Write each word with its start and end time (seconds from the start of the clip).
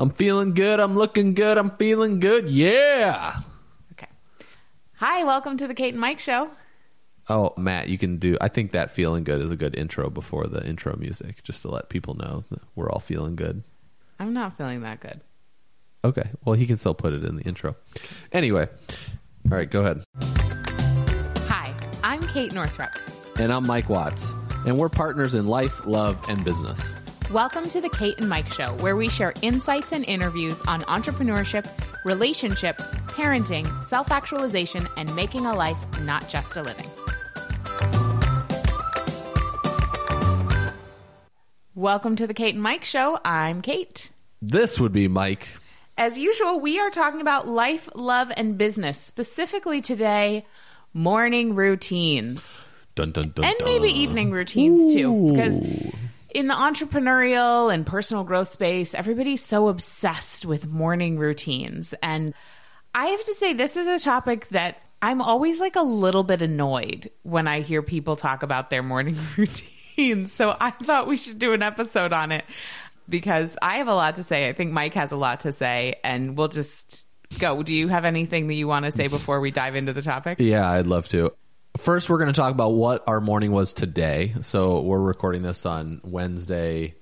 I'm 0.00 0.10
feeling 0.10 0.54
good. 0.54 0.78
I'm 0.78 0.94
looking 0.94 1.34
good. 1.34 1.58
I'm 1.58 1.70
feeling 1.72 2.20
good. 2.20 2.48
Yeah. 2.48 3.40
Okay. 3.92 4.06
Hi, 4.96 5.24
welcome 5.24 5.56
to 5.56 5.66
the 5.66 5.74
Kate 5.74 5.94
and 5.94 6.00
Mike 6.00 6.20
Show. 6.20 6.50
Oh, 7.28 7.52
Matt, 7.56 7.88
you 7.88 7.98
can 7.98 8.18
do. 8.18 8.36
I 8.40 8.46
think 8.46 8.70
that 8.72 8.92
feeling 8.92 9.24
good 9.24 9.40
is 9.40 9.50
a 9.50 9.56
good 9.56 9.76
intro 9.76 10.08
before 10.08 10.46
the 10.46 10.64
intro 10.64 10.96
music, 10.96 11.42
just 11.42 11.62
to 11.62 11.68
let 11.68 11.88
people 11.88 12.14
know 12.14 12.44
that 12.50 12.60
we're 12.76 12.88
all 12.88 13.00
feeling 13.00 13.34
good. 13.34 13.64
I'm 14.20 14.32
not 14.32 14.56
feeling 14.56 14.82
that 14.82 15.00
good. 15.00 15.20
Okay. 16.04 16.30
Well, 16.44 16.54
he 16.54 16.66
can 16.66 16.76
still 16.76 16.94
put 16.94 17.12
it 17.12 17.24
in 17.24 17.34
the 17.36 17.42
intro. 17.42 17.74
Anyway. 18.30 18.68
All 19.50 19.56
right, 19.56 19.68
go 19.68 19.80
ahead. 19.80 20.04
Hi, 21.48 21.74
I'm 22.04 22.22
Kate 22.28 22.54
Northrup. 22.54 22.92
And 23.38 23.52
I'm 23.52 23.66
Mike 23.66 23.88
Watts, 23.88 24.30
and 24.64 24.78
we're 24.78 24.88
partners 24.88 25.34
in 25.34 25.46
life, 25.46 25.86
love, 25.86 26.18
and 26.28 26.44
business. 26.44 26.92
Welcome 27.32 27.68
to 27.68 27.82
the 27.82 27.90
Kate 27.90 28.16
and 28.16 28.26
Mike 28.26 28.50
Show, 28.54 28.72
where 28.76 28.96
we 28.96 29.10
share 29.10 29.34
insights 29.42 29.92
and 29.92 30.02
interviews 30.06 30.58
on 30.62 30.80
entrepreneurship, 30.84 31.68
relationships, 32.02 32.90
parenting, 33.08 33.84
self 33.84 34.10
actualization, 34.10 34.88
and 34.96 35.14
making 35.14 35.44
a 35.44 35.52
life, 35.52 35.76
not 36.00 36.26
just 36.30 36.56
a 36.56 36.62
living. 36.62 36.88
Welcome 41.74 42.16
to 42.16 42.26
the 42.26 42.32
Kate 42.32 42.54
and 42.54 42.62
Mike 42.62 42.84
Show. 42.84 43.18
I'm 43.26 43.60
Kate. 43.60 44.10
This 44.40 44.80
would 44.80 44.94
be 44.94 45.06
Mike. 45.06 45.48
As 45.98 46.18
usual, 46.18 46.58
we 46.60 46.80
are 46.80 46.88
talking 46.88 47.20
about 47.20 47.46
life, 47.46 47.90
love, 47.94 48.32
and 48.38 48.56
business. 48.56 48.98
Specifically 48.98 49.82
today, 49.82 50.46
morning 50.94 51.54
routines. 51.54 52.42
Dun, 52.94 53.12
dun, 53.12 53.32
dun, 53.34 53.44
and 53.44 53.54
maybe 53.64 53.90
evening 53.90 54.30
routines 54.30 54.94
too 54.94 55.30
because 55.30 55.60
in 56.30 56.48
the 56.48 56.54
entrepreneurial 56.54 57.72
and 57.72 57.86
personal 57.86 58.24
growth 58.24 58.48
space 58.48 58.94
everybody's 58.94 59.44
so 59.44 59.68
obsessed 59.68 60.44
with 60.44 60.66
morning 60.66 61.18
routines. 61.18 61.94
And 62.02 62.34
i 62.94 63.06
have 63.06 63.24
to 63.24 63.34
say 63.34 63.52
this 63.52 63.76
is 63.76 63.86
a 63.86 64.02
topic 64.02 64.48
that 64.48 64.76
i'm 65.02 65.20
always 65.20 65.60
like 65.60 65.76
a 65.76 65.82
little 65.82 66.24
bit 66.24 66.42
annoyed 66.42 67.10
when 67.22 67.46
i 67.46 67.60
hear 67.60 67.82
people 67.82 68.16
talk 68.16 68.42
about 68.42 68.70
their 68.70 68.82
morning 68.82 69.16
routines. 69.36 70.32
So 70.32 70.56
i 70.58 70.70
thought 70.70 71.06
we 71.06 71.16
should 71.16 71.38
do 71.38 71.52
an 71.52 71.62
episode 71.62 72.12
on 72.12 72.32
it 72.32 72.44
because 73.08 73.56
i 73.62 73.78
have 73.78 73.88
a 73.88 73.94
lot 73.94 74.16
to 74.16 74.22
say. 74.22 74.48
I 74.48 74.52
think 74.52 74.72
mike 74.72 74.94
has 74.94 75.12
a 75.12 75.16
lot 75.16 75.40
to 75.40 75.52
say 75.52 75.96
and 76.02 76.36
we'll 76.36 76.48
just 76.48 77.06
go. 77.38 77.62
Do 77.62 77.74
you 77.74 77.88
have 77.88 78.04
anything 78.04 78.46
that 78.46 78.54
you 78.54 78.66
want 78.66 78.84
to 78.84 78.90
say 78.90 79.08
before 79.08 79.40
we 79.40 79.50
dive 79.50 79.76
into 79.76 79.92
the 79.92 80.02
topic? 80.02 80.38
Yeah, 80.40 80.68
I'd 80.68 80.86
love 80.86 81.08
to. 81.08 81.32
First, 81.78 82.10
we're 82.10 82.18
going 82.18 82.32
to 82.32 82.38
talk 82.38 82.50
about 82.52 82.70
what 82.70 83.06
our 83.06 83.20
morning 83.20 83.52
was 83.52 83.72
today. 83.72 84.34
So 84.40 84.80
we're 84.80 84.98
recording 84.98 85.42
this 85.42 85.64
on 85.64 86.00
Wednesday, 86.02 86.96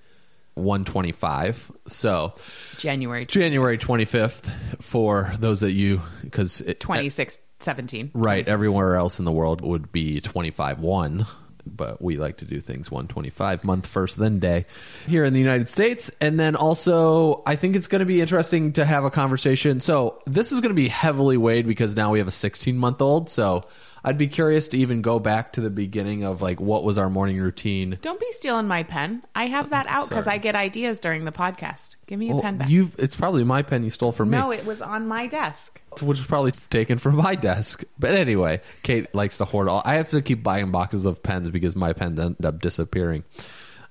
125. 0.54 1.72
So 1.88 2.34
january 2.78 3.24
January 3.24 3.78
25th 3.78 4.82
for 4.82 5.32
those 5.38 5.60
that 5.60 5.72
you, 5.72 6.02
because 6.22 6.62
26 6.78 7.38
17 7.60 8.10
Right. 8.12 8.46
Everywhere 8.46 8.96
else 8.96 9.18
in 9.18 9.24
the 9.24 9.32
world 9.32 9.62
would 9.62 9.90
be 9.92 10.20
25 10.20 10.80
1, 10.80 11.26
but 11.64 12.02
we 12.02 12.16
like 12.16 12.38
to 12.38 12.44
do 12.44 12.60
things 12.60 12.90
125 12.90 13.64
month 13.64 13.86
first, 13.86 14.18
then 14.18 14.40
day 14.40 14.66
here 15.06 15.24
in 15.24 15.32
the 15.32 15.40
United 15.40 15.70
States. 15.70 16.10
And 16.20 16.38
then 16.38 16.54
also, 16.54 17.42
I 17.46 17.56
think 17.56 17.76
it's 17.76 17.86
going 17.86 18.00
to 18.00 18.06
be 18.06 18.20
interesting 18.20 18.74
to 18.74 18.84
have 18.84 19.04
a 19.04 19.10
conversation. 19.10 19.80
So, 19.80 20.22
this 20.26 20.52
is 20.52 20.60
going 20.60 20.70
to 20.70 20.74
be 20.74 20.88
heavily 20.88 21.38
weighed 21.38 21.66
because 21.66 21.96
now 21.96 22.12
we 22.12 22.18
have 22.18 22.28
a 22.28 22.32
16 22.32 22.76
month 22.76 23.00
old. 23.00 23.30
So, 23.30 23.64
I'd 24.08 24.16
be 24.18 24.28
curious 24.28 24.68
to 24.68 24.78
even 24.78 25.02
go 25.02 25.18
back 25.18 25.54
to 25.54 25.60
the 25.60 25.68
beginning 25.68 26.22
of 26.24 26.40
like 26.40 26.60
what 26.60 26.84
was 26.84 26.96
our 26.96 27.10
morning 27.10 27.38
routine. 27.40 27.98
Don't 28.02 28.20
be 28.20 28.30
stealing 28.32 28.68
my 28.68 28.84
pen. 28.84 29.22
I 29.34 29.46
have 29.48 29.70
that 29.70 29.86
out 29.88 30.08
because 30.08 30.28
I 30.28 30.38
get 30.38 30.54
ideas 30.54 31.00
during 31.00 31.24
the 31.24 31.32
podcast. 31.32 31.96
Give 32.06 32.16
me 32.18 32.30
a 32.30 32.34
Well, 32.34 32.42
pen 32.42 32.56
back. 32.58 32.68
you 32.70 32.92
it's 32.98 33.16
probably 33.16 33.42
my 33.42 33.62
pen 33.62 33.82
you 33.82 33.90
stole 33.90 34.12
from 34.12 34.30
me. 34.30 34.38
no, 34.38 34.52
it 34.52 34.64
was 34.64 34.80
on 34.80 35.08
my 35.08 35.26
desk. 35.26 35.80
which 35.94 36.02
was 36.02 36.20
probably 36.24 36.52
taken 36.70 36.98
from 36.98 37.16
my 37.16 37.34
desk. 37.34 37.82
But 37.98 38.12
anyway, 38.12 38.60
Kate 38.84 39.12
likes 39.12 39.38
to 39.38 39.44
hoard 39.44 39.68
all. 39.68 39.82
I 39.84 39.96
have 39.96 40.10
to 40.10 40.22
keep 40.22 40.40
buying 40.42 40.70
boxes 40.70 41.04
of 41.04 41.20
pens 41.22 41.50
because 41.50 41.74
my 41.74 41.92
pens 41.92 42.20
end 42.20 42.44
up 42.44 42.60
disappearing, 42.60 43.24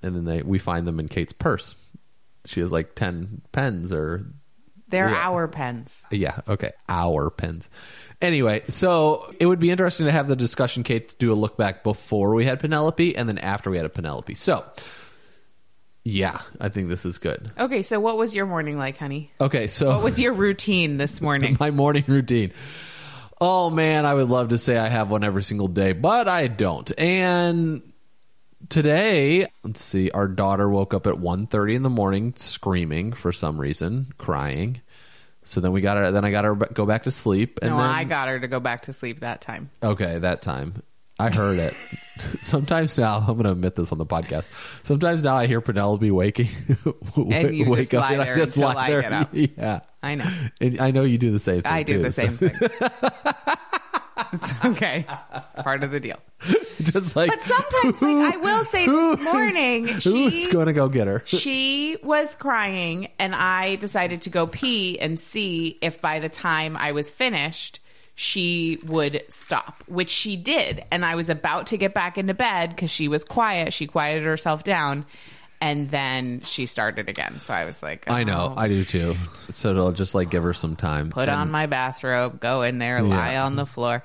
and 0.01 0.15
then 0.15 0.23
they 0.23 0.41
we 0.43 0.59
find 0.59 0.87
them 0.87 1.01
in 1.01 1.09
Kate's 1.09 1.33
purse. 1.33 1.75
She 2.45 2.61
has 2.61 2.71
like 2.71 2.95
ten 2.95 3.41
pens, 3.51 3.91
or 3.91 4.27
They're 4.87 5.09
Yeah. 5.09 5.15
our 5.27 5.47
pens. 5.49 6.05
yeah, 6.11 6.39
okay, 6.47 6.71
our 6.87 7.29
pens. 7.31 7.69
Anyway, 8.25 8.63
so 8.69 9.31
it 9.39 9.45
would 9.45 9.59
be 9.59 9.69
interesting 9.69 10.07
to 10.07 10.11
have 10.11 10.27
the 10.27 10.35
discussion, 10.35 10.81
Kate, 10.81 11.09
to 11.09 11.15
do 11.17 11.31
a 11.31 11.35
look 11.35 11.57
back 11.57 11.83
before 11.83 12.33
we 12.33 12.43
had 12.43 12.59
Penelope 12.59 13.15
and 13.15 13.29
then 13.29 13.37
after 13.37 13.69
we 13.69 13.77
had 13.77 13.85
a 13.85 13.89
Penelope. 13.89 14.33
So, 14.33 14.65
yeah, 16.03 16.41
I 16.59 16.69
think 16.69 16.89
this 16.89 17.05
is 17.05 17.19
good. 17.19 17.51
Okay, 17.55 17.83
so 17.83 17.99
what 17.99 18.17
was 18.17 18.33
your 18.33 18.47
morning 18.47 18.79
like, 18.79 18.97
honey? 18.97 19.31
Okay, 19.39 19.67
so 19.67 19.89
What 19.89 20.03
was 20.03 20.19
your 20.19 20.33
routine 20.33 20.97
this 20.97 21.21
morning? 21.21 21.55
my 21.59 21.69
morning 21.69 22.03
routine. 22.07 22.51
Oh 23.39 23.69
man, 23.69 24.07
I 24.07 24.13
would 24.15 24.29
love 24.29 24.49
to 24.49 24.57
say 24.57 24.75
I 24.75 24.87
have 24.87 25.11
one 25.11 25.23
every 25.23 25.43
single 25.43 25.67
day, 25.67 25.91
but 25.93 26.27
I 26.27 26.47
don't. 26.47 26.91
And 26.97 27.93
today, 28.69 29.45
let's 29.63 29.83
see, 29.83 30.09
our 30.09 30.27
daughter 30.27 30.67
woke 30.67 30.95
up 30.95 31.05
at 31.05 31.13
1.30 31.13 31.75
in 31.75 31.83
the 31.83 31.91
morning 31.91 32.33
screaming 32.37 33.13
for 33.13 33.31
some 33.31 33.61
reason, 33.61 34.11
crying. 34.17 34.81
So 35.45 35.61
then 35.61 35.71
we 35.71 35.79
got 35.81 35.95
her 35.97 36.11
then 36.11 36.25
I 36.25 36.31
got 36.31 36.43
her 36.43 36.55
go 36.55 36.85
back 36.85 37.03
to 37.03 37.11
sleep 37.11 37.59
and 37.61 37.71
no, 37.71 37.77
then 37.77 37.85
I 37.85 38.03
got 38.03 38.27
her 38.27 38.39
to 38.39 38.47
go 38.47 38.59
back 38.59 38.83
to 38.83 38.93
sleep 38.93 39.21
that 39.21 39.41
time. 39.41 39.69
Okay, 39.81 40.19
that 40.19 40.41
time. 40.41 40.81
I 41.17 41.33
heard 41.33 41.59
it. 41.59 41.73
Sometimes 42.41 42.97
now, 42.97 43.19
I'm 43.19 43.25
going 43.35 43.45
to 43.45 43.51
admit 43.51 43.75
this 43.75 43.93
on 43.93 43.97
the 43.97 44.05
podcast. 44.05 44.49
Sometimes 44.83 45.23
now 45.23 45.37
I 45.37 45.47
hear 45.47 45.61
Penelope 45.61 46.11
waking, 46.11 46.49
And 47.15 47.55
you 47.55 47.69
wake 47.69 47.89
just 47.89 47.93
lie 47.93 48.11
and 48.13 48.21
there 48.21 48.37
until 48.37 48.67
I 48.67 48.89
get 48.89 49.13
up. 49.13 49.29
Yeah, 49.31 49.79
I 50.03 50.15
know. 50.15 50.29
and 50.59 50.81
I 50.81 50.91
know 50.91 51.03
you 51.03 51.17
do 51.17 51.31
the 51.31 51.39
same 51.39 51.61
thing. 51.61 51.71
I 51.71 51.83
do 51.83 51.93
too, 51.93 52.03
the 52.03 52.11
so- 52.11 52.21
same 52.23 52.37
thing. 52.37 52.51
It's 54.33 54.51
okay. 54.65 55.05
It's 55.35 55.55
part 55.55 55.83
of 55.83 55.91
the 55.91 55.99
deal. 55.99 56.17
just 56.81 57.15
like 57.15 57.29
But 57.29 57.41
sometimes, 57.41 58.01
like, 58.01 58.33
I 58.35 58.37
will 58.37 58.65
say 58.65 58.85
who 58.85 59.15
this 59.15 59.25
is- 59.25 59.33
morning, 59.33 59.87
who's 59.87 60.43
she- 60.43 60.51
going 60.51 60.67
to 60.67 60.73
go 60.73 60.89
get 60.89 61.07
her? 61.07 61.21
she 61.25 61.97
was 62.03 62.35
crying 62.35 63.09
and 63.19 63.33
I 63.33 63.75
decided 63.77 64.21
to 64.23 64.29
go 64.29 64.47
pee 64.47 64.99
and 64.99 65.19
see 65.19 65.77
if 65.81 66.01
by 66.01 66.19
the 66.19 66.29
time 66.29 66.77
I 66.77 66.91
was 66.91 67.09
finished, 67.09 67.79
she 68.17 68.79
would 68.85 69.23
stop, 69.29 69.83
which 69.87 70.09
she 70.09 70.35
did. 70.37 70.85
And 70.91 71.05
I 71.05 71.15
was 71.15 71.29
about 71.29 71.67
to 71.67 71.77
get 71.77 71.93
back 71.93 72.17
into 72.17 72.33
bed 72.33 72.69
because 72.69 72.89
she 72.89 73.07
was 73.09 73.23
quiet. 73.25 73.73
She 73.73 73.87
quieted 73.87 74.23
herself 74.23 74.63
down. 74.63 75.05
And 75.61 75.89
then 75.89 76.41
she 76.41 76.65
started 76.65 77.09
again. 77.09 77.39
So 77.39 77.53
I 77.53 77.65
was 77.65 77.81
like, 77.81 78.09
I 78.09 78.23
know, 78.23 78.53
oh, 78.55 78.59
I 78.59 78.67
do 78.67 78.83
too. 78.83 79.15
So 79.51 79.71
it'll 79.71 79.91
just 79.93 80.13
like 80.13 80.29
give 80.29 80.43
her 80.43 80.53
some 80.53 80.75
time. 80.75 81.09
put 81.09 81.29
on 81.29 81.49
my 81.49 81.65
bathrobe, 81.65 82.39
go 82.39 82.61
in 82.61 82.77
there, 82.77 83.01
lie 83.01 83.31
Yeah. 83.33 83.45
on 83.45 83.55
the 83.55 83.65
floor. 83.65 84.03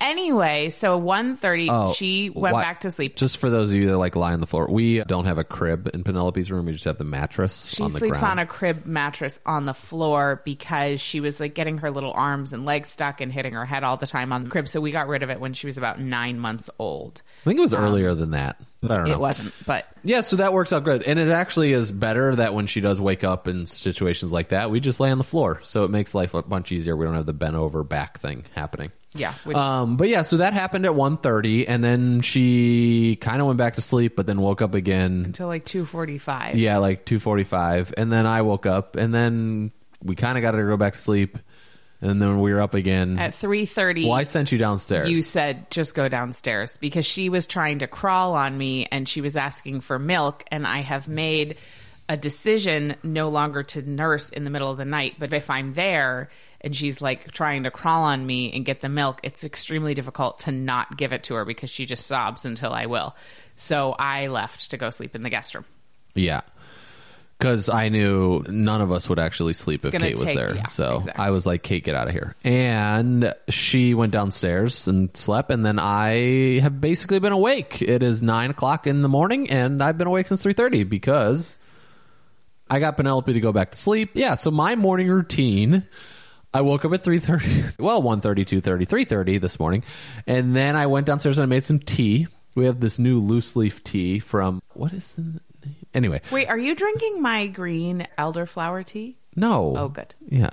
Anyway, 0.00 0.70
so 0.70 1.00
1.30, 1.00 1.68
Oh, 1.70 1.92
she 1.92 2.30
went 2.30 2.54
why- 2.54 2.62
back 2.62 2.80
to 2.80 2.90
sleep. 2.90 3.16
Just 3.16 3.38
for 3.38 3.50
those 3.50 3.70
of 3.70 3.74
you 3.76 3.88
that 3.88 3.98
like 3.98 4.16
lie 4.16 4.32
on 4.32 4.40
the 4.40 4.46
floor, 4.46 4.68
we 4.70 5.02
don't 5.04 5.24
have 5.24 5.38
a 5.38 5.44
crib 5.44 5.90
in 5.92 6.04
Penelope's 6.04 6.50
room. 6.50 6.66
We 6.66 6.72
just 6.72 6.84
have 6.84 6.98
the 6.98 7.04
mattress 7.04 7.66
She 7.74 7.82
on 7.82 7.92
the 7.92 7.98
sleeps 7.98 8.20
ground. 8.20 8.32
on 8.32 8.44
a 8.44 8.46
crib 8.46 8.86
mattress 8.86 9.40
on 9.44 9.66
the 9.66 9.74
floor 9.74 10.40
because 10.44 11.00
she 11.00 11.20
was 11.20 11.40
like 11.40 11.54
getting 11.54 11.78
her 11.78 11.90
little 11.90 12.12
arms 12.12 12.52
and 12.52 12.64
legs 12.64 12.90
stuck 12.90 13.20
and 13.20 13.32
hitting 13.32 13.54
her 13.54 13.64
head 13.64 13.82
all 13.84 13.96
the 13.96 14.06
time 14.06 14.32
on 14.32 14.44
the 14.44 14.50
crib. 14.50 14.68
So 14.68 14.80
we 14.80 14.90
got 14.92 15.08
rid 15.08 15.22
of 15.22 15.30
it 15.30 15.40
when 15.40 15.52
she 15.52 15.66
was 15.66 15.78
about 15.78 16.00
nine 16.00 16.38
months 16.38 16.70
old. 16.78 17.22
I 17.42 17.44
think 17.50 17.58
it 17.58 17.62
was 17.62 17.74
um, 17.74 17.84
earlier 17.84 18.14
than 18.14 18.30
that. 18.32 18.56
I 18.82 18.86
don't 18.94 19.04
know. 19.08 19.12
It 19.12 19.18
wasn't, 19.18 19.52
but 19.66 19.86
Yeah, 20.04 20.20
so 20.20 20.36
that 20.36 20.52
works 20.52 20.72
out 20.72 20.84
good. 20.84 21.02
And 21.02 21.18
it 21.18 21.28
actually 21.30 21.72
is 21.72 21.90
better 21.90 22.36
that 22.36 22.54
when 22.54 22.66
she 22.66 22.80
does 22.80 23.00
wake 23.00 23.24
up 23.24 23.48
in 23.48 23.66
situations 23.66 24.30
like 24.32 24.50
that, 24.50 24.70
we 24.70 24.78
just 24.78 25.00
lay 25.00 25.10
on 25.10 25.18
the 25.18 25.24
floor. 25.24 25.60
So 25.64 25.82
it 25.82 25.90
makes 25.90 26.14
life 26.14 26.34
a 26.34 26.42
bunch 26.42 26.70
easier. 26.70 26.96
We 26.96 27.04
don't 27.04 27.14
have 27.16 27.26
the 27.26 27.32
bent 27.32 27.56
over 27.56 27.82
back 27.82 28.20
thing 28.20 28.44
happening. 28.54 28.92
Yeah. 29.18 29.34
Which, 29.44 29.56
Um, 29.56 29.96
but 29.96 30.08
yeah, 30.08 30.22
so 30.22 30.38
that 30.38 30.52
happened 30.54 30.86
at 30.86 30.92
1.30 30.92 31.64
and 31.68 31.82
then 31.82 32.20
she 32.20 33.16
kind 33.20 33.40
of 33.40 33.46
went 33.46 33.58
back 33.58 33.74
to 33.74 33.80
sleep, 33.80 34.16
but 34.16 34.26
then 34.26 34.40
woke 34.40 34.62
up 34.62 34.74
again. 34.74 35.22
until 35.26 35.46
like 35.48 35.64
two 35.64 35.84
forty 35.84 36.18
five. 36.18 36.56
Yeah, 36.56 36.78
like 36.78 37.04
2.45. 37.06 37.94
And 37.96 38.12
then 38.12 38.26
I 38.26 38.42
woke 38.42 38.66
up 38.66 38.96
and 38.96 39.12
then 39.14 39.72
we 40.02 40.14
kind 40.14 40.38
of 40.38 40.42
got 40.42 40.54
her 40.54 40.62
to 40.62 40.68
go 40.68 40.76
back 40.76 40.94
to 40.94 41.00
sleep. 41.00 41.38
And 42.00 42.22
then 42.22 42.40
we 42.40 42.52
were 42.54 42.60
up 42.60 42.74
again. 42.74 43.18
At 43.18 43.34
three 43.34 43.66
thirty, 43.66 44.04
well, 44.04 44.12
I 44.14 44.22
sent 44.22 44.52
you 44.52 44.58
downstairs. 44.58 45.10
you 45.10 45.20
said 45.20 45.68
just 45.68 45.96
go 45.96 46.08
downstairs 46.08 46.76
because 46.76 47.04
she 47.04 47.28
was 47.28 47.48
trying 47.48 47.80
to 47.80 47.88
crawl 47.88 48.34
on 48.34 48.56
me 48.56 48.86
and 48.92 49.08
she 49.08 49.20
was 49.20 49.34
asking 49.34 49.80
for 49.80 49.98
milk, 49.98 50.44
and 50.52 50.64
I 50.64 50.82
have 50.82 51.08
made 51.08 51.56
a 52.08 52.16
decision 52.16 52.96
no 53.02 53.28
longer 53.28 53.62
to 53.62 53.82
nurse 53.82 54.30
in 54.30 54.44
the 54.44 54.50
middle 54.50 54.70
of 54.70 54.78
the 54.78 54.84
night. 54.84 55.16
But 55.18 55.32
if 55.32 55.50
I'm 55.50 55.74
there 55.74 56.30
and 56.60 56.74
she's 56.74 57.00
like 57.00 57.30
trying 57.32 57.64
to 57.64 57.70
crawl 57.70 58.04
on 58.04 58.26
me 58.26 58.52
and 58.52 58.64
get 58.64 58.80
the 58.80 58.88
milk, 58.88 59.20
it's 59.22 59.44
extremely 59.44 59.94
difficult 59.94 60.40
to 60.40 60.52
not 60.52 60.96
give 60.96 61.12
it 61.12 61.24
to 61.24 61.34
her 61.34 61.44
because 61.44 61.70
she 61.70 61.86
just 61.86 62.06
sobs 62.06 62.44
until 62.44 62.72
I 62.72 62.86
will. 62.86 63.14
So 63.56 63.92
I 63.92 64.28
left 64.28 64.70
to 64.70 64.76
go 64.76 64.90
sleep 64.90 65.14
in 65.14 65.22
the 65.22 65.30
guest 65.30 65.54
room. 65.54 65.66
Yeah. 66.14 66.40
Because 67.38 67.68
I 67.68 67.88
knew 67.88 68.42
none 68.48 68.80
of 68.80 68.90
us 68.90 69.08
would 69.08 69.20
actually 69.20 69.52
sleep 69.52 69.84
if 69.84 69.92
gonna 69.92 70.06
Kate 70.06 70.18
was 70.18 70.24
there. 70.24 70.56
yeah, 70.56 70.64
so 70.64 70.96
exactly. 70.96 71.24
I 71.24 71.30
was 71.30 71.46
like, 71.46 71.62
Kate, 71.62 71.84
get 71.84 71.94
out 71.94 72.08
of 72.08 72.12
here. 72.12 72.34
And 72.42 73.32
she 73.48 73.94
went 73.94 74.12
downstairs 74.12 74.88
and 74.88 75.16
slept. 75.16 75.52
And 75.52 75.64
then 75.64 75.78
I 75.78 76.58
have 76.60 76.80
basically 76.80 77.20
been 77.20 77.32
awake. 77.32 77.80
It 77.80 78.02
is 78.02 78.22
nine 78.22 78.50
o'clock 78.50 78.88
in 78.88 79.02
the 79.02 79.08
morning 79.08 79.50
and 79.50 79.80
I've 79.82 79.98
been 79.98 80.08
awake 80.08 80.26
since 80.26 80.44
3.30 80.44 80.88
because 80.88 81.58
I 82.70 82.80
got 82.80 82.96
Penelope 82.96 83.32
to 83.32 83.40
go 83.40 83.52
back 83.52 83.72
to 83.72 83.78
sleep. 83.78 84.10
Yeah, 84.14 84.34
so 84.34 84.50
my 84.50 84.74
morning 84.76 85.08
routine. 85.08 85.84
I 86.54 86.62
woke 86.62 86.86
up 86.86 86.92
at 86.94 87.04
3.30, 87.04 87.78
well, 87.78 88.02
1.30, 88.02 88.46
2.30, 88.62 88.86
3.30 88.86 89.38
this 89.40 89.60
morning. 89.60 89.84
And 90.26 90.56
then 90.56 90.76
I 90.76 90.86
went 90.86 91.06
downstairs 91.06 91.36
and 91.36 91.42
I 91.42 91.46
made 91.46 91.64
some 91.64 91.78
tea. 91.78 92.26
We 92.54 92.64
have 92.64 92.80
this 92.80 92.98
new 92.98 93.20
loose 93.20 93.54
leaf 93.54 93.84
tea 93.84 94.18
from, 94.18 94.62
what 94.72 94.94
is 94.94 95.10
the 95.12 95.22
name? 95.22 95.40
Anyway, 95.92 96.22
Wait, 96.32 96.48
are 96.48 96.56
you 96.58 96.74
drinking 96.74 97.20
my 97.20 97.46
green 97.48 98.06
elderflower 98.16 98.84
tea? 98.84 99.18
no. 99.36 99.74
Oh, 99.76 99.88
good. 99.88 100.14
Yeah. 100.26 100.48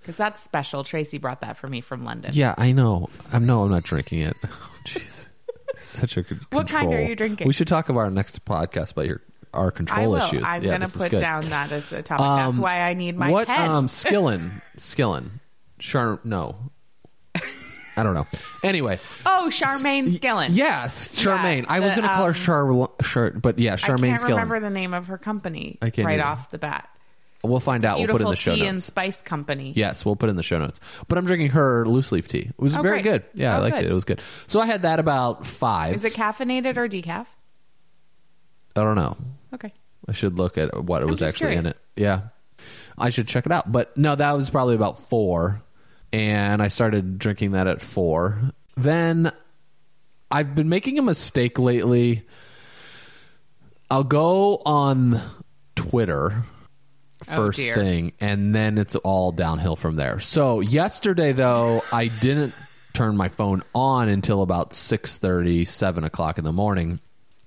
Because 0.00 0.16
that's 0.16 0.42
special. 0.42 0.84
Tracy 0.84 1.16
brought 1.18 1.40
that 1.40 1.56
for 1.56 1.66
me 1.68 1.80
from 1.80 2.04
London. 2.04 2.32
Yeah, 2.34 2.54
I 2.58 2.72
know. 2.72 3.08
I'm 3.32 3.46
no, 3.46 3.62
I'm 3.64 3.70
not 3.70 3.84
drinking 3.84 4.20
it. 4.20 4.36
Oh, 4.44 4.70
Jeez, 4.84 5.28
such 5.76 6.16
a 6.16 6.22
good. 6.22 6.40
What 6.50 6.68
kind 6.68 6.92
are 6.92 7.00
you 7.00 7.14
drinking? 7.14 7.46
We 7.46 7.52
should 7.52 7.68
talk 7.68 7.88
about 7.88 8.00
our 8.00 8.10
next 8.10 8.44
podcast 8.44 8.92
about 8.92 9.06
your 9.06 9.22
our 9.54 9.68
I 9.68 9.70
control 9.70 10.10
will. 10.10 10.16
issues. 10.22 10.42
I'm 10.46 10.62
Yeah, 10.62 10.78
going 10.78 10.88
to 10.90 10.98
put 10.98 11.12
down 11.12 11.48
that 11.50 11.72
as 11.72 11.90
a 11.92 12.02
topic. 12.02 12.24
that's 12.24 12.56
Um, 12.56 12.62
why 12.62 12.80
I 12.80 12.94
need 12.94 13.16
my 13.16 13.30
what 13.30 13.46
pen. 13.48 13.70
um 13.70 13.86
skillin 13.88 14.62
skillin 14.78 15.30
char 15.78 16.20
no 16.24 16.56
I 17.94 18.02
don't 18.04 18.14
know. 18.14 18.26
Anyway, 18.64 19.00
oh, 19.26 19.48
Charmaine 19.52 20.08
Skillen. 20.18 20.48
yes, 20.52 21.14
Charmaine. 21.22 21.66
I 21.68 21.80
was 21.80 21.92
going 21.94 22.08
to 22.08 22.14
call 22.14 22.24
her 22.24 22.30
um, 22.30 22.34
Char, 22.34 22.88
Char, 23.02 23.30
but 23.32 23.58
yeah, 23.58 23.76
Charmaine. 23.76 24.14
I 24.14 24.16
can't 24.16 24.30
remember 24.30 24.60
the 24.60 24.70
name 24.70 24.94
of 24.94 25.08
her 25.08 25.18
company 25.18 25.76
I 25.82 25.86
right 25.98 25.98
either. 26.14 26.22
off 26.24 26.48
the 26.48 26.56
bat. 26.56 26.88
We'll 27.44 27.60
find 27.60 27.84
out. 27.84 27.98
We'll 27.98 28.08
put 28.08 28.22
in 28.22 28.28
the 28.30 28.36
show 28.36 28.54
Tea 28.54 28.64
and. 28.66 28.82
Spice 28.82 29.20
Company. 29.20 29.74
Yes, 29.76 30.06
we'll 30.06 30.16
put 30.16 30.30
in 30.30 30.36
the 30.36 30.42
show 30.42 30.56
notes. 30.58 30.80
But 31.06 31.18
I'm 31.18 31.26
drinking 31.26 31.50
her 31.50 31.86
loose 31.86 32.12
leaf 32.12 32.28
tea. 32.28 32.48
It 32.48 32.54
was 32.56 32.74
Oh, 32.74 32.80
very 32.80 33.02
great. 33.02 33.12
good. 33.12 33.24
Yeah, 33.34 33.56
I 33.56 33.58
Oh, 33.58 33.62
liked 33.62 33.76
good. 33.76 33.84
it. 33.84 33.90
It 33.90 33.94
was 33.94 34.04
good. 34.04 34.22
So 34.46 34.60
I 34.62 34.66
had 34.66 34.82
that 34.82 34.98
about 34.98 35.46
five. 35.46 35.94
Is 35.96 36.04
it 36.06 36.14
caffeinated 36.14 36.78
or 36.78 36.88
decaf? 36.88 37.26
I 38.74 38.80
don't 38.80 38.94
know. 38.96 39.18
Okay. 39.54 39.72
I 40.08 40.12
should 40.12 40.36
look 40.38 40.58
at 40.58 40.82
what 40.84 41.02
it 41.02 41.06
was 41.06 41.20
just 41.20 41.34
actually 41.34 41.56
in 41.56 41.66
it. 41.66 41.76
Yeah. 41.96 42.22
I 42.98 43.10
should 43.10 43.28
check 43.28 43.46
it 43.46 43.52
out. 43.52 43.70
But 43.70 43.96
no, 43.96 44.14
that 44.14 44.32
was 44.32 44.50
probably 44.50 44.74
about 44.74 45.08
four. 45.08 45.62
And 46.12 46.60
I 46.62 46.68
started 46.68 47.18
drinking 47.18 47.52
that 47.52 47.66
at 47.66 47.80
four. 47.80 48.52
Then 48.76 49.32
I've 50.30 50.54
been 50.54 50.68
making 50.68 50.98
a 50.98 51.02
mistake 51.02 51.58
lately. 51.58 52.26
I'll 53.90 54.04
go 54.04 54.56
on 54.64 55.20
Twitter 55.76 56.44
Oh, 57.28 57.36
first 57.36 57.58
dear. 57.58 57.76
thing, 57.76 58.14
and 58.20 58.52
then 58.52 58.78
it's 58.78 58.96
all 58.96 59.30
downhill 59.30 59.76
from 59.76 59.94
there. 59.94 60.18
So 60.18 60.58
yesterday, 60.58 61.30
though, 61.32 61.80
I 61.92 62.08
didn't 62.08 62.52
turn 62.94 63.16
my 63.16 63.28
phone 63.28 63.62
on 63.74 64.08
until 64.08 64.42
about 64.42 64.72
six 64.72 65.18
thirty, 65.18 65.64
seven 65.64 66.02
o'clock 66.02 66.38
in 66.38 66.44
the 66.44 66.52
morning 66.52 66.98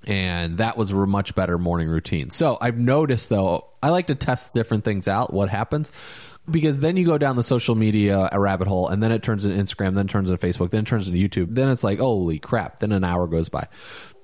and 0.06 0.60
that 0.60 0.78
was 0.78 0.92
a 0.92 0.96
much 0.96 1.36
better 1.36 1.58
morning 1.58 1.90
routine. 1.90 2.30
So 2.30 2.58
I've 2.62 2.78
noticed 2.78 3.30
though, 3.30 3.68
I 3.82 3.90
like 3.90 4.08
to 4.08 4.16
test 4.16 4.54
different 4.54 4.84
things 4.84 5.08
out, 5.08 5.34
what 5.34 5.50
happens. 5.50 5.92
Because 6.50 6.80
then 6.80 6.96
you 6.96 7.08
go 7.08 7.18
down 7.18 7.38
the 7.38 7.44
social 7.44 7.74
media 7.74 8.30
rabbit 8.32 8.68
hole, 8.68 8.88
and 8.88 9.02
then 9.02 9.12
it 9.12 9.24
turns 9.24 9.46
into 9.46 9.58
Instagram, 9.58 9.96
then 9.96 10.06
it 10.06 10.12
turns 10.12 10.30
into 10.30 10.46
Facebook, 10.46 10.70
then 10.70 10.82
it 10.82 10.88
turns 10.88 11.08
into 11.08 11.18
YouTube. 11.18 11.56
Then 11.56 11.70
it's 11.70 11.84
like, 11.84 11.98
holy 11.98 12.38
crap! 12.38 12.82
Then 12.82 12.92
an 12.92 13.04
hour 13.04 13.26
goes 13.26 13.50
by. 13.50 13.68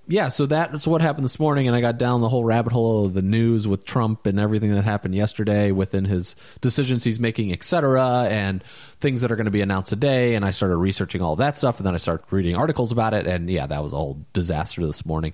Yeah, 0.07 0.29
so 0.29 0.45
that's 0.45 0.87
what 0.87 0.99
happened 1.01 1.23
this 1.23 1.39
morning, 1.39 1.67
and 1.67 1.75
I 1.75 1.79
got 1.79 1.97
down 1.97 2.21
the 2.21 2.27
whole 2.27 2.43
rabbit 2.43 2.73
hole 2.73 3.05
of 3.05 3.13
the 3.13 3.21
news 3.21 3.67
with 3.67 3.85
Trump 3.85 4.25
and 4.25 4.39
everything 4.39 4.71
that 4.73 4.83
happened 4.83 5.15
yesterday 5.15 5.71
within 5.71 6.05
his 6.05 6.35
decisions 6.59 7.03
he's 7.03 7.19
making, 7.19 7.53
et 7.53 7.63
cetera, 7.63 8.27
and 8.29 8.63
things 8.99 9.21
that 9.21 9.31
are 9.31 9.35
going 9.35 9.45
to 9.45 9.51
be 9.51 9.61
announced 9.61 9.89
today. 9.89 10.35
And 10.35 10.43
I 10.43 10.51
started 10.51 10.77
researching 10.77 11.21
all 11.21 11.35
that 11.37 11.57
stuff, 11.57 11.77
and 11.77 11.85
then 11.85 11.93
I 11.93 11.97
started 11.97 12.25
reading 12.31 12.55
articles 12.57 12.91
about 12.91 13.13
it, 13.13 13.25
and 13.27 13.49
yeah, 13.49 13.67
that 13.67 13.81
was 13.81 13.93
a 13.93 13.95
whole 13.95 14.25
disaster 14.33 14.85
this 14.85 15.05
morning. 15.05 15.33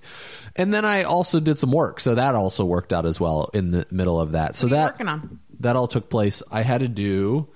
And 0.55 0.71
then 0.73 0.85
I 0.85 1.03
also 1.03 1.39
did 1.39 1.57
some 1.57 1.71
work, 1.71 1.99
so 1.99 2.13
that 2.15 2.35
also 2.35 2.63
worked 2.65 2.93
out 2.93 3.05
as 3.05 3.19
well 3.19 3.49
in 3.53 3.71
the 3.71 3.87
middle 3.89 4.19
of 4.19 4.33
that. 4.33 4.55
So 4.55 4.67
What 4.67 4.71
you 4.71 4.75
that 4.75 4.93
working 4.93 5.07
on? 5.07 5.39
that 5.61 5.75
all 5.75 5.87
took 5.87 6.09
place. 6.09 6.43
I 6.51 6.61
had 6.61 6.81
to 6.81 6.87
do 6.89 7.47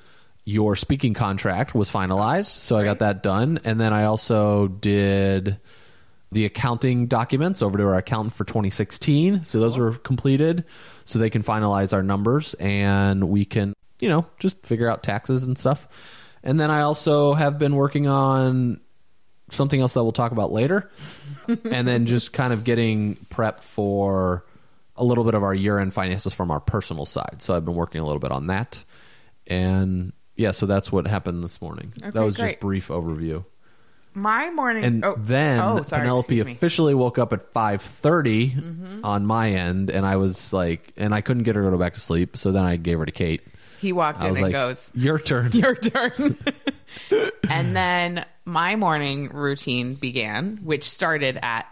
your 0.43 0.75
speaking 0.75 1.13
contract 1.13 1.75
was 1.75 1.91
finalized, 1.91 2.45
so 2.45 2.77
I 2.77 2.83
got 2.83 2.99
that 2.99 3.21
done, 3.21 3.59
and 3.63 3.79
then 3.79 3.93
I 3.93 4.05
also 4.05 4.67
did 4.69 5.59
the 6.31 6.45
accounting 6.45 7.07
documents 7.07 7.61
over 7.61 7.77
to 7.77 7.83
our 7.83 7.95
accountant 7.97 8.33
for 8.33 8.45
2016. 8.45 9.43
So 9.43 9.59
those 9.59 9.77
were 9.77 9.93
completed, 9.93 10.63
so 11.05 11.19
they 11.19 11.29
can 11.29 11.43
finalize 11.43 11.93
our 11.93 12.03
numbers, 12.03 12.53
and 12.55 13.29
we 13.29 13.45
can, 13.45 13.73
you 13.99 14.07
know, 14.09 14.25
just 14.39 14.65
figure 14.65 14.89
out 14.89 15.03
taxes 15.03 15.43
and 15.43 15.57
stuff. 15.57 15.87
And 16.43 16.59
then 16.59 16.71
I 16.71 16.81
also 16.81 17.33
have 17.33 17.57
been 17.57 17.75
working 17.75 18.07
on 18.07 18.79
something 19.51 19.81
else 19.81 19.93
that 19.93 20.03
we'll 20.03 20.13
talk 20.13 20.31
about 20.31 20.51
later, 20.51 20.89
and 21.47 21.87
then 21.87 22.05
just 22.05 22.31
kind 22.31 22.53
of 22.53 22.63
getting 22.63 23.17
prepped 23.29 23.61
for 23.61 24.45
a 24.95 25.03
little 25.03 25.23
bit 25.23 25.33
of 25.33 25.43
our 25.43 25.53
year-end 25.53 25.93
finances 25.93 26.33
from 26.33 26.49
our 26.49 26.59
personal 26.61 27.05
side. 27.05 27.41
So 27.41 27.53
I've 27.55 27.65
been 27.65 27.75
working 27.75 27.99
a 27.99 28.05
little 28.05 28.19
bit 28.19 28.31
on 28.31 28.47
that, 28.47 28.83
and 29.47 30.13
yeah, 30.37 30.51
so 30.51 30.65
that's 30.65 30.91
what 30.91 31.05
happened 31.07 31.43
this 31.43 31.61
morning. 31.61 31.93
that 31.97 32.15
was 32.15 32.37
great. 32.37 32.51
just 32.51 32.59
brief 32.61 32.87
overview. 32.87 33.43
My 34.13 34.49
morning. 34.49 34.83
And 34.83 35.05
oh, 35.05 35.15
then 35.17 35.59
oh, 35.59 35.81
sorry, 35.83 36.01
Penelope 36.01 36.39
officially 36.39 36.93
woke 36.93 37.17
up 37.17 37.33
at 37.33 37.51
five 37.53 37.81
Mm-hmm. 37.81 39.05
on 39.05 39.25
my 39.25 39.51
end, 39.51 39.89
and 39.89 40.05
I 40.05 40.17
was 40.17 40.51
like, 40.51 40.93
and 40.97 41.13
I 41.13 41.21
couldn't 41.21 41.43
get 41.43 41.55
her 41.55 41.63
to 41.63 41.71
go 41.71 41.77
back 41.77 41.93
to 41.93 41.99
sleep. 41.99 42.37
So 42.37 42.51
then 42.51 42.63
I 42.63 42.75
gave 42.75 42.99
her 42.99 43.05
to 43.05 43.11
Kate. 43.11 43.41
He 43.79 43.93
walked 43.93 44.21
I 44.23 44.27
in 44.27 44.33
and 44.35 44.41
like, 44.41 44.51
goes, 44.51 44.89
"Your 44.93 45.17
turn." 45.17 45.51
your 45.53 45.75
turn. 45.75 46.37
and 47.49 47.75
then 47.75 48.25
my 48.45 48.75
morning 48.75 49.29
routine 49.29 49.95
began, 49.95 50.57
which 50.63 50.89
started 50.89 51.39
at 51.41 51.67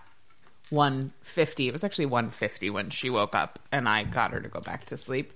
1.50. 0.71 1.67
It 1.67 1.71
was 1.71 1.83
actually 1.83 2.07
1.50 2.07 2.71
when 2.71 2.89
she 2.89 3.09
woke 3.09 3.35
up 3.35 3.59
and 3.71 3.87
I 3.87 4.03
got 4.03 4.31
her 4.31 4.39
to 4.39 4.49
go 4.49 4.59
back 4.59 4.85
to 4.85 4.97
sleep. 4.97 5.33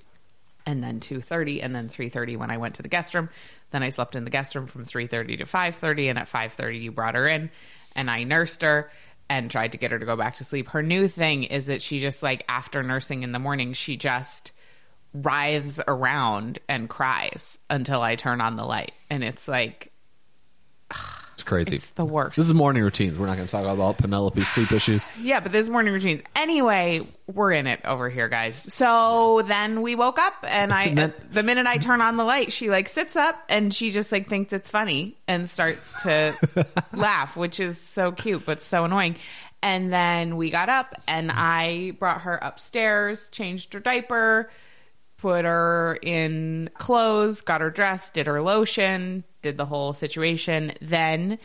And 0.65 0.81
then 0.81 0.99
2.30 0.99 1.59
and 1.61 1.75
then 1.75 1.89
3.30 1.89 2.37
when 2.37 2.49
I 2.49 2.57
went 2.57 2.75
to 2.75 2.81
the 2.81 2.87
guest 2.87 3.13
room. 3.13 3.29
Then 3.71 3.83
I 3.83 3.89
slept 3.89 4.15
in 4.15 4.23
the 4.23 4.29
guest 4.29 4.55
room 4.55 4.67
from 4.67 4.85
3.30 4.85 5.39
to 5.39 5.45
5.30 5.45 6.09
and 6.09 6.19
at 6.19 6.29
5.30 6.29 6.81
you 6.81 6.91
brought 6.91 7.15
her 7.15 7.27
in 7.27 7.49
and 7.95 8.09
I 8.09 8.23
nursed 8.23 8.61
her 8.61 8.89
and 9.29 9.49
tried 9.49 9.71
to 9.73 9.77
get 9.77 9.91
her 9.91 9.99
to 9.99 10.05
go 10.05 10.15
back 10.15 10.35
to 10.35 10.43
sleep. 10.43 10.69
Her 10.69 10.83
new 10.83 11.07
thing 11.07 11.43
is 11.43 11.65
that 11.65 11.81
she 11.81 11.99
just 11.99 12.23
like 12.23 12.45
after 12.47 12.83
nursing 12.83 13.23
in 13.23 13.31
the 13.31 13.39
morning, 13.39 13.73
she 13.73 13.97
just 13.97 14.51
writhes 15.13 15.79
around 15.87 16.59
and 16.67 16.89
cries 16.89 17.57
until 17.69 18.01
I 18.01 18.15
turn 18.15 18.41
on 18.41 18.55
the 18.55 18.65
light. 18.65 18.93
And 19.09 19.23
it's 19.23 19.47
like, 19.47 19.91
It's 21.33 21.43
crazy. 21.43 21.75
it's 21.77 21.89
the 21.91 22.05
worst. 22.05 22.35
this 22.35 22.45
is 22.47 22.53
morning 22.53 22.83
routines. 22.83 23.17
We're 23.17 23.25
not 23.25 23.35
going 23.37 23.47
to 23.47 23.51
talk 23.51 23.65
about 23.65 23.97
Penelope's 23.97 24.47
sleep 24.49 24.71
issues. 24.71 25.07
yeah, 25.19 25.39
but 25.39 25.51
this 25.51 25.67
morning 25.69 25.93
routines. 25.93 26.21
Anyway, 26.35 27.01
we're 27.27 27.51
in 27.51 27.67
it 27.67 27.81
over 27.85 28.09
here, 28.09 28.29
guys. 28.29 28.55
So 28.73 29.43
then 29.47 29.81
we 29.81 29.95
woke 29.95 30.19
up 30.19 30.33
and 30.47 30.71
I, 30.73 30.83
And 30.85 30.97
then- 30.97 31.13
the 31.31 31.43
minute 31.43 31.65
I 31.67 31.77
turn 31.77 32.01
on 32.01 32.17
the 32.17 32.23
light, 32.23 32.51
she 32.51 32.69
like 32.69 32.87
sits 32.87 33.15
up 33.15 33.41
and 33.49 33.73
she 33.73 33.91
just 33.91 34.11
like 34.11 34.29
thinks 34.29 34.53
it's 34.53 34.69
funny 34.69 35.17
and 35.27 35.49
starts 35.49 36.03
to 36.03 36.33
laugh, 36.93 37.35
which 37.35 37.59
is 37.59 37.77
so 37.93 38.11
cute, 38.11 38.45
but 38.45 38.61
so 38.61 38.85
annoying. 38.85 39.15
And 39.61 39.91
then 39.93 40.35
we 40.37 40.49
got 40.51 40.69
up 40.69 41.01
and 41.07 41.31
I 41.31 41.91
brought 41.97 42.21
her 42.21 42.35
upstairs, 42.35 43.29
changed 43.29 43.73
her 43.73 43.79
diaper, 43.79 44.51
put 45.17 45.45
her 45.45 45.97
in 46.01 46.69
clothes, 46.77 47.41
got 47.41 47.61
her 47.61 47.69
dressed, 47.69 48.13
did 48.13 48.27
her 48.27 48.41
lotion, 48.41 49.23
did 49.43 49.57
the 49.57 49.65
whole 49.65 49.93
situation, 49.93 50.73
then 50.81 51.37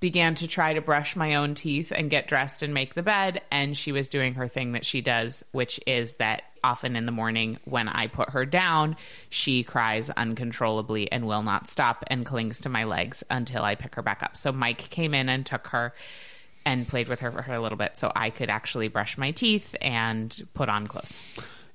began 0.00 0.34
to 0.36 0.46
try 0.46 0.74
to 0.74 0.80
brush 0.80 1.16
my 1.16 1.34
own 1.34 1.54
teeth 1.54 1.92
and 1.94 2.10
get 2.10 2.28
dressed 2.28 2.62
and 2.62 2.72
make 2.72 2.94
the 2.94 3.02
bed. 3.02 3.42
And 3.50 3.76
she 3.76 3.90
was 3.90 4.08
doing 4.08 4.34
her 4.34 4.46
thing 4.46 4.72
that 4.72 4.86
she 4.86 5.00
does, 5.00 5.44
which 5.50 5.80
is 5.86 6.12
that 6.14 6.42
often 6.62 6.96
in 6.96 7.06
the 7.06 7.12
morning 7.12 7.58
when 7.64 7.88
I 7.88 8.06
put 8.06 8.30
her 8.30 8.44
down, 8.44 8.96
she 9.28 9.62
cries 9.62 10.10
uncontrollably 10.10 11.10
and 11.10 11.26
will 11.26 11.42
not 11.42 11.68
stop 11.68 12.04
and 12.06 12.24
clings 12.24 12.60
to 12.60 12.68
my 12.68 12.84
legs 12.84 13.24
until 13.30 13.64
I 13.64 13.74
pick 13.74 13.94
her 13.96 14.02
back 14.02 14.22
up. 14.22 14.36
So 14.36 14.52
Mike 14.52 14.78
came 14.90 15.14
in 15.14 15.28
and 15.28 15.44
took 15.44 15.68
her 15.68 15.92
and 16.64 16.86
played 16.86 17.08
with 17.08 17.20
her 17.20 17.32
for 17.32 17.42
her 17.42 17.54
a 17.54 17.62
little 17.62 17.78
bit 17.78 17.96
so 17.96 18.12
I 18.14 18.30
could 18.30 18.50
actually 18.50 18.88
brush 18.88 19.16
my 19.16 19.30
teeth 19.30 19.74
and 19.80 20.46
put 20.54 20.68
on 20.68 20.86
clothes. 20.86 21.18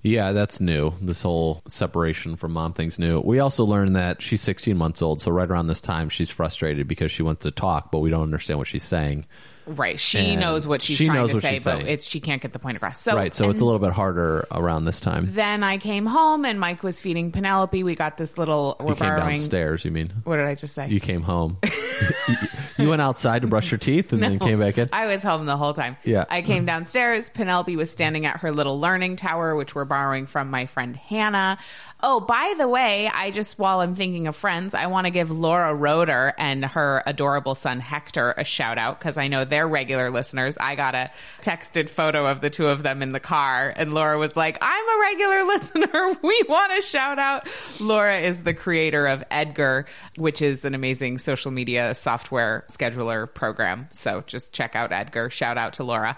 Yeah, 0.04 0.34
that's 0.34 0.60
new. 0.60 0.94
This 1.02 1.22
whole 1.22 1.64
separation 1.68 2.36
from 2.36 2.52
mom 2.52 2.74
thing's 2.74 3.00
new. 3.00 3.22
We 3.22 3.40
also 3.40 3.64
learned 3.64 3.96
that 3.96 4.22
she's 4.22 4.42
16 4.42 4.78
months 4.78 5.02
old, 5.02 5.22
so 5.22 5.32
right 5.32 5.50
around 5.50 5.68
this 5.68 5.80
time, 5.80 6.10
she's 6.10 6.30
frustrated 6.30 6.90
because 6.90 7.10
she 7.10 7.24
wants 7.24 7.44
to 7.44 7.52
talk, 7.52 7.90
but 7.90 8.00
we 8.00 8.10
don't 8.10 8.24
understand 8.24 8.60
what 8.60 8.68
she's 8.68 8.84
saying. 8.84 9.26
Right. 9.66 10.00
She 10.00 10.20
And 10.20 10.40
knows 10.40 10.68
what 10.68 10.82
she's 10.82 10.98
she 10.98 11.06
trying 11.08 11.28
to 11.30 11.42
say, 11.42 11.54
but 11.56 11.64
saying. 11.64 11.88
it's 11.88 12.06
she 12.08 12.20
can't 12.20 12.42
get 12.42 12.54
the 12.54 12.60
point 12.60 12.78
across. 12.78 13.00
So 13.00 13.16
right, 13.16 13.34
so 13.34 13.50
it's 13.50 13.62
a 13.62 13.66
little 13.66 13.80
bit 13.80 13.92
harder 13.94 14.46
around 14.52 14.86
this 14.86 15.00
time. 15.00 15.30
Then 15.34 15.64
I 15.64 15.78
came 15.78 16.06
home 16.06 16.46
and 16.46 16.60
Mike 16.60 16.84
was 16.84 17.00
feeding 17.00 17.32
Penelope. 17.32 17.84
We 17.84 17.96
got 17.96 18.18
this 18.18 18.38
little. 18.38 18.76
We're 18.80 18.90
You 18.90 18.96
came 18.96 19.08
borrowing. 19.10 19.36
downstairs, 19.36 19.86
you 19.86 19.92
mean? 19.92 20.12
What 20.24 20.38
did 20.38 20.46
I 20.46 20.56
just 20.56 20.74
say? 20.76 20.90
You 20.90 21.00
came 21.00 21.22
home. 21.22 21.58
you 22.78 22.90
went 22.90 23.02
outside 23.02 23.42
to 23.44 23.48
brush 23.48 23.72
your 23.72 23.78
teeth 23.78 24.14
and 24.14 24.22
then 24.22 24.40
came 24.40 24.60
back 24.60 24.78
in? 24.78 24.90
I 24.92 25.06
was 25.08 25.22
home 25.24 25.46
the 25.46 25.58
whole 25.58 25.74
time. 25.74 25.98
Yeah. 26.04 26.26
I 26.30 26.42
came 26.42 26.66
downstairs. 26.66 27.30
Penelope 27.30 27.76
was 27.76 27.92
standing 27.92 28.26
at 28.26 28.38
her 28.42 28.52
little 28.52 28.80
learning 28.80 29.16
tower, 29.18 29.56
which 29.56 29.76
we're 29.76 29.86
borrowing 29.86 30.26
from 30.26 30.50
my 30.50 30.66
friend 30.66 30.96
Hannah. 30.96 31.58
Oh, 32.06 32.20
by 32.20 32.54
the 32.58 32.68
way, 32.68 33.08
I 33.08 33.32
just, 33.32 33.58
while 33.58 33.80
I'm 33.80 33.96
thinking 33.96 34.28
of 34.28 34.36
friends, 34.36 34.74
I 34.74 34.88
want 34.88 35.06
to 35.06 35.12
give 35.12 35.32
Laura 35.32 35.74
Roeder 35.74 36.34
and 36.38 36.66
her 36.66 37.02
adorable 37.06 37.56
son 37.56 37.80
Hector 37.80 38.34
a 38.38 38.44
shout 38.44 38.78
out 38.78 39.00
because 39.00 39.18
I 39.18 39.30
know 39.30 39.46
they're 39.46 39.66
regular 39.66 40.12
listeners. 40.12 40.58
I 40.60 40.76
got 40.76 40.96
a 40.96 41.12
texted 41.42 41.90
photo 41.90 42.28
of 42.28 42.42
the 42.42 42.50
two 42.50 42.68
of 42.68 42.84
them 42.84 43.02
in 43.02 43.14
the 43.14 43.22
car, 43.22 43.74
and 43.74 43.94
Laura 43.94 44.18
was 44.20 44.36
like, 44.36 44.58
I'm 44.60 44.90
a 44.90 45.02
regular 45.02 45.44
listener. 45.48 46.18
We 46.22 46.44
want 46.50 46.78
a 46.78 46.82
shout 46.82 47.20
out. 47.20 47.48
Laura 47.80 48.20
is 48.20 48.44
the 48.44 48.54
creator 48.54 49.08
of 49.08 49.24
Edgar, 49.32 49.86
which 50.18 50.42
is 50.42 50.66
an 50.66 50.76
amazing 50.76 51.20
social 51.20 51.52
media 51.52 51.96
software 51.96 52.66
scheduler 52.70 53.34
program. 53.34 53.88
So 53.94 54.26
just 54.28 54.52
check 54.52 54.76
out 54.76 54.92
Edgar. 54.92 55.30
Shout 55.30 55.58
out 55.58 55.74
to 55.74 55.86
Laura. 55.86 56.18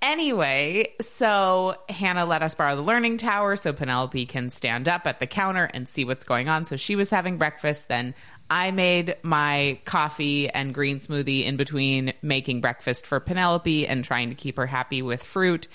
Anyway, 0.00 0.94
so 1.00 1.74
Hannah 1.88 2.24
let 2.24 2.42
us 2.42 2.54
borrow 2.54 2.76
the 2.76 2.82
learning 2.82 3.18
tower 3.18 3.56
so 3.56 3.72
Penelope 3.72 4.26
can 4.26 4.48
stand 4.48 4.88
up 4.88 5.06
at 5.06 5.18
the 5.18 5.26
counter 5.26 5.64
and 5.64 5.88
see 5.88 6.04
what's 6.04 6.24
going 6.24 6.48
on. 6.48 6.64
So 6.64 6.76
she 6.76 6.94
was 6.94 7.10
having 7.10 7.36
breakfast. 7.36 7.88
Then 7.88 8.14
I 8.48 8.70
made 8.70 9.16
my 9.22 9.80
coffee 9.84 10.48
and 10.48 10.72
green 10.72 11.00
smoothie 11.00 11.44
in 11.44 11.56
between 11.56 12.12
making 12.22 12.60
breakfast 12.60 13.06
for 13.06 13.18
Penelope 13.18 13.86
and 13.86 14.04
trying 14.04 14.28
to 14.28 14.36
keep 14.36 14.56
her 14.56 14.66
happy 14.66 15.02
with 15.02 15.22
fruit 15.22 15.66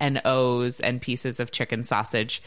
and 0.00 0.20
O's 0.24 0.80
and 0.80 1.00
pieces 1.00 1.38
of 1.38 1.52
chicken 1.52 1.84
sausage 1.84 2.42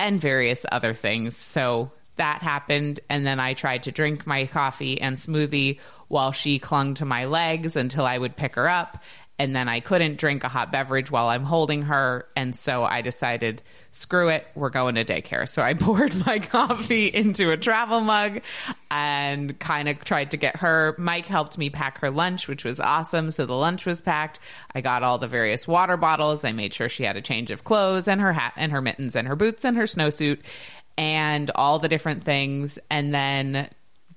and 0.00 0.20
various 0.20 0.66
other 0.70 0.94
things. 0.94 1.36
So 1.36 1.92
that 2.16 2.42
happened. 2.42 3.00
And 3.08 3.26
then 3.26 3.40
I 3.40 3.54
tried 3.54 3.84
to 3.84 3.92
drink 3.92 4.26
my 4.26 4.46
coffee 4.46 5.00
and 5.00 5.16
smoothie 5.16 5.78
while 6.08 6.32
she 6.32 6.58
clung 6.58 6.92
to 6.94 7.06
my 7.06 7.24
legs 7.24 7.74
until 7.74 8.04
I 8.04 8.18
would 8.18 8.36
pick 8.36 8.56
her 8.56 8.68
up 8.68 9.02
and 9.42 9.56
then 9.56 9.68
I 9.68 9.80
couldn't 9.80 10.18
drink 10.18 10.44
a 10.44 10.48
hot 10.48 10.70
beverage 10.70 11.10
while 11.10 11.26
I'm 11.26 11.42
holding 11.42 11.82
her. 11.82 12.28
And 12.36 12.54
so 12.54 12.84
I 12.84 13.02
decided, 13.02 13.60
screw 13.90 14.28
it, 14.28 14.46
we're 14.54 14.70
going 14.70 14.94
to 14.94 15.04
daycare. 15.04 15.48
So 15.48 15.62
I 15.62 15.74
poured 15.80 16.14
my 16.24 16.38
coffee 16.38 17.08
into 17.08 17.50
a 17.50 17.56
travel 17.56 18.02
mug 18.02 18.40
and 18.88 19.58
kind 19.58 19.88
of 19.88 20.04
tried 20.04 20.30
to 20.30 20.36
get 20.36 20.58
her. 20.58 20.94
Mike 20.96 21.26
helped 21.26 21.58
me 21.58 21.70
pack 21.70 21.98
her 22.02 22.10
lunch, 22.12 22.46
which 22.46 22.62
was 22.62 22.78
awesome. 22.78 23.32
So 23.32 23.44
the 23.44 23.54
lunch 23.54 23.84
was 23.84 24.00
packed. 24.00 24.38
I 24.76 24.80
got 24.80 25.02
all 25.02 25.18
the 25.18 25.26
various 25.26 25.66
water 25.66 25.96
bottles. 25.96 26.44
I 26.44 26.52
made 26.52 26.72
sure 26.72 26.88
she 26.88 27.02
had 27.02 27.16
a 27.16 27.20
change 27.20 27.50
of 27.50 27.64
clothes 27.64 28.06
and 28.06 28.20
her 28.20 28.32
hat 28.32 28.52
and 28.54 28.70
her 28.70 28.80
mittens 28.80 29.16
and 29.16 29.26
her 29.26 29.34
boots 29.34 29.64
and 29.64 29.76
her 29.76 29.86
snowsuit 29.86 30.38
and 30.96 31.50
all 31.56 31.80
the 31.80 31.88
different 31.88 32.22
things. 32.22 32.78
And 32.90 33.12
then 33.12 33.70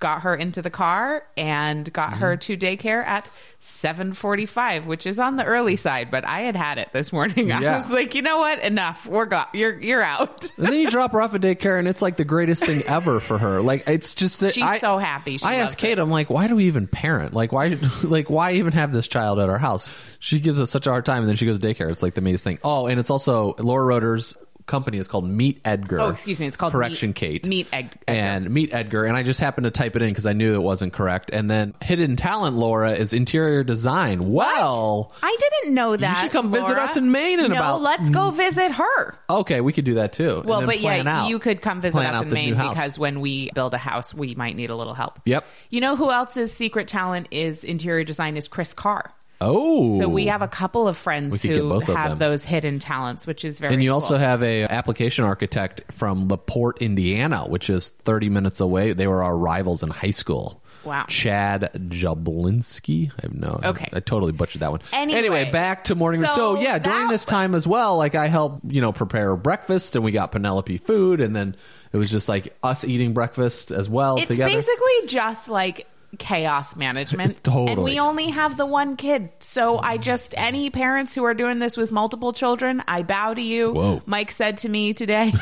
got 0.06 0.22
her 0.22 0.36
into 0.36 0.62
the 0.62 0.70
car 0.70 1.26
and 1.36 1.92
got 1.92 2.12
mm-hmm. 2.12 2.20
her 2.20 2.38
to 2.38 2.56
daycare 2.56 3.04
at 3.04 3.28
7:45, 3.60 4.86
which 4.86 5.08
is 5.08 5.18
on 5.18 5.36
the 5.36 5.44
early 5.44 5.76
side, 5.78 6.12
but 6.12 6.24
I 6.24 6.42
had 6.42 6.56
had 6.56 6.78
it 6.78 6.90
this 6.94 7.12
morning. 7.12 7.52
I 7.52 7.80
was 7.80 7.90
like, 7.90 8.14
"You 8.14 8.22
know 8.22 8.38
what? 8.38 8.60
Enough. 8.60 9.08
We're 9.08 9.26
got 9.26 9.56
you're 9.56 9.82
you're 9.82 10.04
out." 10.04 10.52
and 10.58 10.68
then 10.68 10.76
you 10.76 10.92
drop 10.92 11.14
her 11.14 11.24
off 11.24 11.34
at 11.34 11.42
daycare 11.42 11.80
and 11.80 11.88
it's 11.88 12.04
like 12.04 12.18
the 12.18 12.24
greatest 12.24 12.64
thing 12.64 12.84
ever 12.88 13.20
for 13.20 13.40
her. 13.40 13.64
Like 13.64 13.86
it's 13.88 14.14
just 14.14 14.42
that 14.42 14.54
She's 14.54 14.64
I, 14.64 14.78
so 14.78 15.00
happy. 15.00 15.40
She 15.40 15.46
I 15.46 15.56
asked 15.56 15.80
Kate, 15.80 15.94
it. 15.94 16.00
I'm 16.00 16.12
like, 16.12 16.30
"Why 16.30 16.48
do 16.48 16.56
we 16.56 16.66
even 16.66 16.86
parent? 16.86 17.34
Like 17.34 17.52
why 17.52 17.80
like 18.04 18.30
why 18.30 18.52
even 18.54 18.74
have 18.74 18.92
this 18.92 19.08
child 19.08 19.40
at 19.40 19.50
our 19.50 19.58
house?" 19.58 19.90
She 20.20 20.40
gives 20.40 20.62
us 20.62 20.70
such 20.70 20.86
a 20.86 20.92
hard 20.92 21.06
time 21.08 21.24
and 21.24 21.28
then 21.28 21.36
she 21.36 21.48
goes 21.48 21.58
to 21.58 21.68
daycare. 21.68 21.90
It's 21.90 22.04
like 22.04 22.14
the 22.14 22.22
amazing 22.22 22.58
thing. 22.58 22.60
Oh, 22.64 22.86
and 22.86 23.00
it's 23.00 23.10
also 23.10 23.56
Laura 23.58 23.86
Roeder's 23.86 24.36
company 24.66 24.98
is 24.98 25.08
called 25.08 25.28
Meet 25.30 25.62
Edgar. 25.64 26.00
Oh, 26.02 26.10
excuse 26.10 26.40
me. 26.40 26.48
It's 26.48 26.58
called 26.58 26.74
Correction 26.74 27.10
Meet, 27.10 27.16
Kate. 27.16 27.46
Meet 27.46 27.68
Ed- 27.72 28.00
Edgar. 28.08 28.22
And 28.22 28.50
Meet 28.50 28.74
Edgar. 28.74 29.06
And 29.06 29.16
I 29.16 29.24
just 29.24 29.40
happened 29.40 29.66
to 29.66 29.72
type 29.72 29.96
it 29.96 30.02
in 30.02 30.10
because 30.10 30.26
I 30.26 30.34
knew 30.34 30.56
it 30.56 30.62
wasn't 30.62 30.94
correct. 30.94 31.30
And 31.32 31.50
then 31.50 31.74
Hidden 31.82 32.16
Talent 32.16 32.56
Laura 32.58 32.94
is 32.94 33.14
interior 33.14 33.64
design. 33.64 34.32
Well, 34.32 35.12
what? 35.12 35.20
I 35.24 35.38
didn't 35.40 35.76
know 35.76 35.96
that. 35.96 36.18
You 36.18 36.24
should 36.24 36.32
come 36.32 36.52
Laura. 36.52 36.64
visit 36.64 36.78
us 36.78 36.98
in 36.98 37.12
Maine 37.12 37.40
in 37.40 37.52
no, 37.52 37.56
about. 37.56 37.82
let's 37.82 38.10
go 38.10 38.32
visit 38.32 38.72
her. 38.72 39.18
Okay, 39.30 39.62
we 39.62 39.74
could 39.74 39.86
do 39.86 39.96
that 39.96 40.14
too. 40.14 40.44
Well, 40.46 40.66
but 40.66 40.80
yeah, 40.80 41.04
out. 41.06 41.30
you 41.30 41.40
could 41.40 41.62
come 41.62 41.82
visit 41.82 42.00
us 42.00 42.24
in 42.24 42.30
Maine 42.32 42.56
because 42.56 42.98
when 42.98 43.22
we 43.22 43.52
build 43.54 43.74
a 43.74 43.78
house, 43.78 44.14
we 44.14 44.36
might 44.36 44.56
need 44.56 44.70
a 44.70 44.76
little 44.76 44.94
help. 44.94 45.20
Yep. 45.26 45.46
You 45.70 45.82
know 45.82 45.96
who 45.96 46.12
else's 46.12 46.54
secret 46.54 46.88
talent 46.88 47.28
is 47.32 47.64
interior 47.64 48.04
design 48.04 48.38
is 48.38 48.48
Chris 48.48 48.74
Carr. 48.74 49.15
Oh, 49.42 50.00
so 50.00 50.08
we 50.08 50.28
have 50.28 50.42
a 50.42 50.48
couple 50.48 50.88
of 50.88 50.98
friends 50.98 51.42
who 51.42 51.80
have 51.82 52.20
those 52.20 52.44
hidden 52.44 52.80
talents, 52.80 53.28
which 53.28 53.44
is 53.44 53.60
very. 53.60 53.74
And 53.74 53.84
you 53.84 53.90
cool. 53.90 53.96
also 53.96 54.18
have 54.18 54.42
a 54.44 54.64
application 54.64 55.26
architect 55.26 55.82
from 55.92 56.28
LaPorte, 56.28 56.82
Indiana, 56.82 57.46
which 57.46 57.70
is 57.70 57.90
30 58.06 58.30
minutes 58.30 58.60
away. 58.60 58.94
They 58.94 59.08
were 59.08 59.24
our 59.24 59.38
rivals 59.38 59.84
in 59.84 59.90
high 59.90 60.12
school. 60.12 60.62
Wow. 60.86 61.06
Chad 61.10 61.72
Jablinski. 61.74 63.12
I 63.12 63.22
have 63.24 63.34
no. 63.34 63.60
Okay. 63.64 63.90
I, 63.92 63.98
I 63.98 64.00
totally 64.00 64.32
butchered 64.32 64.62
that 64.62 64.72
one. 64.72 64.82
Anyway, 64.94 65.20
anyway 65.20 65.52
back 65.52 65.86
to 65.86 65.96
morning. 65.96 66.22
So, 66.22 66.36
so 66.36 66.60
yeah, 66.60 66.78
during 66.78 67.08
this 67.08 67.26
time 67.26 67.56
as 67.56 67.66
well, 67.66 67.98
like 67.98 68.14
I 68.14 68.28
helped, 68.28 68.64
you 68.72 68.82
know, 68.82 68.92
prepare 68.92 69.36
breakfast 69.36 69.96
and 69.96 70.06
we 70.06 70.12
got 70.12 70.32
Penelope 70.32 70.78
food 70.78 71.22
and 71.22 71.36
then 71.36 71.56
it 71.92 71.98
was 71.98 72.12
just 72.12 72.30
like 72.30 72.56
us 72.62 72.84
eating 72.84 73.14
breakfast 73.14 73.72
as 73.72 73.90
well 73.90 74.18
it's 74.18 74.28
together. 74.28 74.54
basically 74.54 75.08
just 75.08 75.48
like 75.48 75.88
chaos 76.18 76.76
management. 76.76 77.44
totally. 77.44 77.72
And 77.72 77.84
we 77.84 78.00
only 78.00 78.30
have 78.30 78.58
the 78.58 78.66
one 78.66 78.96
kid. 78.98 79.30
So 79.40 79.78
I 79.78 79.98
just, 79.98 80.34
any 80.38 80.70
parents 80.70 81.14
who 81.16 81.24
are 81.24 81.34
doing 81.34 81.60
this 81.60 81.78
with 81.78 81.92
multiple 81.92 82.34
children, 82.34 82.84
I 82.88 83.04
bow 83.04 83.34
to 83.34 83.42
you. 83.42 83.72
Whoa. 83.72 84.02
Mike 84.06 84.32
said 84.32 84.58
to 84.60 84.70
me 84.70 84.94
today, 84.94 85.34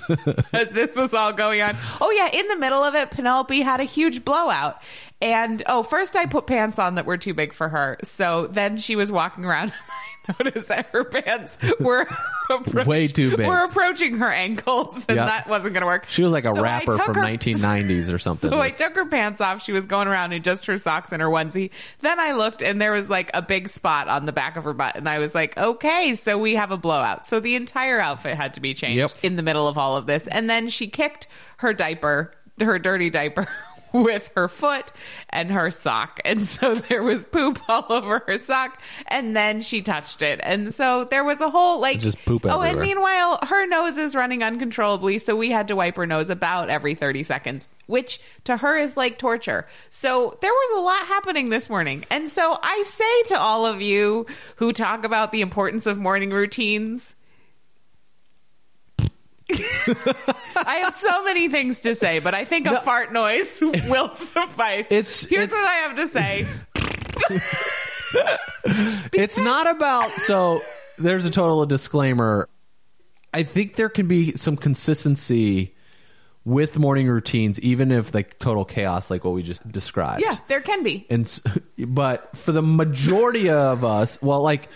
as 0.52 0.70
this 0.70 0.96
was 0.96 1.14
all 1.14 1.32
going 1.32 1.60
on. 1.60 1.76
Oh, 2.00 2.10
yeah. 2.10 2.40
In 2.40 2.48
the 2.48 2.56
middle 2.56 2.82
of 2.82 2.94
it, 2.94 3.10
Penelope 3.10 3.60
had 3.60 3.80
a 3.80 3.84
huge 3.84 4.24
blowout. 4.24 4.80
And 5.20 5.62
oh, 5.66 5.82
first 5.82 6.16
I 6.16 6.26
put 6.26 6.46
pants 6.46 6.78
on 6.78 6.94
that 6.94 7.06
were 7.06 7.18
too 7.18 7.34
big 7.34 7.52
for 7.52 7.68
her. 7.68 7.98
So 8.04 8.46
then 8.46 8.76
she 8.76 8.96
was 8.96 9.10
walking 9.10 9.44
around. 9.44 9.72
noticed 10.38 10.68
that 10.68 10.86
her 10.92 11.04
pants 11.04 11.56
were 11.80 12.06
way 12.86 13.06
too 13.08 13.36
big. 13.36 13.46
Were 13.46 13.64
approaching 13.64 14.18
her 14.18 14.30
ankles, 14.30 15.04
and 15.08 15.16
yep. 15.16 15.26
that 15.26 15.48
wasn't 15.48 15.74
going 15.74 15.82
to 15.82 15.86
work. 15.86 16.06
She 16.08 16.22
was 16.22 16.32
like 16.32 16.44
a 16.44 16.54
so 16.54 16.62
rapper 16.62 16.98
from 16.98 17.14
her, 17.14 17.22
1990s 17.22 18.12
or 18.12 18.18
something. 18.18 18.50
So 18.50 18.56
like. 18.56 18.74
I 18.74 18.76
took 18.76 18.94
her 18.96 19.06
pants 19.06 19.40
off. 19.40 19.62
She 19.62 19.72
was 19.72 19.86
going 19.86 20.08
around 20.08 20.32
in 20.32 20.42
just 20.42 20.66
her 20.66 20.76
socks 20.76 21.12
and 21.12 21.22
her 21.22 21.28
onesie. 21.28 21.70
Then 22.00 22.18
I 22.20 22.32
looked, 22.32 22.62
and 22.62 22.80
there 22.80 22.92
was 22.92 23.08
like 23.08 23.30
a 23.34 23.42
big 23.42 23.68
spot 23.68 24.08
on 24.08 24.26
the 24.26 24.32
back 24.32 24.56
of 24.56 24.64
her 24.64 24.74
butt, 24.74 24.96
and 24.96 25.08
I 25.08 25.18
was 25.18 25.34
like, 25.34 25.56
okay, 25.56 26.14
so 26.14 26.38
we 26.38 26.54
have 26.54 26.70
a 26.70 26.78
blowout. 26.78 27.26
So 27.26 27.40
the 27.40 27.54
entire 27.54 28.00
outfit 28.00 28.36
had 28.36 28.54
to 28.54 28.60
be 28.60 28.74
changed 28.74 28.98
yep. 28.98 29.12
in 29.22 29.36
the 29.36 29.42
middle 29.42 29.68
of 29.68 29.78
all 29.78 29.96
of 29.96 30.06
this, 30.06 30.26
and 30.26 30.48
then 30.48 30.68
she 30.68 30.88
kicked 30.88 31.26
her 31.58 31.72
diaper, 31.72 32.34
her 32.60 32.78
dirty 32.78 33.10
diaper 33.10 33.48
with 33.92 34.30
her 34.36 34.48
foot 34.48 34.92
and 35.30 35.50
her 35.50 35.70
sock. 35.70 36.20
And 36.24 36.46
so 36.46 36.74
there 36.88 37.02
was 37.02 37.24
poop 37.24 37.60
all 37.68 37.86
over 37.88 38.22
her 38.26 38.38
sock 38.38 38.80
and 39.06 39.36
then 39.36 39.60
she 39.60 39.82
touched 39.82 40.22
it. 40.22 40.40
And 40.42 40.74
so 40.74 41.04
there 41.04 41.24
was 41.24 41.40
a 41.40 41.50
whole 41.50 41.80
like 41.80 42.00
just 42.00 42.24
poop 42.24 42.46
Oh, 42.46 42.60
and 42.60 42.80
meanwhile 42.80 43.38
her 43.42 43.66
nose 43.66 43.96
is 43.96 44.14
running 44.14 44.42
uncontrollably, 44.42 45.18
so 45.18 45.36
we 45.36 45.50
had 45.50 45.68
to 45.68 45.76
wipe 45.76 45.96
her 45.96 46.06
nose 46.06 46.30
about 46.30 46.70
every 46.70 46.94
30 46.94 47.22
seconds, 47.22 47.68
which 47.86 48.20
to 48.44 48.56
her 48.56 48.76
is 48.76 48.96
like 48.96 49.18
torture. 49.18 49.66
So 49.90 50.38
there 50.40 50.52
was 50.52 50.78
a 50.78 50.82
lot 50.82 51.06
happening 51.06 51.48
this 51.48 51.68
morning. 51.68 52.04
And 52.10 52.30
so 52.30 52.58
I 52.62 52.84
say 52.86 53.22
to 53.34 53.40
all 53.40 53.66
of 53.66 53.82
you 53.82 54.26
who 54.56 54.72
talk 54.72 55.04
about 55.04 55.32
the 55.32 55.40
importance 55.40 55.86
of 55.86 55.98
morning 55.98 56.30
routines, 56.30 57.14
I 60.56 60.80
have 60.84 60.94
so 60.94 61.24
many 61.24 61.48
things 61.48 61.80
to 61.80 61.94
say, 61.94 62.18
but 62.18 62.34
I 62.34 62.44
think 62.44 62.66
a 62.66 62.72
no. 62.72 62.80
fart 62.80 63.12
noise 63.12 63.60
will 63.62 64.14
suffice. 64.14 64.86
It's 64.90 65.24
here's 65.24 65.44
it's, 65.46 65.52
what 65.52 65.68
I 65.68 65.74
have 65.74 65.96
to 65.96 66.08
say. 66.08 66.46
it's 69.14 69.38
not 69.38 69.70
about 69.70 70.10
so. 70.12 70.60
There's 70.98 71.24
a 71.24 71.30
total 71.30 71.64
disclaimer. 71.64 72.48
I 73.32 73.42
think 73.44 73.76
there 73.76 73.88
can 73.88 74.06
be 74.06 74.36
some 74.36 74.56
consistency 74.56 75.74
with 76.44 76.78
morning 76.78 77.08
routines, 77.08 77.60
even 77.60 77.92
if 77.92 78.14
like 78.14 78.38
total 78.38 78.64
chaos, 78.64 79.10
like 79.10 79.24
what 79.24 79.34
we 79.34 79.42
just 79.42 79.70
described. 79.70 80.22
Yeah, 80.22 80.36
there 80.48 80.60
can 80.60 80.82
be. 80.82 81.06
And 81.08 81.40
but 81.78 82.36
for 82.36 82.52
the 82.52 82.62
majority 82.62 83.50
of 83.50 83.84
us, 83.84 84.20
well, 84.20 84.42
like 84.42 84.68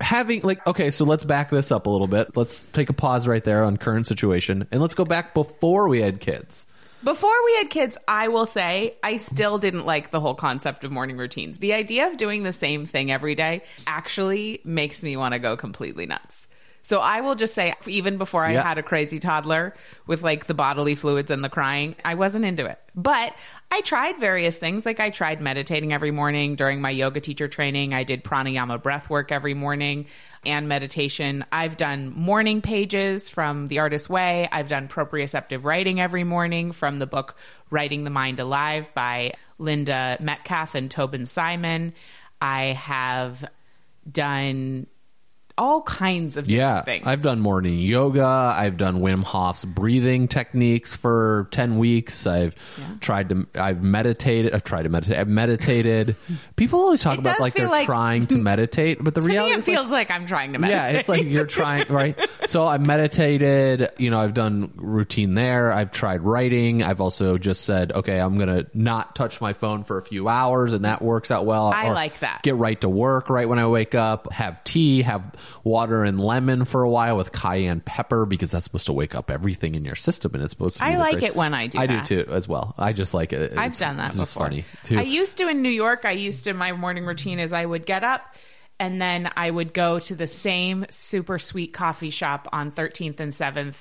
having 0.00 0.40
like 0.42 0.66
okay 0.66 0.90
so 0.90 1.04
let's 1.04 1.24
back 1.24 1.50
this 1.50 1.70
up 1.70 1.86
a 1.86 1.90
little 1.90 2.06
bit. 2.06 2.36
Let's 2.36 2.62
take 2.72 2.90
a 2.90 2.92
pause 2.92 3.26
right 3.26 3.42
there 3.42 3.64
on 3.64 3.76
current 3.76 4.06
situation 4.06 4.66
and 4.70 4.80
let's 4.80 4.94
go 4.94 5.04
back 5.04 5.34
before 5.34 5.88
we 5.88 6.00
had 6.00 6.20
kids. 6.20 6.66
Before 7.02 7.44
we 7.44 7.56
had 7.56 7.70
kids 7.70 7.98
i 8.08 8.28
will 8.28 8.46
say 8.46 8.96
i 9.02 9.18
still 9.18 9.58
didn't 9.58 9.84
like 9.84 10.10
the 10.10 10.20
whole 10.20 10.34
concept 10.34 10.84
of 10.84 10.92
morning 10.92 11.16
routines. 11.16 11.58
The 11.58 11.74
idea 11.74 12.08
of 12.08 12.16
doing 12.16 12.42
the 12.42 12.52
same 12.52 12.86
thing 12.86 13.10
every 13.10 13.34
day 13.34 13.62
actually 13.86 14.60
makes 14.64 15.02
me 15.02 15.16
want 15.16 15.34
to 15.34 15.38
go 15.38 15.56
completely 15.56 16.06
nuts 16.06 16.48
so 16.84 17.00
I 17.00 17.22
will 17.22 17.34
just 17.34 17.54
say, 17.54 17.72
even 17.86 18.18
before 18.18 18.44
I 18.44 18.52
yeah. 18.52 18.62
had 18.62 18.76
a 18.76 18.82
crazy 18.82 19.18
toddler 19.18 19.74
with 20.06 20.22
like 20.22 20.46
the 20.46 20.52
bodily 20.52 20.94
fluids 20.94 21.30
and 21.30 21.42
the 21.42 21.48
crying, 21.48 21.96
I 22.04 22.14
wasn't 22.14 22.44
into 22.44 22.66
it. 22.66 22.78
But 22.94 23.34
I 23.70 23.80
tried 23.80 24.18
various 24.18 24.58
things. 24.58 24.84
Like 24.84 25.00
I 25.00 25.08
tried 25.08 25.40
meditating 25.40 25.94
every 25.94 26.10
morning 26.10 26.56
during 26.56 26.82
my 26.82 26.90
yoga 26.90 27.20
teacher 27.20 27.48
training. 27.48 27.94
I 27.94 28.04
did 28.04 28.22
pranayama 28.22 28.82
breath 28.82 29.08
work 29.08 29.32
every 29.32 29.54
morning 29.54 30.06
and 30.44 30.68
meditation. 30.68 31.46
I've 31.50 31.78
done 31.78 32.12
morning 32.14 32.60
pages 32.60 33.30
from 33.30 33.68
The 33.68 33.78
Artist's 33.78 34.10
Way. 34.10 34.46
I've 34.52 34.68
done 34.68 34.86
proprioceptive 34.86 35.64
writing 35.64 36.02
every 36.02 36.22
morning 36.22 36.72
from 36.72 36.98
the 36.98 37.06
book 37.06 37.34
Writing 37.70 38.04
the 38.04 38.10
Mind 38.10 38.40
Alive 38.40 38.92
by 38.92 39.32
Linda 39.56 40.18
Metcalf 40.20 40.74
and 40.74 40.90
Tobin 40.90 41.24
Simon. 41.24 41.94
I 42.42 42.66
have 42.74 43.42
done 44.12 44.86
all 45.56 45.82
kinds 45.82 46.36
of 46.36 46.44
different 46.48 46.58
Yeah, 46.58 46.82
things. 46.82 47.06
I've 47.06 47.22
done 47.22 47.40
morning 47.40 47.78
yoga. 47.78 48.24
I've 48.24 48.76
done 48.76 49.00
Wim 49.00 49.22
Hof's 49.22 49.64
breathing 49.64 50.26
techniques 50.28 50.96
for 50.96 51.48
ten 51.52 51.78
weeks. 51.78 52.26
I've 52.26 52.56
tried 53.00 53.28
to. 53.28 53.46
I've 53.54 53.82
meditated. 53.82 54.52
I've 54.54 54.64
tried 54.64 54.82
to 54.82 54.88
meditate. 54.88 55.16
I've 55.18 55.28
meditated. 55.28 56.16
People 56.56 56.80
always 56.80 57.02
talk 57.02 57.14
It 57.14 57.20
about 57.20 57.38
like 57.40 57.54
they're 57.54 57.68
like- 57.68 57.86
trying 57.86 58.26
to 58.28 58.36
meditate, 58.36 58.98
but 59.02 59.14
the 59.14 59.20
to 59.22 59.28
me, 59.28 59.34
reality 59.34 59.58
it 59.58 59.64
feels 59.64 59.90
like, 59.90 60.10
I'm 60.10 60.26
trying 60.26 60.54
to 60.54 60.58
meditate. 60.58 60.92
yeah, 60.94 60.98
it's 61.00 61.08
like 61.08 61.24
you're 61.24 61.46
trying, 61.46 61.86
right? 61.92 62.18
So 62.46 62.66
I 62.66 62.76
meditated, 62.76 63.88
you 63.96 64.10
know, 64.10 64.20
I've 64.20 64.34
done 64.34 64.72
routine 64.76 65.32
there. 65.34 65.72
I've 65.72 65.90
tried 65.92 66.20
writing. 66.20 66.82
I've 66.82 67.00
also 67.00 67.38
just 67.38 67.62
said, 67.64 67.90
okay, 67.92 68.18
I'm 68.20 68.36
going 68.36 68.48
to 68.48 68.66
not 68.74 69.16
touch 69.16 69.40
my 69.40 69.54
phone 69.54 69.82
for 69.84 69.96
a 69.96 70.02
few 70.02 70.28
hours 70.28 70.74
and 70.74 70.84
that 70.84 71.00
works 71.00 71.30
out 71.30 71.46
well. 71.46 71.68
I 71.68 71.86
Or 71.88 71.94
like 71.94 72.18
that. 72.20 72.42
Get 72.42 72.56
right 72.56 72.78
to 72.82 72.88
work 72.90 73.30
right 73.30 73.48
when 73.48 73.58
I 73.58 73.66
wake 73.66 73.94
up, 73.94 74.30
have 74.30 74.62
tea, 74.64 75.00
have 75.02 75.22
water 75.62 76.04
and 76.04 76.20
lemon 76.20 76.64
for 76.64 76.82
a 76.82 76.88
while 76.90 77.16
with 77.16 77.32
cayenne 77.32 77.80
pepper 77.80 78.26
because 78.26 78.50
that's 78.52 78.64
supposed 78.64 78.86
to 78.86 78.92
wake 78.92 79.14
up 79.14 79.30
everything 79.30 79.74
in 79.74 79.84
your 79.84 79.96
system 79.96 80.32
and 80.34 80.42
it's 80.42 80.50
supposed 80.50 80.76
to 80.76 80.82
be 80.84 80.90
I 80.90 80.96
like 80.96 81.12
great- 81.18 81.24
it 81.24 81.36
when 81.36 81.54
I 81.54 81.66
do 81.66 81.78
I 81.78 81.86
that. 81.86 82.06
do 82.06 82.24
too 82.24 82.30
as 82.32 82.46
well. 82.48 82.74
I 82.78 82.92
just 82.92 83.14
like 83.14 83.32
it. 83.32 83.52
I've 83.52 83.72
It's- 83.72 83.78
done 83.78 83.96
that 83.98 84.14
it's 84.16 84.34
funny 84.34 84.64
too. 84.84 84.98
I 84.98 85.02
used 85.02 85.38
to 85.38 85.48
in 85.48 85.62
New 85.62 85.68
York. 85.70 86.04
I 86.04 86.12
used 86.12 86.44
to 86.44 86.52
my 86.54 86.72
morning 86.72 87.04
routine 87.06 87.38
is 87.38 87.52
I 87.52 87.64
would 87.64 87.86
get 87.86 88.04
up 88.04 88.34
and 88.80 89.00
then 89.00 89.30
I 89.36 89.50
would 89.50 89.72
go 89.72 90.00
to 90.00 90.14
the 90.16 90.26
same 90.26 90.84
super 90.90 91.38
sweet 91.38 91.72
coffee 91.72 92.10
shop 92.10 92.48
on 92.52 92.72
13th 92.72 93.20
and 93.20 93.32
7th 93.32 93.76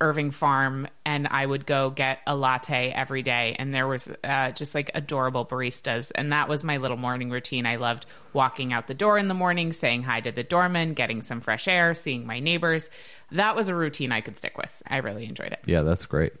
Irving 0.00 0.30
Farm 0.30 0.88
and 1.04 1.26
I 1.26 1.44
would 1.44 1.66
go 1.66 1.90
get 1.90 2.20
a 2.26 2.36
latte 2.36 2.90
every 2.90 3.22
day 3.22 3.56
and 3.58 3.72
there 3.74 3.86
was 3.86 4.08
uh, 4.22 4.50
just 4.50 4.74
like 4.74 4.90
adorable 4.94 5.46
baristas 5.46 6.12
and 6.14 6.32
that 6.32 6.48
was 6.48 6.62
my 6.62 6.76
little 6.76 6.96
morning 6.96 7.30
routine. 7.30 7.66
I 7.66 7.76
loved 7.76 8.06
walking 8.32 8.72
out 8.72 8.86
the 8.86 8.94
door 8.94 9.18
in 9.18 9.28
the 9.28 9.34
morning, 9.34 9.72
saying 9.72 10.02
hi 10.02 10.20
to 10.20 10.32
the 10.32 10.42
doorman, 10.42 10.94
getting 10.94 11.22
some 11.22 11.40
fresh 11.40 11.66
air, 11.66 11.94
seeing 11.94 12.26
my 12.26 12.40
neighbors. 12.40 12.90
That 13.32 13.56
was 13.56 13.68
a 13.68 13.74
routine 13.74 14.12
I 14.12 14.20
could 14.20 14.36
stick 14.36 14.58
with. 14.58 14.70
I 14.86 14.98
really 14.98 15.26
enjoyed 15.26 15.52
it. 15.52 15.60
Yeah, 15.66 15.82
that's 15.82 16.06
great. 16.06 16.32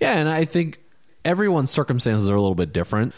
Yeah, 0.00 0.18
and 0.18 0.28
I 0.28 0.44
think 0.44 0.80
everyone's 1.24 1.70
circumstances 1.70 2.28
are 2.28 2.34
a 2.34 2.40
little 2.40 2.54
bit 2.54 2.72
different. 2.72 3.14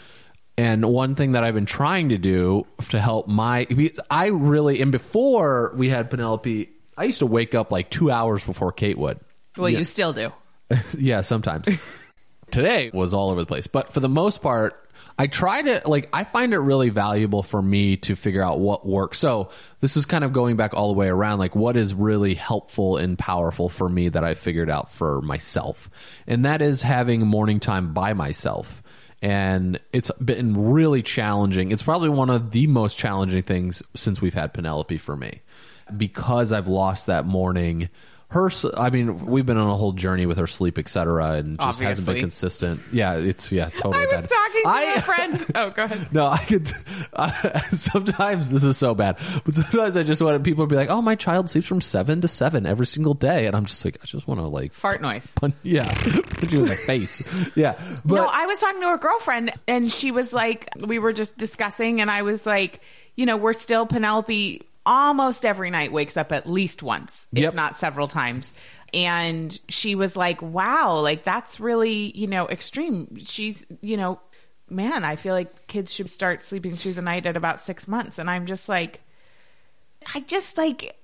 And 0.57 0.85
one 0.85 1.15
thing 1.15 1.33
that 1.33 1.43
I've 1.43 1.53
been 1.53 1.65
trying 1.65 2.09
to 2.09 2.17
do 2.17 2.67
to 2.89 2.99
help 2.99 3.27
my, 3.27 3.65
I 4.11 4.27
really, 4.27 4.81
and 4.81 4.91
before 4.91 5.73
we 5.75 5.89
had 5.89 6.09
Penelope, 6.09 6.69
I 6.97 7.03
used 7.05 7.19
to 7.19 7.25
wake 7.25 7.55
up 7.55 7.71
like 7.71 7.89
two 7.89 8.11
hours 8.11 8.43
before 8.43 8.73
Kate 8.73 8.97
would. 8.97 9.19
Well, 9.59 9.69
Yeah. 9.69 9.79
you 9.79 9.83
still 9.83 10.13
do. 10.13 10.31
yeah, 10.97 11.21
sometimes. 11.21 11.67
Today 12.51 12.89
was 12.93 13.13
all 13.13 13.29
over 13.29 13.39
the 13.41 13.45
place, 13.45 13.67
but 13.67 13.93
for 13.93 13.99
the 13.99 14.09
most 14.09 14.41
part, 14.41 14.75
I 15.19 15.27
try 15.27 15.61
to 15.61 15.81
like 15.85 16.09
I 16.13 16.23
find 16.23 16.53
it 16.53 16.57
really 16.59 16.89
valuable 16.89 17.43
for 17.43 17.61
me 17.61 17.97
to 17.97 18.15
figure 18.15 18.41
out 18.41 18.59
what 18.59 18.87
works. 18.87 19.19
So, 19.19 19.49
this 19.81 19.97
is 19.97 20.05
kind 20.05 20.23
of 20.23 20.33
going 20.33 20.55
back 20.55 20.73
all 20.73 20.87
the 20.87 20.93
way 20.97 21.09
around 21.09 21.37
like 21.39 21.55
what 21.55 21.75
is 21.77 21.93
really 21.93 22.33
helpful 22.33 22.97
and 22.97 23.19
powerful 23.19 23.69
for 23.69 23.87
me 23.87 24.09
that 24.09 24.23
I 24.23 24.33
figured 24.33 24.69
out 24.69 24.89
for 24.91 25.21
myself. 25.21 25.89
And 26.25 26.45
that 26.45 26.61
is 26.63 26.81
having 26.81 27.21
morning 27.27 27.59
time 27.59 27.93
by 27.93 28.13
myself. 28.13 28.81
And 29.21 29.79
it's 29.91 30.09
been 30.23 30.69
really 30.71 31.03
challenging. 31.03 31.71
It's 31.71 31.83
probably 31.83 32.09
one 32.09 32.29
of 32.29 32.51
the 32.51 32.65
most 32.67 32.97
challenging 32.97 33.43
things 33.43 33.83
since 33.95 34.21
we've 34.21 34.33
had 34.33 34.53
Penelope 34.53 34.97
for 34.97 35.15
me 35.17 35.41
because 35.95 36.51
I've 36.53 36.69
lost 36.69 37.07
that 37.07 37.25
morning. 37.25 37.89
Her, 38.31 38.51
i 38.77 38.91
mean, 38.91 39.25
we've 39.25 39.45
been 39.47 39.57
on 39.57 39.67
a 39.67 39.75
whole 39.75 39.91
journey 39.91 40.27
with 40.27 40.37
her 40.37 40.45
sleep, 40.45 40.77
etc., 40.77 41.31
and 41.31 41.59
just 41.59 41.79
hasn't 41.79 42.05
been 42.05 42.19
consistent. 42.19 42.79
Yeah, 42.93 43.15
it's 43.15 43.51
yeah, 43.51 43.69
totally. 43.69 43.97
I 43.97 44.05
was 44.05 44.15
bad. 44.15 44.29
talking 44.29 44.61
to 44.61 44.69
I- 44.69 44.81
a 44.97 45.01
friend. 45.01 45.45
Oh, 45.55 45.69
go 45.71 45.85
ahead. 45.85 46.13
No, 46.13 46.27
I 46.27 46.37
could. 46.37 46.71
I, 47.11 47.29
uh, 47.55 47.61
sometimes 47.75 48.49
this 48.49 48.63
is 48.63 48.77
so 48.77 48.93
bad, 48.93 49.17
but 49.43 49.55
sometimes 49.55 49.97
I 49.97 50.03
just 50.03 50.21
want 50.21 50.43
people 50.43 50.65
to 50.65 50.69
be 50.69 50.75
like, 50.75 50.91
"Oh, 50.91 51.01
my 51.01 51.15
child 51.15 51.49
sleeps 51.49 51.65
from 51.65 51.81
seven 51.81 52.21
to 52.21 52.27
seven 52.27 52.67
every 52.67 52.85
single 52.85 53.15
day," 53.15 53.47
and 53.47 53.55
I'm 53.55 53.65
just 53.65 53.83
like, 53.83 53.97
I 54.03 54.05
just 54.05 54.27
want 54.27 54.39
to 54.39 54.45
like, 54.45 54.73
Fart 54.73 55.01
noise. 55.01 55.25
punch, 55.35 55.55
yeah, 55.63 55.91
put 55.95 56.51
you 56.51 56.59
in 56.59 56.65
the 56.65 56.75
face. 56.75 57.23
Yeah, 57.55 57.73
but 58.05 58.13
no, 58.15 58.29
I 58.31 58.45
was 58.45 58.59
talking 58.59 58.81
to 58.81 58.93
a 58.93 58.97
girlfriend 58.99 59.53
and 59.67 59.91
she 59.91 60.11
was 60.11 60.33
like, 60.33 60.69
we 60.77 60.99
were 60.99 61.13
just 61.13 61.35
discussing, 61.35 61.99
and 61.99 62.11
I 62.11 62.21
was 62.21 62.45
like, 62.45 62.81
you 63.15 63.25
know, 63.25 63.37
we're 63.37 63.53
still 63.53 63.87
Penelope 63.87 64.61
almost 64.85 65.45
every 65.45 65.69
night 65.69 65.91
wakes 65.91 66.17
up 66.17 66.31
at 66.31 66.47
least 66.49 66.81
once, 66.81 67.27
Yep. 67.33 67.49
if 67.49 67.55
not 67.55 67.77
several 67.77 68.07
times. 68.07 68.53
And 68.93 69.57
she 69.69 69.93
was 69.95 70.15
like, 70.15 70.41
wow, 70.41 70.99
like 70.99 71.23
that's 71.23 71.59
really, 71.59 72.17
you 72.17 72.27
know, 72.27 72.47
extreme. 72.47 73.17
She's, 73.25 73.65
you 73.81 73.97
know, 73.97 74.19
man, 74.69 75.03
I 75.03 75.15
feel 75.15 75.33
like 75.33 75.67
kids 75.67 75.93
should 75.93 76.09
start 76.09 76.41
sleeping 76.41 76.75
through 76.75 76.93
the 76.93 77.01
night 77.01 77.25
at 77.27 77.37
about 77.37 77.63
six 77.63 77.87
months. 77.87 78.17
And 78.17 78.29
I'm 78.29 78.45
just 78.47 78.67
like, 78.67 79.01
I 80.15 80.21
just 80.21 80.57
like, 80.57 80.95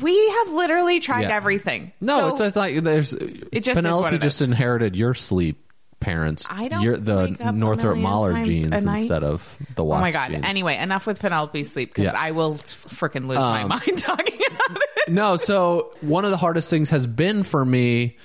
we 0.00 0.28
have 0.30 0.48
literally 0.50 0.98
tried 0.98 1.22
Yeah. 1.28 1.36
everything. 1.36 1.92
no, 2.00 2.18
So- 2.18 2.28
it's, 2.28 2.40
it's 2.40 2.56
like 2.56 2.76
there's 2.82 3.12
it 3.12 3.60
just 3.60 3.76
Penelope 3.76 4.18
just 4.18 4.42
inherited 4.42 4.96
your 4.96 5.14
sleep 5.14 5.63
parents. 6.04 6.46
I 6.50 6.68
don't 6.68 6.82
You're 6.82 6.96
the 6.96 7.16
wake 7.30 7.40
up 7.40 7.48
a 7.48 7.52
Northrup 7.52 7.84
million 7.96 8.02
Mahler 8.02 8.32
times 8.34 8.48
genes 8.48 8.72
a 8.72 8.80
night. 8.82 8.98
instead 9.00 9.24
of 9.24 9.42
the 9.74 9.82
Oh 9.82 9.86
Watts 9.88 10.00
my 10.02 10.10
god! 10.10 10.32
Anyway, 10.32 10.76
enough 10.76 11.06
with 11.06 11.18
Penelope's 11.20 11.70
sleep 11.72 11.90
because 11.90 12.04
Yeah. 12.04 12.10
Um, 12.10 12.16
I 12.18 12.30
will 12.32 12.54
freaking 12.54 13.26
lose 13.26 13.38
my 13.38 13.64
mind 13.64 13.98
talking 13.98 14.38
about 14.56 14.76
it. 14.76 15.12
no, 15.12 15.36
so 15.36 15.94
one 16.00 16.24
of 16.24 16.30
the 16.30 16.36
hardest 16.36 16.70
things 16.70 16.90
has 16.90 17.06
been 17.06 17.42
for 17.42 17.64
me 17.64 18.16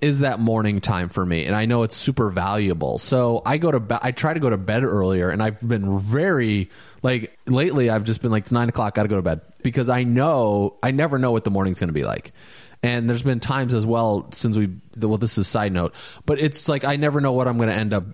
is 0.00 0.20
that 0.20 0.40
morning 0.40 0.80
time 0.80 1.10
for 1.10 1.24
me, 1.26 1.44
and 1.44 1.54
I 1.54 1.66
know 1.66 1.82
it's 1.82 1.94
super 1.96 2.30
valuable. 2.30 2.98
So 2.98 3.42
I 3.44 3.58
go 3.58 3.70
to 3.70 3.80
bed. 3.80 3.98
I 4.02 4.12
try 4.12 4.32
to 4.32 4.40
go 4.40 4.48
to 4.48 4.56
bed 4.56 4.82
earlier, 4.82 5.28
and 5.28 5.42
I've 5.42 5.60
been 5.66 5.98
very 5.98 6.70
like 7.02 7.38
lately. 7.46 7.90
I've 7.90 8.04
just 8.04 8.22
been 8.22 8.30
like 8.30 8.44
it's 8.44 8.52
nine 8.52 8.68
o'clock. 8.70 8.94
Got 8.94 9.02
to 9.02 9.08
go 9.08 9.16
to 9.16 9.22
bed 9.22 9.42
because 9.62 9.88
I 9.90 10.04
know 10.04 10.76
I 10.82 10.90
never 10.90 11.18
know 11.18 11.32
what 11.32 11.44
the 11.44 11.50
morning's 11.50 11.78
going 11.78 11.88
to 11.88 11.94
be 11.94 12.04
like. 12.04 12.32
And 12.82 13.10
there's 13.10 13.22
been 13.22 13.40
times 13.40 13.74
as 13.74 13.84
well 13.84 14.28
since 14.32 14.56
we. 14.56 14.70
Well, 14.96 15.18
this 15.18 15.32
is 15.32 15.38
a 15.38 15.44
side 15.44 15.72
note, 15.72 15.94
but 16.24 16.38
it's 16.38 16.68
like 16.68 16.84
I 16.84 16.96
never 16.96 17.20
know 17.20 17.32
what 17.32 17.46
I'm 17.46 17.56
going 17.56 17.68
to 17.68 17.74
end 17.74 17.92
up 17.92 18.04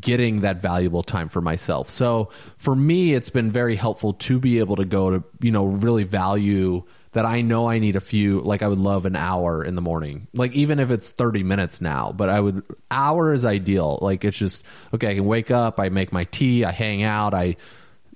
getting 0.00 0.40
that 0.40 0.60
valuable 0.60 1.02
time 1.02 1.28
for 1.28 1.40
myself. 1.40 1.90
So 1.90 2.30
for 2.58 2.74
me, 2.74 3.12
it's 3.12 3.30
been 3.30 3.52
very 3.52 3.76
helpful 3.76 4.14
to 4.14 4.40
be 4.40 4.58
able 4.58 4.76
to 4.76 4.84
go 4.84 5.10
to, 5.10 5.24
you 5.40 5.52
know, 5.52 5.64
really 5.64 6.04
value 6.04 6.82
that 7.12 7.24
I 7.24 7.40
know 7.40 7.68
I 7.68 7.78
need 7.78 7.96
a 7.96 8.00
few, 8.00 8.40
like 8.40 8.62
I 8.62 8.68
would 8.68 8.78
love 8.78 9.06
an 9.06 9.16
hour 9.16 9.64
in 9.64 9.74
the 9.74 9.80
morning. 9.80 10.26
Like 10.34 10.52
even 10.52 10.80
if 10.80 10.90
it's 10.90 11.10
30 11.10 11.44
minutes 11.44 11.80
now, 11.80 12.12
but 12.12 12.28
I 12.28 12.40
would, 12.40 12.62
hour 12.90 13.32
is 13.32 13.44
ideal. 13.44 13.98
Like 14.02 14.24
it's 14.24 14.36
just, 14.36 14.64
okay, 14.92 15.12
I 15.12 15.14
can 15.14 15.24
wake 15.24 15.50
up, 15.50 15.78
I 15.80 15.88
make 15.88 16.12
my 16.12 16.24
tea, 16.24 16.64
I 16.64 16.72
hang 16.72 17.02
out, 17.04 17.32
I 17.32 17.56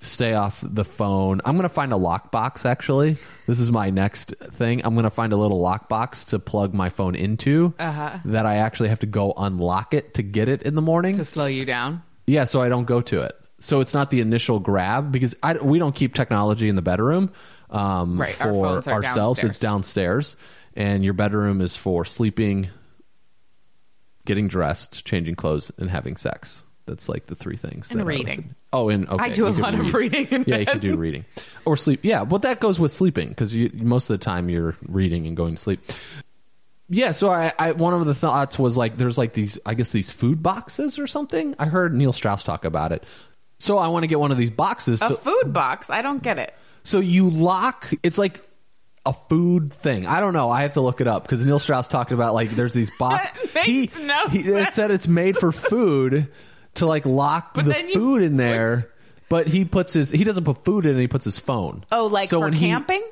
stay 0.01 0.35
off 0.35 0.65
the 0.67 0.85
phone. 0.85 1.41
I'm 1.45 1.57
going 1.57 1.69
to 1.69 1.75
find 1.75 1.93
a 1.93 1.97
lockbox 1.97 2.65
actually. 2.65 3.19
This 3.47 3.61
is 3.61 3.71
my 3.71 3.91
next 3.91 4.35
thing. 4.53 4.81
I'm 4.85 4.95
going 4.95 5.05
to 5.05 5.11
find 5.11 5.33
a 5.33 5.37
little 5.37 5.61
lockbox 5.61 6.27
to 6.29 6.39
plug 6.39 6.75
my 6.75 6.89
phone 6.89 7.15
into 7.15 7.75
that 7.79 8.47
I 8.47 8.57
actually 8.57 8.89
have 8.89 9.01
to 9.01 9.07
go 9.07 9.33
unlock 9.37 9.95
it 9.95 10.15
to 10.15 10.23
get 10.23 10.49
it 10.49 10.63
in 10.63 10.75
the 10.75 10.83
morning. 10.83 11.17
to 11.17 11.25
slow 11.25 11.47
you 11.47 11.65
down. 11.65 12.03
Yeah, 12.27 12.45
so 12.45 12.63
I 12.63 12.69
don't 12.69 12.85
go 12.87 13.01
to 13.03 13.23
it. 13.23 13.37
So 13.61 13.81
it's 13.81 13.93
not 13.93 14.11
the 14.11 14.21
initial 14.21 14.59
grab 14.59 15.13
because 15.13 15.35
I, 15.43 15.55
we 15.55 15.79
don't 15.79 15.95
keep 15.95 16.15
technology 16.15 16.69
in 16.69 16.77
the 16.77 16.83
bedroom 16.83 17.33
um, 17.69 18.21
Right, 18.21 18.35
for 18.35 18.67
our 18.67 18.89
ourselves. 18.89 19.45
It's 19.45 19.59
downstairs, 19.59 20.37
and 20.75 21.05
your 21.05 21.13
bedroom 21.13 21.61
is 21.61 21.77
for 21.77 22.05
sleeping, 22.07 22.69
getting 24.25 24.49
dressed, 24.49 25.05
changing 25.05 25.35
clothes, 25.35 25.71
and 25.77 25.91
having 25.91 26.17
sex. 26.17 26.65
That's 26.87 27.09
like 27.09 27.27
the 27.27 27.35
three 27.35 27.57
things. 27.57 27.91
And 27.91 28.01
that 28.01 28.05
I 28.05 28.07
reading. 28.07 28.55
oh, 28.73 28.89
and 28.89 29.09
okay, 29.09 29.25
I 29.25 29.29
do 29.31 29.47
a 29.47 29.51
you 29.51 29.55
could 29.55 29.63
lot 29.63 29.75
of 29.75 29.95
reading 29.95 30.27
in 30.31 30.45
yeah, 30.47 30.57
you 30.59 30.65
bed. 30.67 30.81
do 30.81 30.97
reading 30.97 31.25
or 31.65 31.77
sleep. 31.77 32.01
Yeah, 32.03 32.25
but 32.25 32.43
that 32.43 32.61
goes 32.61 32.81
with 32.81 32.93
sleeping 32.93 33.29
because 33.29 33.55
most 33.55 34.11
of 34.11 34.19
the 34.19 34.25
time 34.25 34.49
you're 34.49 34.77
reading 34.89 35.27
and 35.27 35.37
going 35.37 35.55
to 35.55 35.61
sleep. 35.61 35.81
Yeah, 36.89 37.13
so 37.13 37.31
I, 37.31 37.53
I 37.57 37.73
one 37.73 37.95
of 37.95 38.05
the 38.05 38.15
thoughts 38.15 38.59
was 38.59 38.77
like 38.77 38.97
there's 38.97 39.17
like 39.17 39.33
these 39.33 39.59
I 39.65 39.75
guess 39.75 39.91
these 39.91 40.11
food 40.11 40.43
boxes 40.43 40.99
or 40.99 41.07
something. 41.07 41.55
I 41.59 41.67
heard 41.67 41.95
Neil 41.95 42.13
Strauss 42.13 42.43
talk 42.43 42.65
about 42.65 42.91
it. 42.93 43.05
So 43.59 43.79
I 43.79 43.89
want 43.89 44.03
to 44.03 44.07
get 44.09 44.19
one 44.19 44.33
of 44.33 44.39
these 44.39 44.51
boxes 44.51 45.01
A 45.01 45.09
to 45.09 45.15
food 45.15 45.53
box. 45.53 45.91
I 45.91 46.03
don't 46.03 46.23
get 46.23 46.39
it. 46.39 46.55
so 46.83 46.99
you 46.99 47.31
lock 47.31 47.93
it's 48.03 48.19
like 48.19 48.41
a 49.07 49.13
food 49.13 49.73
thing. 49.73 50.07
I 50.07 50.21
don't 50.21 50.33
know. 50.33 50.51
I 50.51 50.63
have 50.63 50.75
to 50.75 50.81
look 50.81 51.01
it 51.01 51.07
up 51.07 51.23
because 51.23 51.45
Neil 51.45 51.59
Strauss 51.59 51.87
talked 51.89 52.11
about 52.13 52.35
like 52.35 52.51
there's 52.51 52.75
these 52.75 52.91
box. 52.99 53.31
That 53.53 53.67
makes 53.67 53.99
no 53.99 54.29
he, 54.29 54.39
it 54.41 54.73
said 54.73 54.91
it's 54.91 55.09
made 55.09 55.37
for 55.37 55.53
food 55.53 56.29
to 56.75 56.87
like 56.87 57.05
lock 57.07 57.55
But 57.55 57.65
the 57.67 57.73
then 57.73 57.89
you- 57.89 57.95
food 57.95 58.23
in 58.23 58.37
there. 58.37 58.91
But 59.29 59.47
he 59.47 59.65
puts 59.65 59.93
his 59.93 60.11
he 60.11 60.25
doesn't 60.25 60.45
put 60.45 60.65
food 60.65 60.87
in. 60.87 60.97
it, 60.97 61.01
He 61.01 61.07
puts 61.09 61.25
his 61.25 61.39
phone. 61.39 61.85
Oh, 61.93 62.07
like 62.07 62.29
so 62.29 62.39
for 62.41 62.45
when 62.47 62.53
he- 62.53 62.67
camping? 62.67 63.03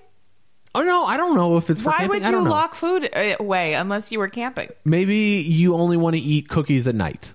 oh 0.74 0.82
no, 0.82 1.04
I 1.04 1.16
don't 1.16 1.34
know 1.36 1.56
if 1.58 1.70
it's 1.70 1.80
for 1.82 1.90
Why 1.90 1.98
camping. 1.98 2.08
would 2.10 2.22
I 2.26 2.30
don't 2.30 2.42
you 2.42 2.48
know. 2.48 2.54
lock 2.54 2.74
food 2.74 3.08
uh, 3.14 3.36
away 3.40 3.74
unless 3.74 4.10
you 4.12 4.18
were 4.18 4.28
camping? 4.28 4.68
maybe 4.84 5.16
you 5.46 5.74
only 5.74 5.96
want 5.96 6.16
to 6.16 6.20
eat 6.22 6.48
cookies 6.48 6.88
at 6.88 6.94
night. 6.94 7.32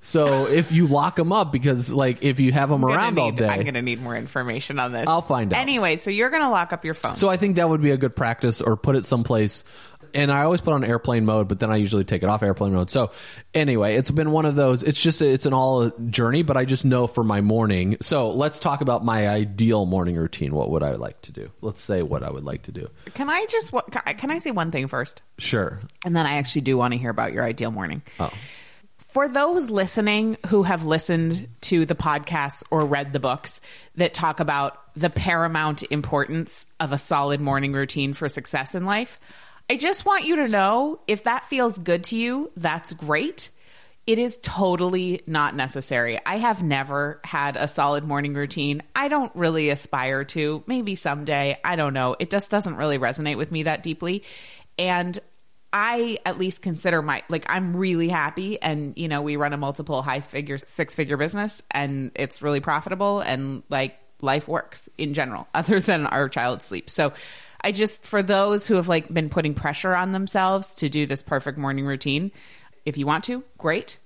So 0.00 0.46
if 0.48 0.72
you 0.72 0.86
lock 0.86 1.16
them 1.16 1.32
up, 1.32 1.52
because 1.52 1.92
like 1.92 2.22
if 2.22 2.38
you 2.40 2.52
have 2.52 2.68
them 2.70 2.82
I'm 2.84 2.90
gonna 2.90 2.94
around 3.02 3.18
all 3.18 3.30
need- 3.30 3.38
day, 3.38 3.48
I'm 3.48 3.62
going 3.62 3.74
to 3.74 3.82
need 3.82 4.00
more 4.00 4.16
information 4.16 4.78
on 4.78 4.92
this. 4.92 5.06
I'll 5.08 5.22
find 5.22 5.52
out. 5.52 5.60
Anyway, 5.60 5.96
so 5.96 6.10
you're 6.10 6.30
going 6.30 6.42
to 6.42 6.48
lock 6.50 6.72
up 6.72 6.84
your 6.84 6.94
phone. 6.94 7.14
So 7.16 7.28
I 7.28 7.36
think 7.36 7.56
that 7.56 7.68
would 7.68 7.82
be 7.82 7.90
a 7.90 7.96
good 7.96 8.14
practice 8.14 8.60
or 8.60 8.76
put 8.76 8.96
it 8.96 9.04
someplace. 9.04 9.64
And 10.16 10.32
I 10.32 10.42
always 10.42 10.62
put 10.62 10.72
on 10.72 10.82
airplane 10.82 11.26
mode, 11.26 11.46
but 11.46 11.60
then 11.60 11.70
I 11.70 11.76
usually 11.76 12.04
take 12.04 12.22
it 12.22 12.28
off 12.28 12.42
airplane 12.42 12.72
mode. 12.72 12.90
So 12.90 13.10
anyway, 13.52 13.96
it's 13.96 14.10
been 14.10 14.30
one 14.32 14.46
of 14.46 14.56
those. 14.56 14.82
It's 14.82 14.98
just 14.98 15.20
it's 15.20 15.44
an 15.44 15.52
all 15.52 15.90
journey, 15.90 16.42
but 16.42 16.56
I 16.56 16.64
just 16.64 16.86
know 16.86 17.06
for 17.06 17.22
my 17.22 17.42
morning. 17.42 17.98
So 18.00 18.30
let's 18.30 18.58
talk 18.58 18.80
about 18.80 19.04
my 19.04 19.28
ideal 19.28 19.84
morning 19.84 20.16
routine. 20.16 20.54
What 20.54 20.70
would 20.70 20.82
I 20.82 20.92
like 20.92 21.20
to 21.22 21.32
do? 21.32 21.50
Let's 21.60 21.82
say 21.82 22.00
what 22.00 22.22
I 22.22 22.30
would 22.30 22.44
like 22.44 22.62
to 22.62 22.72
do. 22.72 22.88
Can 23.12 23.28
I 23.28 23.44
just 23.50 23.72
can 24.16 24.30
I 24.30 24.38
say 24.38 24.50
one 24.50 24.70
thing 24.70 24.88
first? 24.88 25.20
Sure. 25.38 25.80
And 26.04 26.16
then 26.16 26.24
I 26.24 26.38
actually 26.38 26.62
do 26.62 26.78
want 26.78 26.94
to 26.94 26.98
hear 26.98 27.10
about 27.10 27.34
your 27.34 27.44
ideal 27.44 27.70
morning. 27.70 28.00
Oh. 28.18 28.32
For 28.98 29.28
those 29.28 29.70
listening 29.70 30.36
who 30.46 30.62
have 30.62 30.84
listened 30.84 31.48
to 31.62 31.84
the 31.86 31.94
podcasts 31.94 32.62
or 32.70 32.84
read 32.84 33.12
the 33.12 33.20
books 33.20 33.60
that 33.96 34.12
talk 34.14 34.40
about 34.40 34.78
the 34.94 35.10
paramount 35.10 35.82
importance 35.90 36.66
of 36.80 36.92
a 36.92 36.98
solid 36.98 37.40
morning 37.40 37.72
routine 37.72 38.12
for 38.12 38.28
success 38.28 38.74
in 38.74 38.84
life, 38.84 39.18
I 39.68 39.76
just 39.76 40.04
want 40.04 40.24
you 40.24 40.36
to 40.36 40.48
know 40.48 41.00
if 41.06 41.24
that 41.24 41.48
feels 41.48 41.76
good 41.76 42.04
to 42.04 42.16
you, 42.16 42.52
that's 42.56 42.92
great. 42.92 43.50
It 44.06 44.20
is 44.20 44.38
totally 44.40 45.22
not 45.26 45.56
necessary. 45.56 46.20
I 46.24 46.36
have 46.36 46.62
never 46.62 47.20
had 47.24 47.56
a 47.56 47.66
solid 47.66 48.04
morning 48.04 48.34
routine. 48.34 48.84
I 48.94 49.08
don't 49.08 49.34
really 49.34 49.70
aspire 49.70 50.24
to. 50.26 50.62
Maybe 50.68 50.94
someday. 50.94 51.58
I 51.64 51.74
don't 51.74 51.92
know. 51.92 52.14
It 52.20 52.30
just 52.30 52.48
doesn't 52.48 52.76
really 52.76 52.98
resonate 52.98 53.36
with 53.36 53.50
me 53.50 53.64
that 53.64 53.82
deeply. 53.82 54.22
And 54.78 55.18
I 55.72 56.18
at 56.24 56.38
least 56.38 56.62
consider 56.62 57.02
my 57.02 57.24
like 57.28 57.44
I'm 57.48 57.76
really 57.76 58.08
happy 58.08 58.62
and 58.62 58.96
you 58.96 59.08
know 59.08 59.20
we 59.20 59.36
run 59.36 59.52
a 59.52 59.56
multiple 59.56 60.00
high 60.00 60.20
figure 60.20 60.58
six 60.58 60.94
figure 60.94 61.16
business 61.16 61.60
and 61.70 62.12
it's 62.14 62.40
really 62.40 62.60
profitable 62.60 63.20
and 63.20 63.64
like 63.68 63.96
life 64.22 64.48
works 64.48 64.88
in 64.96 65.12
general 65.12 65.48
other 65.54 65.80
than 65.80 66.06
our 66.06 66.28
child 66.28 66.62
sleep. 66.62 66.88
So 66.88 67.12
I 67.66 67.72
just 67.72 68.06
for 68.06 68.22
those 68.22 68.64
who 68.64 68.76
have 68.76 68.86
like 68.86 69.12
been 69.12 69.28
putting 69.28 69.52
pressure 69.52 69.92
on 69.92 70.12
themselves 70.12 70.76
to 70.76 70.88
do 70.88 71.04
this 71.04 71.20
perfect 71.20 71.58
morning 71.58 71.84
routine, 71.84 72.30
if 72.84 72.96
you 72.96 73.06
want 73.06 73.24
to, 73.24 73.42
great. 73.58 73.98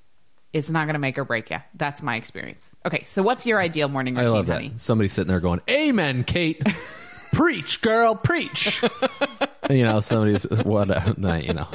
It's 0.55 0.70
not 0.70 0.87
going 0.87 0.94
to 0.94 0.99
make 0.99 1.18
or 1.18 1.27
break 1.27 1.51
you. 1.51 1.59
That's 1.75 2.01
my 2.01 2.16
experience. 2.16 2.75
Okay, 2.87 3.05
so 3.05 3.23
what's 3.23 3.44
your 3.44 3.61
ideal 3.61 3.88
morning 3.88 4.14
routine, 4.14 4.29
I 4.29 4.33
love 4.33 4.46
that. 4.46 4.55
honey? 4.55 4.73
Somebody 4.79 5.09
sitting 5.09 5.29
there 5.29 5.40
going, 5.40 5.61
"Amen, 5.68 6.25
Kate." 6.25 6.66
preach, 7.33 7.83
girl, 7.83 8.14
preach. 8.14 8.83
you 9.70 9.85
know, 9.85 10.01
somebody's 10.01 10.44
what 10.44 10.88
you 11.18 11.53
know. 11.53 11.68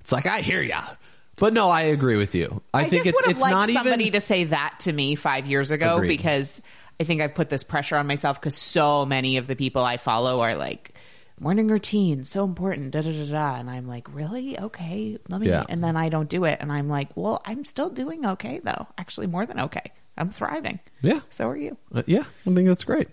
It's 0.00 0.12
like 0.12 0.24
I 0.24 0.40
hear 0.40 0.62
ya. 0.62 0.82
But 1.36 1.52
no, 1.52 1.68
I 1.68 1.82
agree 1.82 2.16
with 2.16 2.34
you. 2.34 2.62
I, 2.72 2.84
I 2.84 2.88
think 2.88 3.04
it's 3.04 3.20
it's 3.26 3.44
not 3.44 3.68
somebody 3.68 4.04
even 4.04 4.18
to 4.18 4.26
say 4.26 4.44
that 4.44 4.76
to 4.80 4.92
me 4.94 5.14
five 5.14 5.46
years 5.46 5.72
ago 5.72 5.96
Agreed. 5.96 6.08
because 6.08 6.62
I 6.98 7.04
think 7.04 7.20
I've 7.20 7.34
put 7.34 7.50
this 7.50 7.64
pressure 7.64 7.96
on 7.96 8.06
myself 8.06 8.40
because 8.40 8.56
so 8.56 9.04
many 9.04 9.36
of 9.36 9.46
the 9.46 9.56
people 9.56 9.84
I 9.84 9.98
follow 9.98 10.40
are 10.40 10.56
like 10.56 10.94
morning 11.40 11.68
routine 11.68 12.24
so 12.24 12.44
important 12.44 12.90
da 12.92 13.00
da 13.02 13.10
da 13.12 13.30
da 13.30 13.54
and 13.60 13.68
I'm 13.70 13.86
like 13.86 14.12
really 14.14 14.58
okay 14.58 15.18
let 15.28 15.40
me 15.40 15.48
Yeah. 15.48 15.64
and 15.68 15.82
then 15.82 15.96
I 15.96 16.08
don't 16.08 16.28
do 16.28 16.44
it 16.44 16.58
and 16.60 16.70
I'm 16.72 16.88
like 16.88 17.08
well 17.16 17.40
I'm 17.44 17.64
still 17.64 17.90
doing 17.90 18.26
okay 18.26 18.60
though 18.62 18.86
actually 18.96 19.26
more 19.28 19.46
than 19.46 19.60
okay 19.60 19.92
I'm 20.16 20.30
thriving 20.30 20.80
Yeah. 21.02 21.20
so 21.30 21.48
are 21.48 21.56
you 21.56 21.76
Uh, 21.94 22.02
yeah, 22.06 22.24
I 22.46 22.54
think 22.54 22.66
that's 22.66 22.84
great. 22.84 23.08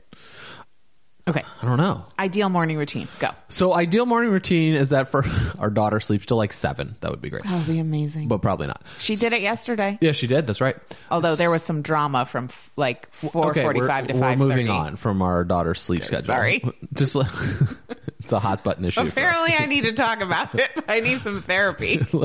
okay 1.28 1.44
I 1.62 1.66
don't 1.66 1.78
know. 1.78 2.06
ideal 2.20 2.50
morning 2.50 2.78
routine 2.78 3.08
go 3.20 3.30
So 3.50 3.74
ideal 3.74 4.06
morning 4.06 4.32
routine 4.32 4.74
is 4.76 4.90
that 4.92 5.10
for 5.10 5.24
our 5.60 5.70
daughter 5.70 6.00
sleeps 6.00 6.26
till 6.26 6.38
like 6.38 6.54
seven. 6.54 6.96
That 7.02 7.12
would 7.12 7.22
be 7.22 7.30
great, 7.30 7.44
that 7.44 7.54
would 7.54 7.68
be 7.68 7.80
amazing 7.80 8.28
but 8.28 8.42
probably 8.42 8.68
not. 8.68 8.82
she 9.00 9.16
did 9.16 9.34
it 9.34 9.42
yesterday 9.42 9.98
Yeah, 10.02 10.12
she 10.14 10.28
did. 10.28 10.46
That's 10.48 10.62
right. 10.62 10.76
although 11.12 11.36
there 11.36 11.50
was 11.52 11.64
some 11.64 11.82
drama 11.84 12.26
from 12.26 12.46
f- 12.46 12.72
like 12.76 13.12
4:45 13.22 13.46
Okay, 13.50 13.62
to 13.62 13.68
we're 13.80 13.88
5:30 13.88 14.38
moving 14.38 14.70
on 14.70 14.96
from 14.98 15.22
our 15.22 15.44
daughter's 15.44 15.80
sleep 15.82 16.04
schedule. 16.06 16.26
sorry. 16.28 16.64
just 16.94 17.16
like, 17.16 17.32
it's 18.26 18.34
a 18.34 18.40
hot 18.40 18.64
button 18.64 18.84
issue. 18.86 19.02
Apparently, 19.02 19.54
I 19.58 19.66
need 19.68 19.84
to 19.84 19.94
talk 19.94 20.22
about 20.22 20.56
it. 20.56 20.70
I 20.88 21.00
need 21.00 21.22
some 21.22 21.42
therapy. 21.42 22.06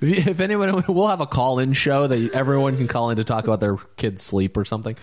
If 0.00 0.40
anyone, 0.40 0.82
we'll 0.88 1.06
have 1.06 1.20
a 1.20 1.28
call-in 1.28 1.74
show 1.74 2.08
that 2.08 2.32
everyone 2.32 2.76
can 2.76 2.88
call 2.88 3.10
in 3.10 3.18
to 3.18 3.24
talk 3.24 3.44
about 3.44 3.60
their 3.60 3.76
kids' 3.96 4.20
sleep 4.20 4.56
or 4.56 4.64
something. 4.64 4.96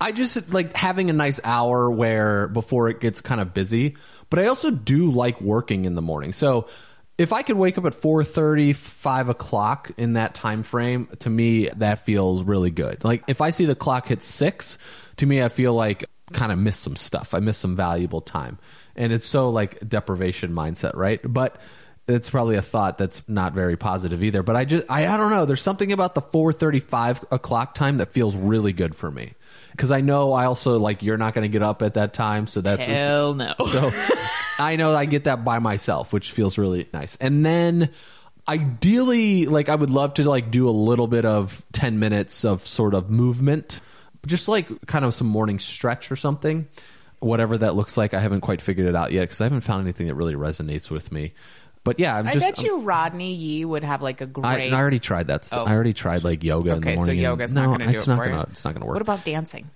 I 0.00 0.12
just 0.12 0.52
like 0.52 0.72
having 0.76 1.10
a 1.10 1.12
nice 1.12 1.40
hour 1.42 1.90
where 1.90 2.46
before 2.46 2.88
it 2.88 3.00
gets 3.00 3.20
kind 3.20 3.40
of 3.40 3.52
busy, 3.52 3.96
but 4.30 4.38
I 4.38 4.46
also 4.46 4.70
do 4.70 5.10
like 5.10 5.40
working 5.40 5.84
in 5.84 5.96
the 5.96 6.00
morning. 6.00 6.32
So 6.32 6.68
if 7.18 7.32
I 7.32 7.42
could 7.42 7.56
wake 7.56 7.76
up 7.76 7.86
at 7.86 8.00
4.30, 8.00 8.76
5 8.76 9.28
o'clock 9.30 9.90
in 9.96 10.12
that 10.12 10.36
time 10.36 10.62
frame, 10.62 11.08
to 11.18 11.28
me 11.28 11.68
that 11.76 12.04
feels 12.06 12.44
really 12.44 12.70
good. 12.70 13.02
Like 13.02 13.24
if 13.26 13.40
I 13.40 13.50
see 13.50 13.66
the 13.66 13.74
clock 13.74 14.06
hit 14.06 14.22
six, 14.22 14.78
to 15.16 15.26
me 15.26 15.42
I 15.42 15.48
feel 15.48 15.74
like 15.74 16.04
kind 16.32 16.52
of 16.52 16.58
miss 16.58 16.76
some 16.76 16.96
stuff. 16.96 17.34
I 17.34 17.40
miss 17.40 17.58
some 17.58 17.76
valuable 17.76 18.20
time, 18.20 18.58
and 18.96 19.12
it's 19.12 19.26
so 19.26 19.50
like 19.50 19.86
deprivation 19.88 20.52
mindset, 20.52 20.96
right? 20.96 21.20
But 21.24 21.60
it's 22.06 22.28
probably 22.28 22.56
a 22.56 22.62
thought 22.62 22.98
that's 22.98 23.26
not 23.28 23.54
very 23.54 23.76
positive 23.76 24.22
either. 24.22 24.42
But 24.42 24.56
I 24.56 24.64
just 24.64 24.84
I, 24.90 25.06
I 25.06 25.16
don't 25.16 25.30
know. 25.30 25.46
There's 25.46 25.62
something 25.62 25.92
about 25.92 26.14
the 26.14 26.22
4:35 26.22 27.32
o'clock 27.32 27.74
time 27.74 27.98
that 27.98 28.12
feels 28.12 28.36
really 28.36 28.72
good 28.72 28.94
for 28.94 29.10
me 29.10 29.34
because 29.70 29.90
I 29.90 30.00
know 30.00 30.32
I 30.32 30.46
also 30.46 30.78
like 30.78 31.02
you're 31.02 31.16
not 31.16 31.34
going 31.34 31.42
to 31.42 31.52
get 31.52 31.62
up 31.62 31.82
at 31.82 31.94
that 31.94 32.14
time, 32.14 32.46
so 32.46 32.60
that's 32.60 32.84
Hell 32.84 33.34
no. 33.34 33.54
so 33.72 33.90
I 34.58 34.76
know 34.76 34.94
I 34.94 35.06
get 35.06 35.24
that 35.24 35.44
by 35.44 35.58
myself, 35.58 36.12
which 36.12 36.32
feels 36.32 36.58
really 36.58 36.88
nice. 36.92 37.16
And 37.16 37.44
then 37.44 37.90
ideally, 38.46 39.46
like 39.46 39.68
I 39.68 39.74
would 39.74 39.90
love 39.90 40.14
to 40.14 40.28
like 40.28 40.50
do 40.50 40.68
a 40.68 40.70
little 40.70 41.06
bit 41.06 41.24
of 41.24 41.64
10 41.72 41.98
minutes 41.98 42.44
of 42.44 42.66
sort 42.66 42.94
of 42.94 43.10
movement, 43.10 43.80
just 44.26 44.48
like 44.48 44.86
kind 44.86 45.04
of 45.04 45.14
some 45.14 45.26
morning 45.26 45.58
stretch 45.58 46.12
or 46.12 46.16
something. 46.16 46.68
Whatever 47.24 47.58
that 47.58 47.74
looks 47.74 47.96
like, 47.96 48.14
I 48.14 48.20
haven't 48.20 48.42
quite 48.42 48.60
figured 48.60 48.86
it 48.86 48.94
out 48.94 49.12
yet 49.12 49.22
because 49.22 49.40
I 49.40 49.44
haven't 49.44 49.62
found 49.62 49.82
anything 49.82 50.06
that 50.08 50.14
really 50.14 50.34
resonates 50.34 50.90
with 50.90 51.10
me. 51.10 51.32
But 51.84 52.00
yeah, 52.00 52.16
I'm 52.16 52.26
I 52.26 52.32
just. 52.32 52.44
bet 52.44 52.62
you 52.62 52.80
Rodney 52.80 53.34
Yee 53.34 53.64
would 53.64 53.84
have 53.84 54.00
like 54.00 54.22
a 54.22 54.26
great. 54.26 54.46
I, 54.46 54.68
I 54.68 54.72
already 54.72 54.98
tried 54.98 55.28
that. 55.28 55.44
Stuff. 55.44 55.66
Oh. 55.66 55.70
I 55.70 55.74
already 55.74 55.90
oh. 55.90 55.92
tried 55.92 56.24
like 56.24 56.42
yoga 56.42 56.72
in 56.72 56.80
the 56.80 56.86
okay, 56.88 56.94
so 56.94 56.96
morning. 56.96 57.16
and- 57.16 57.22
yoga's 57.22 57.54
no, 57.54 57.62
not 57.62 57.66
going 57.66 57.80
to 57.80 57.86
do 57.86 57.96
it's 57.96 58.06
it 58.06 58.10
not 58.10 58.16
for 58.16 58.24
gonna, 58.24 58.36
you. 58.36 58.46
It's 58.50 58.64
not 58.64 58.72
going 58.72 58.80
to 58.80 58.86
work. 58.86 58.94
What 58.94 59.02
about 59.02 59.24
dancing? 59.24 59.70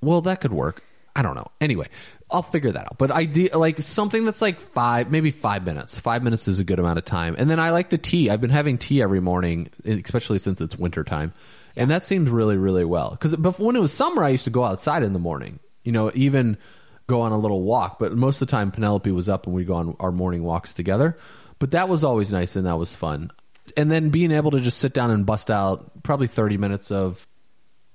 Well, 0.00 0.20
that 0.22 0.40
could 0.40 0.52
work. 0.52 0.82
I 1.16 1.22
don't 1.22 1.36
know. 1.36 1.46
Anyway, 1.60 1.86
I'll 2.28 2.42
figure 2.42 2.72
that 2.72 2.86
out. 2.86 2.98
But 2.98 3.12
I 3.12 3.24
de- 3.24 3.56
like 3.56 3.78
something 3.78 4.24
that's 4.24 4.42
like 4.42 4.58
five, 4.58 5.10
maybe 5.12 5.30
five 5.30 5.64
minutes. 5.64 5.98
Five 5.98 6.24
minutes 6.24 6.48
is 6.48 6.58
a 6.58 6.64
good 6.64 6.80
amount 6.80 6.98
of 6.98 7.04
time. 7.04 7.36
And 7.38 7.48
then 7.48 7.60
I 7.60 7.70
like 7.70 7.88
the 7.90 7.98
tea. 7.98 8.30
I've 8.30 8.40
been 8.40 8.50
having 8.50 8.78
tea 8.78 9.00
every 9.00 9.20
morning, 9.20 9.70
especially 9.84 10.40
since 10.40 10.60
it's 10.60 10.76
winter 10.76 11.04
time, 11.04 11.32
and 11.76 11.90
that 11.90 12.04
seems 12.04 12.30
really, 12.30 12.56
really 12.56 12.84
well. 12.84 13.10
Because 13.10 13.36
when 13.36 13.76
it 13.76 13.80
was 13.80 13.92
summer, 13.92 14.24
I 14.24 14.30
used 14.30 14.44
to 14.44 14.50
go 14.50 14.64
outside 14.64 15.04
in 15.04 15.12
the 15.12 15.20
morning. 15.20 15.60
You 15.84 15.92
know, 15.92 16.10
even 16.14 16.58
go 17.06 17.20
on 17.22 17.32
a 17.32 17.38
little 17.38 17.62
walk. 17.62 17.98
But 17.98 18.12
most 18.14 18.40
of 18.40 18.48
the 18.48 18.52
time, 18.52 18.70
Penelope 18.70 19.10
was 19.10 19.28
up 19.28 19.46
and 19.46 19.54
we'd 19.54 19.66
go 19.66 19.74
on 19.74 19.96
our 20.00 20.12
morning 20.12 20.42
walks 20.42 20.72
together. 20.72 21.16
But 21.58 21.72
that 21.72 21.88
was 21.88 22.04
always 22.04 22.32
nice 22.32 22.56
and 22.56 22.66
that 22.66 22.78
was 22.78 22.94
fun. 22.94 23.30
And 23.76 23.90
then 23.90 24.10
being 24.10 24.30
able 24.32 24.50
to 24.52 24.60
just 24.60 24.78
sit 24.78 24.92
down 24.92 25.10
and 25.10 25.24
bust 25.24 25.50
out 25.50 26.02
probably 26.02 26.26
thirty 26.26 26.58
minutes 26.58 26.90
of 26.90 27.26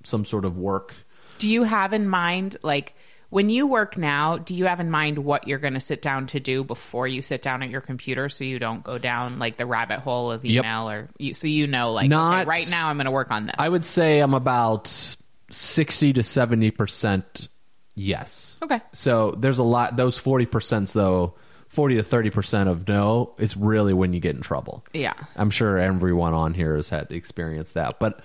some 0.03 0.25
sort 0.25 0.45
of 0.45 0.57
work. 0.57 0.93
Do 1.37 1.49
you 1.49 1.63
have 1.63 1.93
in 1.93 2.07
mind 2.07 2.57
like? 2.63 2.95
When 3.31 3.51
you 3.51 3.67
work 3.67 3.95
now, 3.95 4.37
do 4.39 4.55
you 4.55 4.65
have 4.65 4.79
in 4.79 4.89
mind 4.89 5.19
what 5.19 5.47
you're 5.47 5.59
going 5.59 5.75
to 5.75 5.79
sit 5.79 6.01
down 6.01 6.25
to 6.27 6.39
do 6.39 6.63
before 6.63 7.07
you 7.07 7.21
sit 7.21 7.43
down 7.43 7.61
at 7.61 7.69
your 7.69 7.79
computer 7.81 8.27
so 8.27 8.43
you 8.43 8.57
don't 8.57 8.83
go 8.83 8.97
down 8.97 9.37
like 9.37 9.55
the 9.55 9.67
rabbit 9.67 9.99
hole 9.99 10.31
of 10.31 10.43
Yep. 10.43 10.63
email 10.65 10.89
or 10.89 11.09
you, 11.19 11.35
so 11.35 11.45
you 11.45 11.67
know 11.67 11.91
like 11.91 12.11
okay, 12.11 12.45
right 12.45 12.67
now 12.71 12.89
I'm 12.89 12.97
going 12.97 13.05
to 13.05 13.11
work 13.11 13.29
on 13.29 13.45
this. 13.45 13.53
I 13.59 13.69
would 13.69 13.85
say 13.85 14.19
I'm 14.19 14.33
about 14.33 14.87
60 15.51 16.13
to 16.13 16.21
70% 16.21 17.47
yes. 17.99 18.57
okay. 18.61 18.81
So 18.93 19.31
there's 19.31 19.59
a 19.59 19.63
lot, 19.63 19.95
those 19.95 20.19
40% 20.19 20.91
though, 20.93 21.35
40 21.67 21.97
to 21.97 22.03
30% 22.03 22.67
of 22.67 22.87
no, 22.87 23.33
it's 23.37 23.55
really 23.55 23.93
when 23.93 24.13
you 24.13 24.19
get 24.19 24.35
in 24.35 24.41
trouble. 24.41 24.83
Yeah. 24.93 25.13
I'm 25.35 25.51
sure 25.51 25.77
everyone 25.77 26.33
on 26.33 26.53
here 26.53 26.75
has 26.75 26.89
had 26.89 27.11
experienced 27.11 27.75
that. 27.75 27.99
But 27.99 28.21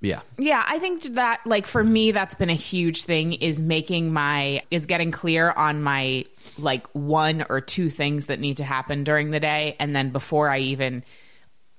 yeah. 0.00 0.20
Yeah, 0.38 0.64
I 0.66 0.78
think 0.78 1.02
that 1.14 1.40
like 1.44 1.66
for 1.66 1.84
me 1.84 2.12
that's 2.12 2.34
been 2.34 2.48
a 2.48 2.54
huge 2.54 3.04
thing 3.04 3.34
is 3.34 3.60
making 3.60 4.12
my 4.12 4.62
is 4.70 4.86
getting 4.86 5.10
clear 5.10 5.50
on 5.50 5.82
my 5.82 6.24
like 6.58 6.86
one 6.94 7.44
or 7.50 7.60
two 7.60 7.90
things 7.90 8.26
that 8.26 8.40
need 8.40 8.58
to 8.58 8.64
happen 8.64 9.04
during 9.04 9.30
the 9.30 9.40
day 9.40 9.76
and 9.78 9.94
then 9.94 10.10
before 10.10 10.48
I 10.48 10.60
even 10.60 11.04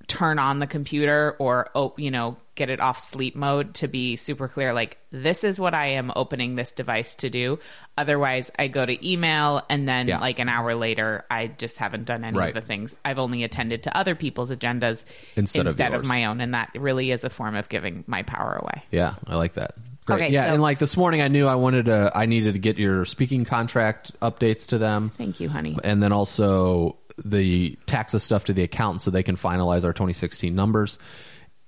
turn 0.06 0.38
on 0.38 0.60
the 0.60 0.66
computer 0.66 1.36
or 1.38 1.70
oh, 1.74 1.94
you 1.96 2.10
know, 2.10 2.36
get 2.54 2.68
it 2.68 2.80
off 2.80 2.98
sleep 3.02 3.34
mode 3.34 3.72
to 3.74 3.88
be 3.88 4.14
super 4.16 4.46
clear 4.46 4.74
like 4.74 4.98
this 5.10 5.42
is 5.42 5.58
what 5.58 5.72
I 5.74 5.92
am 5.92 6.12
opening 6.14 6.54
this 6.54 6.70
device 6.72 7.14
to 7.16 7.30
do. 7.30 7.58
Otherwise, 7.96 8.50
I 8.58 8.68
go 8.68 8.84
to 8.84 9.08
email 9.10 9.62
and 9.70 9.88
then 9.88 10.08
Yeah. 10.08 10.18
like 10.18 10.38
an 10.38 10.48
hour 10.48 10.74
later 10.74 11.24
I 11.30 11.46
just 11.46 11.78
haven't 11.78 12.04
done 12.04 12.24
any 12.24 12.36
Right. 12.36 12.48
of 12.48 12.54
the 12.54 12.60
things. 12.60 12.94
I've 13.04 13.18
only 13.18 13.42
attended 13.44 13.84
to 13.84 13.96
other 13.96 14.14
people's 14.14 14.50
agendas 14.50 15.04
Instead 15.36 15.62
of 15.62 15.66
instead 15.68 15.94
of 15.94 16.00
yours. 16.02 16.08
my 16.08 16.26
own 16.26 16.40
and 16.42 16.52
that 16.54 16.70
really 16.74 17.10
is 17.10 17.24
a 17.24 17.30
form 17.30 17.56
of 17.56 17.68
giving 17.70 18.04
my 18.06 18.22
power 18.22 18.58
away. 18.62 18.82
Yeah, 18.90 19.14
I 19.26 19.36
like 19.36 19.54
that. 19.54 19.74
Great. 20.04 20.16
Okay, 20.24 20.32
yeah, 20.32 20.46
so- 20.46 20.54
and 20.54 20.62
like 20.62 20.78
this 20.78 20.96
morning 20.96 21.22
I 21.22 21.28
knew 21.28 21.46
I 21.46 21.54
wanted 21.54 21.86
to 21.86 22.10
I 22.14 22.26
needed 22.26 22.52
to 22.54 22.58
get 22.58 22.76
your 22.78 23.04
speaking 23.06 23.44
contract 23.46 24.12
updates 24.20 24.66
to 24.68 24.78
them. 24.78 25.10
Thank 25.16 25.40
you, 25.40 25.48
honey. 25.48 25.78
and 25.84 26.02
then 26.02 26.12
also 26.12 26.96
the 27.24 27.78
taxes 27.86 28.22
stuff 28.22 28.44
to 28.46 28.52
the 28.52 28.62
accountant 28.62 29.02
so 29.02 29.10
they 29.10 29.22
can 29.22 29.36
finalize 29.36 29.84
our 29.84 29.92
2016 29.92 30.54
numbers. 30.54 30.98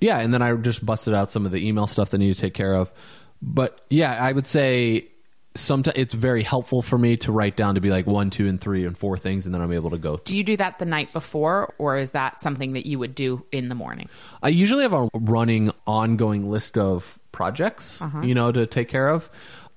Yeah, 0.05 0.19
and 0.19 0.35
then 0.35 0.43
I 0.43 0.53
just 0.57 0.85
busted 0.85 1.15
out 1.15 1.31
some 1.31 1.47
of 1.47 1.53
the 1.53 1.67
email 1.67 1.87
stuff 1.87 2.11
that 2.11 2.19
I 2.19 2.25
need 2.25 2.35
to 2.35 2.41
take 2.41 2.53
care 2.53 2.75
of. 2.75 2.93
But 3.41 3.81
yeah, 3.89 4.13
I 4.23 4.33
would 4.33 4.47
say 4.47 5.09
sometimes 5.55 5.97
it's 5.97 6.13
very 6.13 6.43
helpful 6.43 6.83
for 6.83 6.99
me 6.99 7.17
to 7.19 7.33
write 7.33 7.57
down 7.57 7.77
to 7.77 7.81
be 7.81 7.89
like 7.89 8.07
one, 8.07 8.29
two, 8.29 8.47
and 8.47 8.61
three, 8.61 8.85
and 8.85 8.99
four 8.99 9.17
things, 9.17 9.47
and 9.47 9.55
then 9.55 9.63
I'm 9.63 9.73
able 9.73 9.91
to 9.91 9.99
go. 9.99 10.19
Do 10.23 10.37
you 10.37 10.45
do 10.45 10.59
that 10.59 10.79
the 10.79 10.85
night 10.85 11.11
before, 11.15 11.73
or 11.79 11.97
is 11.97 12.11
that 12.11 12.43
something 12.43 12.75
that 12.75 12.85
you 12.85 12.99
would 12.99 13.15
do 13.15 13.47
in 13.51 13.71
the 13.71 13.75
morning? 13.75 14.11
I 14.43 14.49
usually 14.49 14.83
have 14.83 14.93
a 14.93 15.09
running, 15.15 15.71
ongoing 15.87 16.51
list 16.51 16.77
of 16.77 17.19
projects, 17.33 18.03
Uh-huh. 18.03 18.21
you 18.21 18.35
know, 18.35 18.53
to 18.53 18.67
take 18.67 18.91
care 18.91 19.09
of, 19.09 19.31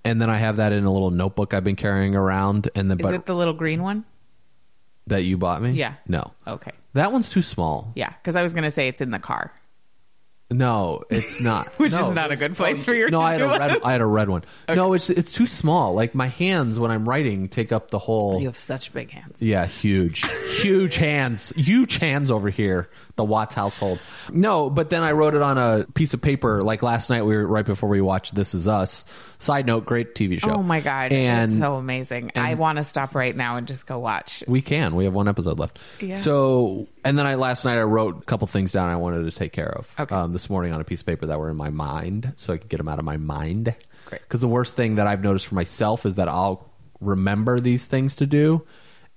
and 0.04 0.22
then 0.22 0.30
I 0.30 0.38
have 0.38 0.58
that 0.58 0.74
in 0.74 0.84
a 0.84 0.92
little 0.92 1.12
notebook 1.12 1.54
I've 1.54 1.64
been 1.64 1.76
carrying 1.78 2.16
around, 2.18 2.70
and 2.76 2.92
then 2.92 3.00
Is 3.00 3.04
but 3.04 3.14
it 3.14 3.26
the 3.26 3.36
little 3.36 3.54
green 3.54 3.82
one? 3.82 4.04
that 5.08 5.24
you 5.24 5.38
bought 5.38 5.62
me, 5.62 5.72
Yeah. 5.72 5.94
no, 6.06 6.32
Okay. 6.46 6.72
that 6.94 7.14
one's 7.14 7.30
too 7.30 7.42
small. 7.42 7.94
Yeah, 7.96 8.10
because 8.22 8.36
I 8.36 8.42
was 8.44 8.54
going 8.54 8.66
to 8.66 8.72
say 8.72 8.90
it's 8.90 9.00
in 9.00 9.12
the 9.12 9.20
car. 9.20 9.54
No, 10.50 11.04
it's 11.10 11.42
not. 11.42 11.68
Which 11.78 11.92
No, 11.92 12.10
is 12.10 12.16
not 12.16 12.32
a 12.32 12.38
good 12.38 12.56
place 12.56 12.86
for 12.86 12.94
your 12.94 13.10
No, 13.10 13.20
I 13.22 13.34
had 13.34 13.42
a 13.42 13.48
to-do 13.48 13.60
red. 13.60 13.72
list. 13.74 13.86
I 13.86 13.92
had 13.92 14.02
a 14.02 14.06
red 14.06 14.30
one. 14.30 14.44
No, 14.70 14.94
it's 14.94 15.10
it's 15.10 15.34
too 15.34 15.46
small. 15.46 15.94
Like 15.94 16.16
my 16.16 16.28
hands 16.28 16.80
when 16.80 16.90
I'm 16.90 17.08
writing 17.08 17.50
take 17.50 17.72
up 17.74 17.92
the 17.92 18.00
whole. 18.00 18.40
You 18.40 18.48
have 18.48 18.58
such 18.60 18.94
big 18.94 19.12
hands. 19.12 19.42
Yeah, 19.42 19.66
huge, 19.66 20.24
huge 20.62 20.96
hands, 20.96 21.50
huge 21.56 21.98
hands 21.98 22.32
over 22.32 22.50
here. 22.50 22.90
The 23.18 23.26
Watts 23.26 23.56
household. 23.56 24.00
No, 24.32 24.70
but 24.70 24.92
then 24.92 25.02
I 25.02 25.12
wrote 25.14 25.34
it 25.34 25.42
on 25.42 25.58
a 25.58 25.86
piece 25.96 26.14
of 26.14 26.22
paper. 26.22 26.62
Like 26.62 26.84
last 26.84 27.10
night, 27.10 27.26
we 27.26 27.36
were 27.36 27.48
right 27.48 27.66
before 27.66 27.90
we 27.90 28.00
watched 28.00 28.36
This 28.36 28.54
Is 28.54 28.68
Us. 28.68 29.06
Side 29.40 29.66
note, 29.66 29.86
great 29.86 30.14
TV 30.16 30.40
show. 30.40 30.52
Oh 30.52 30.62
my 30.64 30.82
god, 30.82 31.12
And 31.14 31.52
it's 31.54 31.60
so 31.60 31.76
amazing! 31.76 32.32
I 32.36 32.54
want 32.54 32.78
to 32.78 32.84
stop 32.84 33.16
right 33.16 33.36
now 33.36 33.58
and 33.58 33.68
just 33.68 33.86
go 33.88 33.98
watch. 34.00 34.44
we 34.48 34.62
can. 34.62 34.96
We 34.96 35.06
have 35.06 35.14
one 35.16 35.28
episode 35.28 35.58
left. 35.60 35.80
Yeah. 36.00 36.16
So, 36.16 36.88
and 37.08 37.18
then 37.18 37.26
I 37.26 37.36
last 37.36 37.64
night 37.64 37.78
I 37.78 37.84
wrote 37.84 38.18
a 38.18 38.26
couple 38.26 38.48
things 38.48 38.74
down 38.74 38.90
I 38.90 38.98
wanted 38.98 39.24
to 39.24 39.32
take 39.32 39.54
care 39.54 39.72
of. 39.72 39.90
Okay. 39.98 40.14
Um, 40.14 40.34
this 40.34 40.50
morning 40.50 40.74
on 40.74 40.82
a 40.82 40.84
piece 40.84 41.00
of 41.00 41.06
paper 41.06 41.28
that 41.28 41.40
were 41.40 41.50
in 41.50 41.56
my 41.56 41.70
mind, 41.70 42.34
so 42.36 42.52
I 42.52 42.58
could 42.58 42.68
get 42.68 42.78
them 42.78 42.90
out 42.90 43.00
of 43.00 43.06
my 43.06 43.16
mind. 43.16 43.74
Great. 44.06 44.22
Because 44.22 44.42
the 44.42 44.48
worst 44.50 44.76
thing 44.76 44.96
that 44.96 45.08
I've 45.08 45.24
noticed 45.24 45.48
for 45.48 45.56
myself 45.56 46.06
is 46.06 46.16
that 46.16 46.28
I'll 46.28 46.70
remember 47.00 47.62
these 47.62 47.86
things 47.86 48.18
to 48.18 48.26
do, 48.26 48.68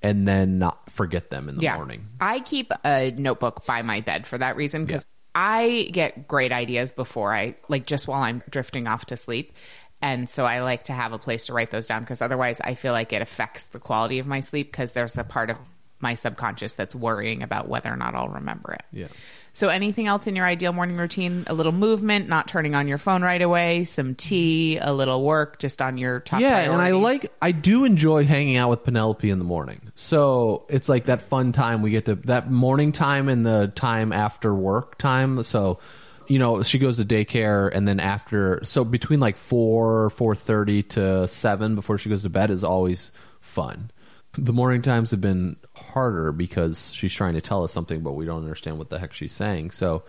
and 0.03 0.27
then 0.27 0.61
not 0.61 0.89
forget 0.93 1.31
them 1.31 1.49
in 1.49 1.57
the 1.57 1.63
yeah. 1.63 1.77
morning. 1.77 2.07
I 2.21 2.39
keep 2.39 2.71
a 2.85 3.11
notebook 3.11 3.67
by 3.67 3.83
my 3.83 4.03
bed 4.03 4.25
for 4.25 4.39
that 4.39 4.55
reason 4.55 4.85
because 4.85 5.05
I 5.35 5.89
get 5.91 6.29
great 6.29 6.53
ideas 6.53 6.93
before 6.93 7.35
I 7.35 7.57
like 7.69 7.87
just 7.87 8.07
while 8.07 8.23
I'm 8.23 8.45
drifting 8.49 8.87
off 8.87 9.07
to 9.07 9.17
sleep. 9.17 9.53
And 10.01 10.29
so 10.29 10.47
I 10.47 10.61
like 10.61 10.85
to 10.85 10.93
have 10.93 11.13
a 11.13 11.19
place 11.19 11.47
to 11.47 11.55
write 11.55 11.73
those 11.73 11.89
down 11.89 12.03
because 12.03 12.23
otherwise 12.23 12.61
I 12.61 12.77
feel 12.77 12.93
like 12.93 13.13
it 13.13 13.21
affects 13.21 13.67
the 13.67 13.81
quality 13.81 14.21
of 14.21 14.29
my 14.29 14.41
sleep 14.41 14.71
because 14.71 14.93
there's 14.93 15.19
a 15.19 15.25
part 15.25 15.51
of 15.51 15.59
my 16.01 16.15
subconscious 16.15 16.75
that's 16.75 16.95
worrying 16.95 17.43
about 17.43 17.69
whether 17.69 17.93
or 17.93 17.97
not 17.97 18.15
I'll 18.15 18.29
remember 18.29 18.73
it. 18.73 18.83
Yeah. 18.93 19.09
So 19.53 19.69
anything 19.69 20.07
else 20.07 20.27
in 20.27 20.37
your 20.37 20.47
ideal 20.47 20.73
morning 20.73 20.97
routine? 20.97 21.45
A 21.49 21.55
little 21.55 21.73
movement, 21.73 22.29
not 22.29 22.47
turning 22.47 22.75
on 22.75 22.87
your 22.87 22.99
phone 22.99 23.23
right 23.23 23.43
away, 23.43 23.85
some 23.85 24.15
tea, 24.15 24.79
a 24.79 24.93
little 24.93 25.25
work 25.25 25.59
just 25.59 25.83
on 25.83 25.99
your 25.99 26.21
top 26.21 26.41
yeah, 26.41 26.59
and 26.73 26.81
I 26.81 26.93
like 26.93 27.33
I 27.43 27.53
do 27.53 27.85
enjoy 27.85 28.25
hanging 28.25 28.57
out 28.57 28.71
with 28.71 28.85
Penelope 28.85 29.29
in 29.29 29.39
the 29.39 29.45
morning. 29.45 29.91
So 29.97 30.67
it's 30.69 30.89
like 30.89 31.07
that 31.07 31.23
fun 31.23 31.53
time 31.53 31.83
we 31.83 31.91
get 31.91 32.07
to 32.07 32.15
that 32.27 32.51
morning 32.51 32.93
time 32.93 33.29
and 33.29 33.45
the 33.45 33.73
time 33.75 34.13
after 34.13 34.55
work 34.55 34.99
time. 34.99 35.43
So 35.43 35.81
you 36.29 36.39
know 36.39 36.63
she 36.63 36.79
goes 36.79 36.99
to 36.99 37.05
daycare 37.05 37.71
and 37.75 37.89
then 37.89 37.99
after 37.99 38.61
so 38.63 38.85
between 38.85 39.19
like 39.19 39.37
four 39.37 40.11
four 40.11 40.37
thirty 40.37 40.85
to 40.85 41.27
seven 41.27 41.75
before 41.75 41.99
she 41.99 42.09
goes 42.09 42.23
to 42.23 42.31
bed 42.31 42.51
is 42.51 42.63
always 42.63 43.11
fun. 43.41 43.91
The 44.35 44.53
morning 44.53 44.83
times 44.83 45.11
have 45.11 45.21
been 45.21 45.57
harder 45.75 46.31
because 46.33 46.93
she's 46.93 47.13
trying 47.13 47.35
to 47.35 47.41
tell 47.41 47.65
us 47.65 47.73
something, 47.73 48.03
but 48.03 48.13
we 48.13 48.27
don't 48.27 48.43
understand 48.43 48.79
what 48.79 48.89
the 48.91 48.99
heck 48.99 49.13
she's 49.13 49.33
saying. 49.33 49.73
So 49.73 50.05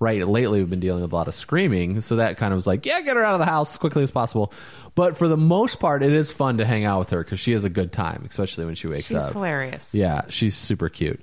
right 0.00 0.26
lately 0.26 0.58
we've 0.58 0.68
been 0.70 0.80
dealing 0.80 1.00
with 1.02 1.12
a 1.12 1.14
lot 1.14 1.28
of 1.28 1.34
screaming 1.34 2.00
so 2.00 2.16
that 2.16 2.36
kind 2.36 2.52
of 2.52 2.56
was 2.56 2.66
like 2.66 2.84
yeah 2.86 3.00
get 3.02 3.14
her 3.14 3.22
out 3.22 3.34
of 3.34 3.38
the 3.38 3.44
house 3.46 3.72
as 3.74 3.76
quickly 3.76 4.02
as 4.02 4.10
possible. 4.10 4.52
But 4.96 5.16
for 5.16 5.28
the 5.28 5.36
most 5.36 5.78
part 5.78 6.02
it 6.02 6.12
is 6.12 6.32
fun 6.32 6.58
to 6.58 6.64
hang 6.66 6.84
out 6.84 6.98
with 6.98 7.10
her 7.10 7.22
because 7.22 7.38
she 7.38 7.52
has 7.52 7.62
a 7.64 7.70
good 7.70 7.92
time 7.92 8.26
especially 8.28 8.64
when 8.64 8.74
she 8.74 8.88
wakes 8.88 9.06
She's 9.06 9.16
up. 9.16 9.28
She's 9.28 9.32
hilarious. 9.32 9.94
yeah 9.94 10.22
she's 10.28 10.56
super 10.56 10.88
cute. 10.88 11.20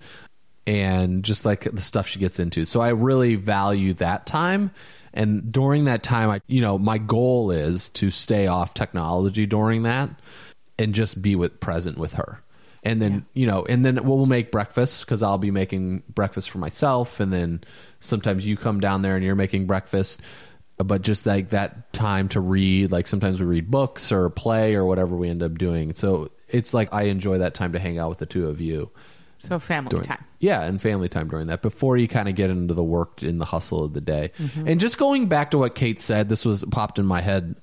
And 0.66 1.24
just 1.24 1.46
like 1.46 1.64
the 1.64 1.82
stuff 1.82 2.08
she 2.08 2.20
gets 2.20 2.40
into. 2.40 2.64
So 2.66 2.80
i 2.80 2.90
really 2.90 3.36
value 3.36 3.94
that 3.96 4.26
time. 4.26 4.72
And 5.14 5.52
during 5.52 5.86
that 5.86 6.02
time 6.02 6.30
i 6.30 6.40
you 6.48 6.62
know 6.62 6.78
my 6.78 7.00
goal 7.00 7.52
is 7.52 7.90
to 7.90 8.10
stay 8.10 8.48
off 8.48 8.74
technology 8.74 9.46
during 9.46 9.84
that 9.84 10.10
and 10.80 10.96
just 10.96 11.22
be 11.22 11.36
with 11.36 11.60
present 11.60 12.00
with 12.00 12.14
her. 12.14 12.42
And 12.82 13.02
then 13.02 13.26
you 13.34 13.46
know 13.46 13.66
and 13.66 13.86
then 13.86 14.04
we'll 14.06 14.26
make 14.26 14.54
breakfast 14.54 15.02
because 15.02 15.22
i'll 15.22 15.38
be 15.38 15.52
making 15.52 16.02
breakfast 16.08 16.50
for 16.50 16.60
myself. 16.60 17.20
And 17.20 17.32
then 17.32 17.62
sometimes 18.00 18.48
you 18.48 18.56
come 18.56 18.80
down 18.80 19.02
there 19.02 19.16
and 19.16 19.24
you're 19.24 19.36
making 19.36 19.68
breakfast 19.68 20.22
but 20.78 21.02
just 21.02 21.26
like 21.26 21.50
that 21.50 21.92
time 21.92 22.30
to 22.30 22.40
read 22.40 22.90
like 22.90 23.06
sometimes 23.06 23.38
we 23.42 23.46
read 23.46 23.70
books 23.70 24.14
or 24.14 24.30
play 24.30 24.76
or 24.76 24.86
whatever 24.86 25.14
we 25.16 25.30
end 25.30 25.44
up 25.44 25.58
doing. 25.58 25.94
So 25.94 26.32
it's 26.48 26.74
like 26.74 26.94
i 26.94 27.04
enjoy 27.04 27.40
that 27.40 27.54
time 27.54 27.74
to 27.74 27.80
hang 27.80 28.00
out 28.00 28.10
with 28.10 28.20
the 28.20 28.26
two 28.26 28.48
of 28.48 28.62
you. 28.62 28.90
So 29.40 29.60
family 29.60 29.90
during- 29.90 30.06
time. 30.06 30.24
Yeah, 30.40 30.64
and 30.64 30.82
family 30.82 31.10
time 31.10 31.28
during 31.28 31.48
that 31.48 31.62
before 31.62 31.98
you 31.98 32.08
kind 32.08 32.30
of 32.30 32.36
get 32.36 32.50
into 32.50 32.74
the 32.74 32.84
work 32.84 33.24
in 33.24 33.40
the 33.40 33.46
hustle 33.46 33.84
of 33.84 33.94
the 33.94 34.02
day. 34.02 34.32
Mm-hmm. 34.38 34.68
And 34.70 34.80
just 34.80 34.98
going 34.98 35.28
back 35.28 35.52
to 35.52 35.58
what 35.58 35.76
Kate 35.76 36.00
said, 36.00 36.30
this 36.30 36.46
was 36.46 36.64
popped 36.72 36.98
in 36.98 37.06
my 37.06 37.20
head 37.20 37.58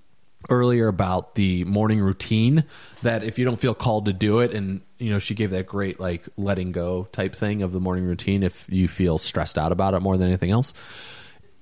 earlier 0.49 0.89
about 0.89 1.35
the 1.35 1.65
morning 1.65 2.01
routine 2.01 2.65
that 3.03 3.25
if 3.25 3.39
you 3.39 3.45
don't 3.45 3.59
feel 3.59 3.75
called 3.75 4.07
to 4.07 4.13
do 4.13 4.41
it 4.41 4.53
and 4.53 4.81
you 4.99 5.11
know 5.11 5.19
she 5.19 5.35
gave 5.35 5.51
that 5.51 5.67
great 5.67 5.99
like 5.99 6.29
letting 6.37 6.73
go 6.73 7.09
type 7.13 7.35
thing 7.35 7.63
of 7.63 7.73
the 7.73 7.81
morning 7.81 8.05
routine 8.05 8.43
if 8.43 8.67
you 8.69 8.89
feel 8.89 9.19
stressed 9.19 9.59
out 9.59 9.73
about 9.73 9.95
it 9.95 10.01
more 10.01 10.17
than 10.17 10.29
anything 10.29 10.51
else 10.51 10.73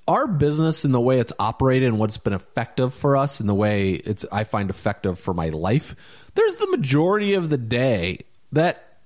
our 0.07 0.27
business 0.27 0.85
and 0.85 0.94
the 0.94 1.01
way 1.01 1.18
it's 1.18 1.33
operated 1.38 1.88
and 1.88 1.99
what's 1.99 2.18
been 2.18 2.33
effective 2.33 2.94
for 2.94 3.16
us 3.16 3.40
and 3.40 3.49
the 3.49 3.55
way 3.55 3.92
it's 3.92 4.25
I 4.31 4.44
find 4.44 4.70
effective 4.70 5.18
for 5.18 5.33
my 5.33 5.49
life, 5.49 5.97
there's 6.35 6.57
the 6.57 6.68
majority 6.68 7.35
of 7.35 7.49
the 7.49 7.57
day 7.57 8.20
that 8.53 8.99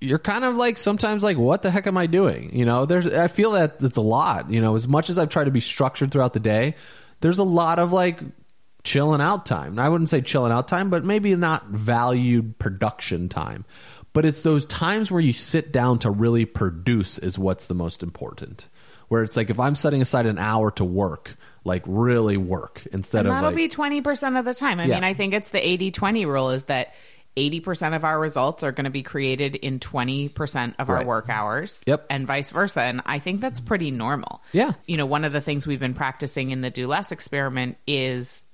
you're 0.00 0.18
kind 0.18 0.44
of 0.44 0.56
like 0.56 0.76
sometimes 0.76 1.22
like 1.22 1.38
what 1.38 1.62
the 1.62 1.70
heck 1.70 1.86
am 1.86 1.96
I 1.96 2.06
doing? 2.06 2.54
You 2.54 2.66
know, 2.66 2.84
there's 2.84 3.06
I 3.06 3.28
feel 3.28 3.52
that 3.52 3.76
it's 3.80 3.96
a 3.96 4.02
lot, 4.02 4.50
you 4.50 4.60
know, 4.60 4.74
as 4.74 4.86
much 4.86 5.08
as 5.08 5.18
I've 5.18 5.30
tried 5.30 5.44
to 5.44 5.50
be 5.50 5.60
structured 5.60 6.12
throughout 6.12 6.34
the 6.34 6.40
day, 6.40 6.74
there's 7.20 7.38
a 7.38 7.44
lot 7.44 7.78
of 7.78 7.92
like 7.92 8.20
chilling 8.84 9.20
out 9.20 9.46
time. 9.46 9.78
I 9.78 9.88
wouldn't 9.88 10.10
say 10.10 10.20
chilling 10.20 10.52
out 10.52 10.68
time, 10.68 10.90
but 10.90 11.04
maybe 11.04 11.34
not 11.34 11.66
valued 11.66 12.58
production 12.58 13.28
time. 13.28 13.64
But 14.12 14.24
it's 14.24 14.42
those 14.42 14.64
times 14.64 15.10
where 15.10 15.20
you 15.20 15.32
sit 15.32 15.72
down 15.72 15.98
to 16.00 16.10
really 16.10 16.44
produce 16.44 17.18
is 17.18 17.38
what's 17.38 17.66
the 17.66 17.74
most 17.74 18.02
important. 18.02 18.64
Where 19.08 19.22
it's 19.22 19.36
like 19.36 19.50
if 19.50 19.58
I'm 19.58 19.74
setting 19.74 20.00
aside 20.02 20.26
an 20.26 20.38
hour 20.38 20.70
to 20.72 20.84
work, 20.84 21.36
like 21.64 21.82
really 21.86 22.36
work 22.36 22.86
instead 22.92 23.20
And 23.20 23.28
of 23.28 23.34
that'll 23.34 23.50
like 23.50 23.56
be 23.56 23.68
20% 23.68 24.38
of 24.38 24.44
the 24.44 24.54
time. 24.54 24.78
I 24.78 24.84
Yeah. 24.84 24.94
mean, 24.96 25.04
I 25.04 25.14
think 25.14 25.34
it's 25.34 25.48
the 25.48 25.66
80 25.66 25.90
20 25.90 26.26
rule 26.26 26.50
is 26.50 26.64
that 26.64 26.94
80% 27.36 27.96
of 27.96 28.04
our 28.04 28.18
results 28.20 28.62
are 28.62 28.70
going 28.70 28.84
to 28.84 28.90
be 28.90 29.02
created 29.02 29.56
in 29.56 29.80
20% 29.80 30.74
of 30.78 30.88
our 30.88 31.04
work 31.04 31.28
hours. 31.28 31.82
Yep. 31.86 32.06
And 32.08 32.26
vice 32.28 32.50
versa. 32.50 32.82
And 32.82 33.02
I 33.06 33.18
think 33.18 33.40
that's 33.40 33.58
pretty 33.60 33.90
normal. 33.90 34.40
Yeah. 34.52 34.72
You 34.86 34.96
know, 34.96 35.06
one 35.06 35.24
of 35.24 35.32
the 35.32 35.40
things 35.40 35.66
we've 35.66 35.80
been 35.80 35.94
practicing 35.94 36.50
in 36.50 36.60
the 36.60 36.70
Do 36.70 36.86
Less 36.86 37.10
experiment 37.10 37.76
is 37.88 38.44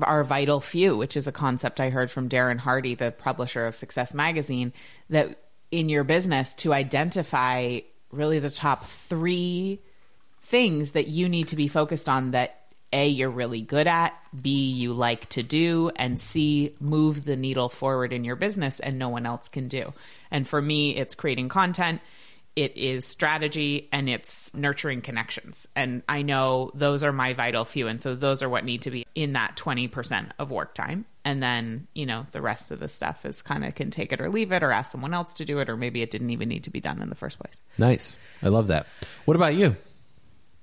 our 0.00 0.24
vital 0.24 0.60
few, 0.60 0.96
which 0.96 1.16
is 1.16 1.26
a 1.26 1.32
concept 1.32 1.80
I 1.80 1.90
heard 1.90 2.10
from 2.10 2.28
Darren 2.28 2.58
Hardy, 2.58 2.94
the 2.94 3.10
publisher 3.10 3.66
of 3.66 3.76
Success 3.76 4.14
Magazine, 4.14 4.72
that 5.10 5.38
in 5.70 5.88
your 5.88 6.04
business 6.04 6.54
to 6.54 6.72
identify 6.72 7.80
really 8.10 8.38
the 8.38 8.50
top 8.50 8.86
three 8.86 9.80
things 10.44 10.92
that 10.92 11.08
you 11.08 11.28
need 11.28 11.48
to 11.48 11.56
be 11.56 11.68
focused 11.68 12.08
on 12.08 12.32
that 12.32 12.66
A, 12.92 13.08
you're 13.08 13.30
really 13.30 13.62
good 13.62 13.86
at, 13.86 14.14
B, 14.40 14.70
you 14.70 14.92
like 14.92 15.28
to 15.30 15.42
do, 15.42 15.90
and 15.96 16.20
C, 16.20 16.74
move 16.78 17.24
the 17.24 17.36
needle 17.36 17.68
forward 17.70 18.12
in 18.12 18.24
your 18.24 18.36
business 18.36 18.80
and 18.80 18.98
no 18.98 19.08
one 19.08 19.24
else 19.24 19.48
can 19.48 19.68
do. 19.68 19.94
And 20.30 20.46
for 20.46 20.60
me, 20.60 20.94
it's 20.96 21.14
creating 21.14 21.48
content, 21.48 22.00
it 22.54 22.76
is 22.76 23.06
strategy, 23.06 23.88
and 23.92 24.08
it's 24.08 24.52
nurturing 24.54 25.00
connections. 25.00 25.66
And 25.74 26.02
I 26.08 26.22
know 26.22 26.70
those 26.74 27.02
are 27.02 27.12
my 27.12 27.32
vital 27.32 27.64
few. 27.64 27.88
And 27.88 28.00
so 28.00 28.14
those 28.14 28.42
are 28.42 28.48
what 28.48 28.64
need 28.64 28.82
to 28.82 28.90
be 28.90 29.06
in 29.14 29.32
that 29.32 29.56
20% 29.56 30.30
of 30.38 30.50
work 30.50 30.74
time. 30.74 31.06
And 31.24 31.42
then, 31.42 31.86
you 31.94 32.04
know, 32.04 32.26
the 32.32 32.42
rest 32.42 32.70
of 32.70 32.80
the 32.80 32.88
stuff 32.88 33.24
is 33.24 33.42
kind 33.42 33.64
of 33.64 33.74
can 33.74 33.90
take 33.90 34.12
it 34.12 34.20
or 34.20 34.28
leave 34.28 34.52
it 34.52 34.62
or 34.62 34.72
ask 34.72 34.90
someone 34.90 35.14
else 35.14 35.34
to 35.34 35.44
do 35.44 35.58
it, 35.58 35.70
or 35.70 35.76
maybe 35.76 36.02
it 36.02 36.10
didn't 36.10 36.30
even 36.30 36.48
need 36.48 36.64
to 36.64 36.70
be 36.70 36.80
done 36.80 37.00
in 37.00 37.08
the 37.08 37.14
first 37.14 37.38
place. 37.38 37.54
nice. 37.78 38.16
I 38.42 38.48
love 38.48 38.66
that. 38.68 38.86
What 39.24 39.36
about 39.36 39.54
you? 39.54 39.76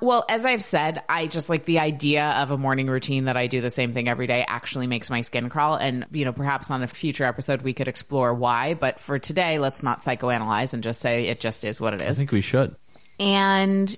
Well, 0.01 0.23
as 0.29 0.45
I've 0.45 0.63
said, 0.63 1.03
I 1.09 1.27
just 1.27 1.49
like 1.49 1.65
the 1.65 1.79
idea 1.79 2.23
of 2.23 2.51
a 2.51 2.57
morning 2.57 2.87
routine 2.87 3.25
that 3.25 3.35
I 3.35 3.47
do 3.47 3.59
the 3.59 3.71
same 3.71 3.91
thing 3.91 4.07
every 4.07 4.27
day 4.27 4.45
actually 4.47 4.87
makes 4.87 5.09
my 5.09 5.21
skin 5.21 5.49
crawl. 5.49 5.75
And, 5.75 6.05
you 6.11 6.23
know, 6.23 6.31
perhaps 6.31 6.71
on 6.71 6.83
a 6.83 6.87
future 6.87 7.25
episode 7.25 7.63
we 7.63 7.73
could 7.73 7.89
explore 7.89 8.33
why. 8.33 8.75
But 8.75 8.99
for 9.01 9.19
today, 9.19 9.59
let's 9.59 9.83
not 9.83 10.01
psychoanalyze 10.01 10.73
and 10.73 10.81
just 10.83 11.01
say 11.01 11.25
it 11.25 11.41
just 11.41 11.65
is 11.65 11.81
what 11.81 11.93
it 11.93 12.01
is. 12.01 12.11
I 12.11 12.13
think 12.13 12.31
we 12.31 12.39
should. 12.39 12.77
And, 13.19 13.93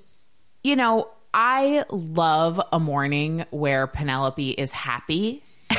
you 0.63 0.75
know, 0.75 1.07
I 1.35 1.85
love 1.91 2.59
a 2.71 2.79
morning 2.79 3.45
where 3.51 3.85
Penelope 3.85 4.49
is 4.49 4.71
happy 4.71 5.43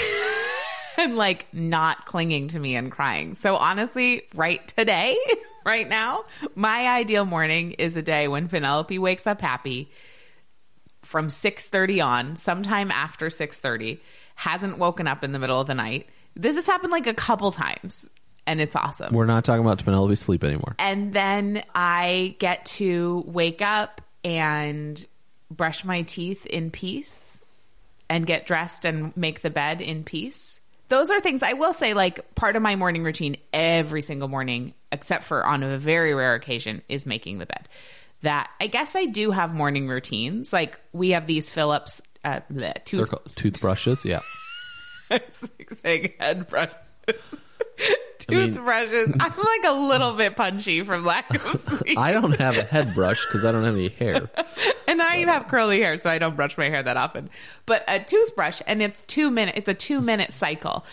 and 0.99 1.17
like 1.17 1.53
not 1.53 2.07
clinging 2.07 2.49
to 2.49 2.61
me 2.61 2.77
and 2.77 2.93
crying. 2.93 3.35
So 3.35 3.57
honestly, 3.57 4.23
right 4.37 4.67
today, 4.77 5.19
right 5.67 5.89
now, 5.89 6.25
my 6.55 6.87
ideal 6.87 7.25
morning 7.25 7.73
is 7.73 7.97
a 7.97 8.03
day 8.03 8.29
when 8.29 8.47
Penelope 8.47 8.97
wakes 9.01 9.27
up 9.27 9.41
happy 9.41 9.91
from 11.13 11.29
6:30 11.29 12.01
on, 12.05 12.37
sometime 12.37 12.91
after 12.91 13.29
6:30, 13.29 14.01
hasn't 14.35 14.79
woken 14.79 15.07
up 15.07 15.23
in 15.23 15.33
the 15.33 15.39
middle 15.39 15.61
of 15.61 15.67
the 15.69 15.75
night. 15.75 16.09
This 16.35 16.57
has 16.57 16.67
happened 16.67 16.91
like 16.91 17.07
a 17.07 17.15
couple 17.15 17.53
times 17.53 18.09
and 18.47 18.61
it's 18.61 18.75
awesome. 18.75 19.15
We're 19.15 19.27
not 19.27 19.45
talking 19.45 19.65
about 19.65 19.85
Penelope 19.85 20.17
sleep 20.17 20.43
anymore. 20.43 20.75
And 20.79 21.13
then 21.13 21.63
I 21.75 22.35
get 22.39 22.65
to 22.67 23.23
wake 23.27 23.63
up 23.63 24.01
and 24.25 25.05
brush 25.51 25.85
my 25.85 26.03
teeth 26.03 26.47
in 26.47 26.71
peace 26.71 27.41
and 28.09 28.27
get 28.27 28.47
dressed 28.47 28.85
and 28.87 29.17
make 29.17 29.43
the 29.43 29.51
bed 29.51 29.81
in 29.81 30.05
peace. 30.05 30.59
Those 30.89 31.11
are 31.11 31.21
things 31.21 31.43
I 31.43 31.53
will 31.53 31.73
say, 31.73 31.95
like 31.95 32.35
part 32.35 32.57
of 32.57 32.63
my 32.63 32.75
morning 32.75 33.05
routine 33.05 33.37
every 33.53 34.03
single 34.03 34.29
morning, 34.29 34.75
except 34.91 35.25
for 35.25 35.45
on 35.47 35.63
a 35.63 35.79
very 35.79 36.15
rare 36.15 36.35
occasion, 36.35 36.83
is 36.89 37.07
making 37.07 37.39
the 37.39 37.47
bed. 37.47 37.69
That 38.23 38.51
I 38.61 38.69
guess 38.69 38.95
I 38.95 39.07
do 39.07 39.31
have 39.31 39.55
morning 39.55 39.89
routines. 39.89 40.53
Like 40.53 40.81
we 40.93 41.11
have 41.11 41.27
these 41.27 41.51
Philips 41.51 42.01
uh, 42.25 42.41
bleh, 42.53 42.85
tooth, 42.85 43.11
called 43.11 43.31
toothbrushes. 43.35 44.05
Yeah. 44.05 44.21
saying 45.83 46.13
head 46.19 46.49
brush. 46.49 46.71
Toothbrushes. 48.19 49.17
I'm 49.19 49.37
like 49.37 49.65
a 49.65 49.73
little 49.73 50.13
bit 50.13 50.37
punchy 50.37 50.83
from 50.83 51.05
lack 51.05 51.35
of 51.35 51.61
sleep. 51.81 51.99
I 51.99 52.13
don't 52.13 52.39
have 52.39 52.57
a 52.57 52.63
head 52.63 52.95
brush 52.95 53.27
because 53.27 53.45
I 53.45 53.51
don't 53.51 53.65
have 53.65 53.75
any 53.75 53.89
hair. 53.89 54.31
and 54.87 55.03
I 55.03 55.17
have 55.17 55.49
curly 55.49 55.81
hair, 55.81 55.97
so 55.97 56.09
I 56.09 56.19
don't 56.19 56.37
brush 56.37 56.57
my 56.57 56.69
hair 56.69 56.83
that 56.83 56.97
often. 56.97 57.31
But 57.67 57.85
a 57.89 57.99
toothbrush, 57.99 58.63
and 58.67 58.81
it's 58.81 59.03
two 59.07 59.31
minute. 59.31 59.55
It's 59.57 59.69
a 59.69 59.75
two 59.75 60.01
minute 60.01 60.33
cycle. 60.33 60.85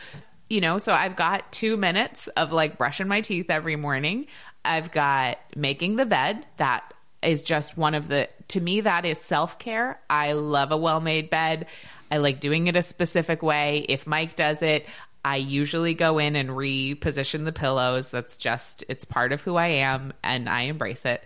You 0.50 0.62
know, 0.62 0.80
so 0.80 0.94
I've 0.94 1.16
got 1.16 1.52
two 1.52 1.78
minutes 1.78 2.28
of 2.30 2.52
like 2.52 2.80
brushing 2.80 3.08
my 3.08 3.22
teeth 3.22 3.52
every 3.52 3.76
morning. 3.76 4.26
I've 4.66 4.92
got 4.92 5.38
making 5.56 5.98
the 5.98 6.08
bed. 6.08 6.46
That 6.58 6.92
is 7.22 7.44
just 7.44 7.78
one 7.78 7.96
of 7.96 8.08
the. 8.08 8.30
To 8.50 8.62
me, 8.62 8.82
that 8.82 9.06
is 9.06 9.20
self 9.20 9.60
care. 9.60 10.00
I 10.10 10.34
love 10.34 10.72
a 10.72 10.78
well 10.78 11.02
made 11.02 11.30
bed. 11.30 11.68
I 12.12 12.18
like 12.18 12.40
doing 12.40 12.68
it 12.68 12.76
a 12.76 12.82
specific 12.82 13.44
way. 13.44 13.86
If 13.88 14.08
Mike 14.08 14.36
does 14.36 14.62
it, 14.62 14.88
I 15.24 15.38
usually 15.38 15.94
go 15.94 16.18
in 16.18 16.36
and 16.36 16.50
reposition 16.50 17.46
the 17.46 17.52
pillows. 17.52 18.10
That's 18.10 18.38
just, 18.38 18.84
it's 18.88 19.06
part 19.06 19.32
of 19.32 19.42
who 19.42 19.56
I 19.56 19.68
am 19.68 20.14
and 20.24 20.50
I 20.50 20.64
embrace 20.64 21.06
it. 21.06 21.24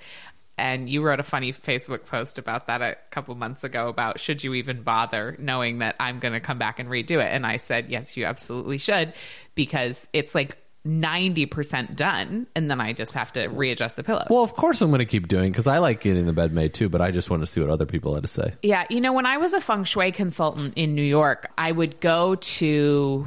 And 0.57 0.89
you 0.89 1.01
wrote 1.01 1.19
a 1.19 1.23
funny 1.23 1.51
Facebook 1.51 2.05
post 2.05 2.37
about 2.37 2.67
that 2.67 2.81
a 2.81 2.97
couple 3.09 3.33
months 3.35 3.63
ago 3.63 3.87
about 3.87 4.19
should 4.19 4.43
you 4.43 4.53
even 4.53 4.83
bother 4.83 5.35
knowing 5.39 5.79
that 5.79 5.95
I'm 5.99 6.19
going 6.19 6.33
to 6.33 6.39
come 6.39 6.59
back 6.59 6.79
and 6.79 6.89
redo 6.89 7.21
it? 7.23 7.31
And 7.31 7.45
I 7.45 7.57
said, 7.57 7.89
yes, 7.89 8.15
you 8.15 8.25
absolutely 8.25 8.77
should 8.77 9.13
because 9.55 10.07
it's 10.13 10.35
like 10.35 10.57
90% 10.85 11.95
done. 11.95 12.47
And 12.55 12.69
then 12.69 12.81
I 12.81 12.93
just 12.93 13.13
have 13.13 13.31
to 13.33 13.47
readjust 13.47 13.95
the 13.95 14.03
pillows. 14.03 14.27
Well, 14.29 14.43
of 14.43 14.53
course 14.53 14.81
I'm 14.81 14.89
going 14.89 14.99
to 14.99 15.05
keep 15.05 15.27
doing 15.27 15.51
because 15.51 15.67
I 15.67 15.77
like 15.77 16.01
getting 16.01 16.25
the 16.25 16.33
bed 16.33 16.53
made 16.53 16.73
too. 16.73 16.89
But 16.89 17.01
I 17.01 17.11
just 17.11 17.29
want 17.29 17.41
to 17.41 17.47
see 17.47 17.61
what 17.61 17.69
other 17.69 17.85
people 17.85 18.15
had 18.15 18.23
to 18.23 18.29
say. 18.29 18.53
Yeah, 18.61 18.85
you 18.89 18.99
know, 18.99 19.13
when 19.13 19.25
I 19.25 19.37
was 19.37 19.53
a 19.53 19.61
feng 19.61 19.85
shui 19.85 20.11
consultant 20.11 20.73
in 20.75 20.95
New 20.95 21.03
York, 21.03 21.49
I 21.57 21.71
would 21.71 21.99
go 22.01 22.35
to 22.35 23.25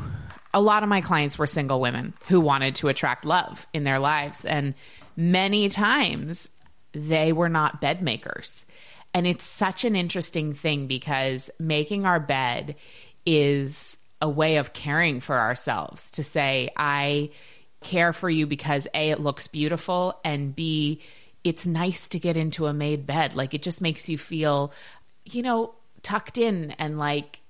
a 0.52 0.60
lot 0.60 0.82
of 0.82 0.88
my 0.88 1.00
clients 1.00 1.38
were 1.38 1.46
single 1.46 1.80
women 1.80 2.14
who 2.28 2.40
wanted 2.40 2.76
to 2.76 2.88
attract 2.88 3.24
love 3.24 3.66
in 3.72 3.84
their 3.84 3.98
lives. 3.98 4.44
And 4.44 4.74
many 5.16 5.68
times 5.68 6.48
they 6.92 7.32
were 7.32 7.48
not 7.48 7.80
bed 7.80 8.02
makers. 8.02 8.64
And 9.14 9.26
it's 9.26 9.44
such 9.44 9.84
an 9.84 9.96
interesting 9.96 10.52
thing 10.52 10.86
because 10.86 11.50
making 11.58 12.04
our 12.04 12.20
bed 12.20 12.76
is 13.24 13.95
a 14.20 14.28
way 14.28 14.56
of 14.56 14.72
caring 14.72 15.20
for 15.20 15.38
ourselves 15.38 16.10
to 16.12 16.24
say, 16.24 16.70
I 16.76 17.30
care 17.82 18.12
for 18.12 18.30
you 18.30 18.46
because 18.46 18.86
A, 18.94 19.10
it 19.10 19.20
looks 19.20 19.46
beautiful, 19.46 20.18
and 20.24 20.54
B, 20.54 21.00
it's 21.44 21.66
nice 21.66 22.08
to 22.08 22.18
get 22.18 22.36
into 22.36 22.66
a 22.66 22.72
made 22.72 23.06
bed. 23.06 23.34
Like 23.34 23.54
it 23.54 23.62
just 23.62 23.80
makes 23.80 24.08
you 24.08 24.18
feel, 24.18 24.72
you 25.24 25.42
know, 25.42 25.74
tucked 26.02 26.38
in 26.38 26.72
and 26.72 26.98
like 26.98 27.40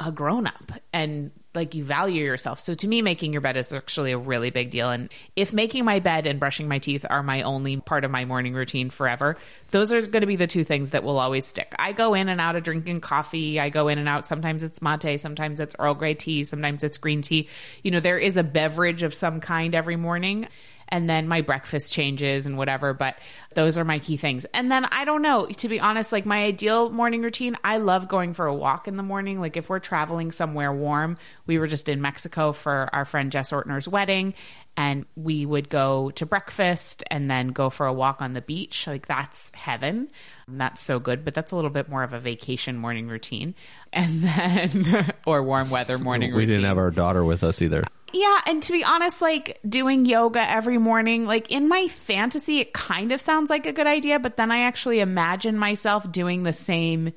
a 0.00 0.10
grown 0.10 0.46
up 0.46 0.72
and 0.92 1.30
like 1.54 1.74
you 1.74 1.84
value 1.84 2.24
yourself. 2.24 2.60
So 2.60 2.74
to 2.74 2.88
me, 2.88 3.02
making 3.02 3.32
your 3.32 3.42
bed 3.42 3.56
is 3.56 3.72
actually 3.72 4.12
a 4.12 4.18
really 4.18 4.50
big 4.50 4.70
deal. 4.70 4.90
And 4.90 5.10
if 5.36 5.52
making 5.52 5.84
my 5.84 6.00
bed 6.00 6.26
and 6.26 6.40
brushing 6.40 6.68
my 6.68 6.78
teeth 6.78 7.04
are 7.08 7.22
my 7.22 7.42
only 7.42 7.76
part 7.76 8.04
of 8.04 8.10
my 8.10 8.24
morning 8.24 8.54
routine 8.54 8.90
forever, 8.90 9.36
those 9.70 9.92
are 9.92 10.00
going 10.00 10.22
to 10.22 10.26
be 10.26 10.36
the 10.36 10.46
two 10.46 10.64
things 10.64 10.90
that 10.90 11.02
will 11.02 11.18
always 11.18 11.46
stick. 11.46 11.74
I 11.78 11.92
go 11.92 12.14
in 12.14 12.28
and 12.28 12.40
out 12.40 12.56
of 12.56 12.62
drinking 12.62 13.02
coffee. 13.02 13.60
I 13.60 13.68
go 13.68 13.88
in 13.88 13.98
and 13.98 14.08
out. 14.08 14.26
Sometimes 14.26 14.62
it's 14.62 14.80
mate. 14.80 15.20
Sometimes 15.20 15.60
it's 15.60 15.76
Earl 15.78 15.94
Grey 15.94 16.14
tea. 16.14 16.44
Sometimes 16.44 16.84
it's 16.84 16.96
green 16.98 17.20
tea. 17.20 17.48
You 17.82 17.90
know, 17.90 18.00
there 18.00 18.18
is 18.18 18.36
a 18.36 18.42
beverage 18.42 19.02
of 19.02 19.12
some 19.12 19.40
kind 19.40 19.74
every 19.74 19.96
morning 19.96 20.48
and 20.92 21.08
then 21.08 21.26
my 21.26 21.40
breakfast 21.40 21.90
changes 21.90 22.46
and 22.46 22.58
whatever. 22.58 22.92
But 22.92 23.16
those 23.54 23.78
are 23.78 23.84
my 23.84 23.98
key 23.98 24.18
things. 24.18 24.44
And 24.52 24.70
then 24.70 24.84
I 24.84 25.06
don't 25.06 25.22
know, 25.22 25.46
to 25.46 25.68
be 25.68 25.80
honest, 25.80 26.12
like 26.12 26.26
my 26.26 26.44
ideal 26.44 26.90
morning 26.90 27.22
routine, 27.22 27.56
I 27.64 27.78
love 27.78 28.08
going 28.08 28.34
for 28.34 28.46
a 28.46 28.54
walk 28.54 28.86
in 28.86 28.98
the 28.98 29.02
morning. 29.02 29.40
Like 29.40 29.56
if 29.56 29.70
we're 29.70 29.78
traveling 29.78 30.30
somewhere 30.32 30.70
warm, 30.70 31.16
we 31.46 31.58
were 31.58 31.66
just 31.66 31.88
in 31.88 32.02
Mexico 32.02 32.52
for 32.52 32.90
our 32.92 33.06
friend 33.06 33.32
Jess 33.32 33.52
Ortner's 33.52 33.88
wedding 33.88 34.34
and 34.76 35.06
we 35.16 35.46
would 35.46 35.70
go 35.70 36.10
to 36.12 36.26
breakfast 36.26 37.02
and 37.10 37.30
then 37.30 37.48
go 37.48 37.70
for 37.70 37.86
a 37.86 37.92
walk 37.92 38.20
on 38.20 38.34
the 38.34 38.42
beach. 38.42 38.86
Like 38.86 39.06
that's 39.06 39.50
heaven. 39.54 40.10
That's 40.46 40.82
so 40.82 40.98
good, 40.98 41.24
but 41.24 41.32
that's 41.32 41.52
a 41.52 41.56
little 41.56 41.70
bit 41.70 41.88
more 41.88 42.02
of 42.02 42.12
a 42.12 42.20
vacation 42.20 42.76
morning 42.76 43.08
routine. 43.08 43.54
And 43.94 44.22
then, 44.22 45.12
or 45.26 45.42
warm 45.42 45.70
weather 45.70 45.98
morning 45.98 46.30
routine. 46.30 46.36
we 46.36 46.42
routine. 46.42 46.56
didn't 46.56 46.68
have 46.68 46.78
our 46.78 46.90
daughter 46.90 47.24
with 47.24 47.44
us 47.44 47.62
either. 47.62 47.84
Yeah, 48.12 48.40
and 48.46 48.62
to 48.62 48.72
be 48.72 48.84
honest, 48.84 49.20
like 49.22 49.58
doing 49.68 50.04
yoga 50.06 50.40
every 50.48 50.78
morning, 50.78 51.26
like 51.26 51.50
in 51.50 51.68
my 51.68 51.88
fantasy, 51.88 52.58
it 52.58 52.72
kind 52.72 53.12
of 53.12 53.20
sounds 53.20 53.48
like 53.50 53.66
a 53.66 53.72
good 53.72 53.86
idea, 53.86 54.18
but 54.18 54.36
then 54.36 54.50
I 54.50 54.62
actually 54.62 55.00
imagine 55.00 55.56
myself 55.58 56.10
doing 56.12 56.42
the 56.42 56.52
same 56.52 57.12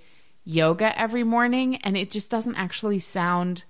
yoga 0.46 0.98
every 1.00 1.24
morning, 1.24 1.78
and 1.78 1.98
it 1.98 2.12
just 2.12 2.30
doesn't 2.32 2.56
actually 2.56 3.00
sound. 3.00 3.64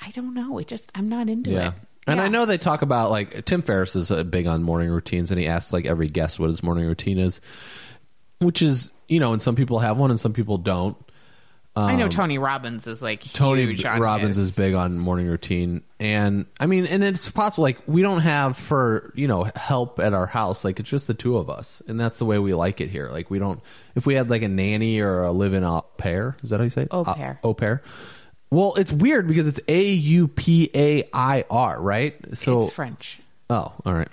I 0.00 0.10
don't 0.10 0.34
know. 0.34 0.58
It 0.58 0.66
just 0.68 0.90
I'm 0.94 1.08
not 1.08 1.28
into 1.28 1.50
Yeah. 1.50 1.68
it. 1.68 1.74
And 2.06 2.16
Yeah. 2.18 2.24
I 2.24 2.28
know 2.28 2.46
they 2.46 2.58
talk 2.58 2.82
about 2.82 3.10
like 3.10 3.44
Tim 3.44 3.62
Ferriss 3.62 3.94
is 3.94 4.10
big 4.24 4.46
on 4.46 4.62
morning 4.62 4.90
routines, 4.90 5.30
and 5.30 5.38
he 5.38 5.46
asks 5.46 5.72
like 5.72 5.86
every 5.86 6.08
guest 6.08 6.40
what 6.40 6.48
his 6.48 6.62
morning 6.62 6.86
routine 6.86 7.18
is, 7.18 7.40
which 8.38 8.62
is 8.62 8.90
you 9.08 9.20
know, 9.20 9.32
and 9.32 9.42
some 9.42 9.54
people 9.56 9.78
have 9.80 9.98
one 9.98 10.10
and 10.10 10.18
some 10.18 10.32
people 10.32 10.56
don't. 10.58 10.96
I 11.74 11.96
know 11.96 12.08
Tony 12.08 12.36
Robbins 12.38 12.86
is 12.86 13.00
like 13.00 13.22
Um, 13.22 13.30
Tony 13.32 13.62
huge 13.64 13.84
on 13.86 13.98
Robbins 14.00 14.36
his- 14.36 14.48
is 14.50 14.56
big 14.56 14.74
on 14.74 14.98
morning 14.98 15.26
routine, 15.26 15.82
and 15.98 16.44
I 16.60 16.66
mean, 16.66 16.84
and 16.86 17.02
it's 17.02 17.30
possible 17.30 17.62
like 17.62 17.78
we 17.86 18.02
don't 18.02 18.20
have 18.20 18.56
for 18.58 19.10
you 19.14 19.26
know 19.26 19.48
help 19.56 19.98
at 19.98 20.12
our 20.12 20.26
house, 20.26 20.64
like 20.64 20.80
it's 20.80 20.90
just 20.90 21.06
the 21.06 21.14
two 21.14 21.38
of 21.38 21.48
us, 21.48 21.82
and 21.88 21.98
that's 21.98 22.18
the 22.18 22.26
way 22.26 22.38
we 22.38 22.52
like 22.52 22.80
it 22.82 22.90
here. 22.90 23.08
Like 23.10 23.30
we 23.30 23.38
don't, 23.38 23.60
if 23.94 24.04
we 24.04 24.14
had 24.14 24.28
like 24.28 24.42
a 24.42 24.48
nanny 24.48 25.00
or 25.00 25.22
a 25.22 25.32
live-in 25.32 25.64
au 25.64 25.86
pair, 25.96 26.36
is 26.42 26.50
that 26.50 26.58
how 26.58 26.64
you 26.64 26.70
say 26.70 26.82
it? 26.82 26.88
Au 26.90 27.02
Uh, 27.04 27.14
pair. 27.14 27.38
au 27.42 27.54
pair. 27.54 27.82
Well, 28.50 28.74
it's 28.74 28.92
weird 28.92 29.26
because 29.26 29.46
it's 29.46 29.60
A 29.66 29.92
U 29.92 30.28
P 30.28 30.70
A 30.74 31.04
I 31.14 31.44
R, 31.50 31.80
right? 31.80 32.14
So 32.34 32.64
It's 32.64 32.74
French. 32.74 33.18
Oh, 33.48 33.72
all 33.86 33.94
right. 33.94 34.08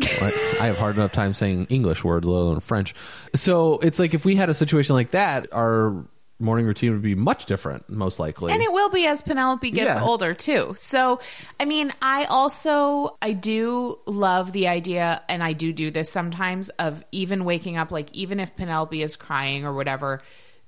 Well, 0.00 0.32
I 0.62 0.66
have 0.66 0.78
hard 0.78 0.96
enough 0.96 1.12
time 1.12 1.34
saying 1.34 1.66
English 1.68 2.02
words, 2.04 2.26
let 2.26 2.38
alone 2.40 2.60
French. 2.60 2.94
So 3.34 3.78
it's 3.80 3.98
like 3.98 4.14
if 4.14 4.24
we 4.24 4.34
had 4.36 4.48
a 4.48 4.54
situation 4.54 4.94
like 4.94 5.10
that, 5.10 5.48
our 5.52 6.04
morning 6.42 6.66
routine 6.66 6.92
would 6.92 7.02
be 7.02 7.14
much 7.14 7.46
different, 7.46 7.88
most 7.88 8.18
likely. 8.18 8.52
And 8.52 8.60
it 8.60 8.72
will 8.72 8.90
be 8.90 9.06
as 9.06 9.22
Penelope 9.22 9.70
gets 9.70 9.96
Yeah. 9.96 10.02
older 10.02 10.34
too. 10.34 10.74
So, 10.76 11.20
I 11.58 11.64
mean, 11.64 11.92
I 12.02 12.24
also 12.24 13.16
I 13.22 13.32
do 13.32 13.98
love 14.06 14.52
the 14.52 14.68
idea 14.68 15.22
and 15.28 15.42
I 15.42 15.52
do 15.52 15.72
do 15.72 15.90
this 15.90 16.10
sometimes 16.10 16.68
of 16.78 17.04
even 17.12 17.44
waking 17.44 17.76
up 17.76 17.90
like 17.90 18.10
even 18.12 18.40
if 18.40 18.56
Penelope 18.56 19.00
is 19.02 19.16
crying 19.16 19.64
or 19.64 19.72
whatever 19.72 20.20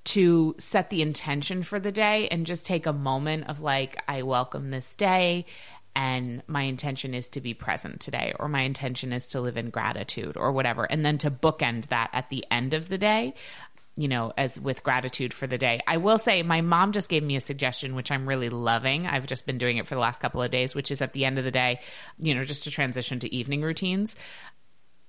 to 0.04 0.54
set 0.58 0.90
the 0.90 1.02
intention 1.02 1.62
for 1.62 1.80
the 1.80 1.92
day 1.92 2.28
and 2.28 2.46
just 2.46 2.66
take 2.66 2.86
a 2.86 2.92
moment 2.92 3.48
of 3.48 3.60
like 3.60 4.02
I 4.06 4.22
welcome 4.22 4.70
this 4.70 4.94
day 4.96 5.46
and 5.96 6.42
my 6.46 6.62
intention 6.62 7.14
is 7.14 7.28
to 7.28 7.40
be 7.40 7.54
present 7.54 8.00
today 8.00 8.34
or 8.38 8.48
my 8.48 8.62
intention 8.62 9.12
is 9.12 9.28
to 9.28 9.40
live 9.40 9.56
in 9.56 9.70
gratitude 9.70 10.36
or 10.36 10.52
whatever 10.52 10.84
and 10.84 11.04
then 11.04 11.18
to 11.18 11.30
bookend 11.30 11.86
that 11.88 12.10
at 12.12 12.30
the 12.30 12.44
end 12.50 12.74
of 12.74 12.88
the 12.88 12.98
day 12.98 13.34
you 13.96 14.08
know, 14.08 14.32
as 14.36 14.58
with 14.58 14.82
gratitude 14.82 15.32
for 15.32 15.46
the 15.46 15.58
day. 15.58 15.80
I 15.86 15.98
will 15.98 16.18
say 16.18 16.42
my 16.42 16.60
mom 16.60 16.92
just 16.92 17.08
gave 17.08 17.22
me 17.22 17.36
a 17.36 17.40
suggestion, 17.40 17.94
which 17.94 18.10
I'm 18.10 18.28
really 18.28 18.48
loving. 18.48 19.06
I've 19.06 19.26
just 19.26 19.46
been 19.46 19.58
doing 19.58 19.76
it 19.76 19.86
for 19.86 19.94
the 19.94 20.00
last 20.00 20.20
couple 20.20 20.42
of 20.42 20.50
days, 20.50 20.74
which 20.74 20.90
is 20.90 21.00
at 21.00 21.12
the 21.12 21.24
end 21.24 21.38
of 21.38 21.44
the 21.44 21.52
day, 21.52 21.80
you 22.18 22.34
know, 22.34 22.42
just 22.42 22.64
to 22.64 22.70
transition 22.70 23.20
to 23.20 23.32
evening 23.32 23.62
routines. 23.62 24.16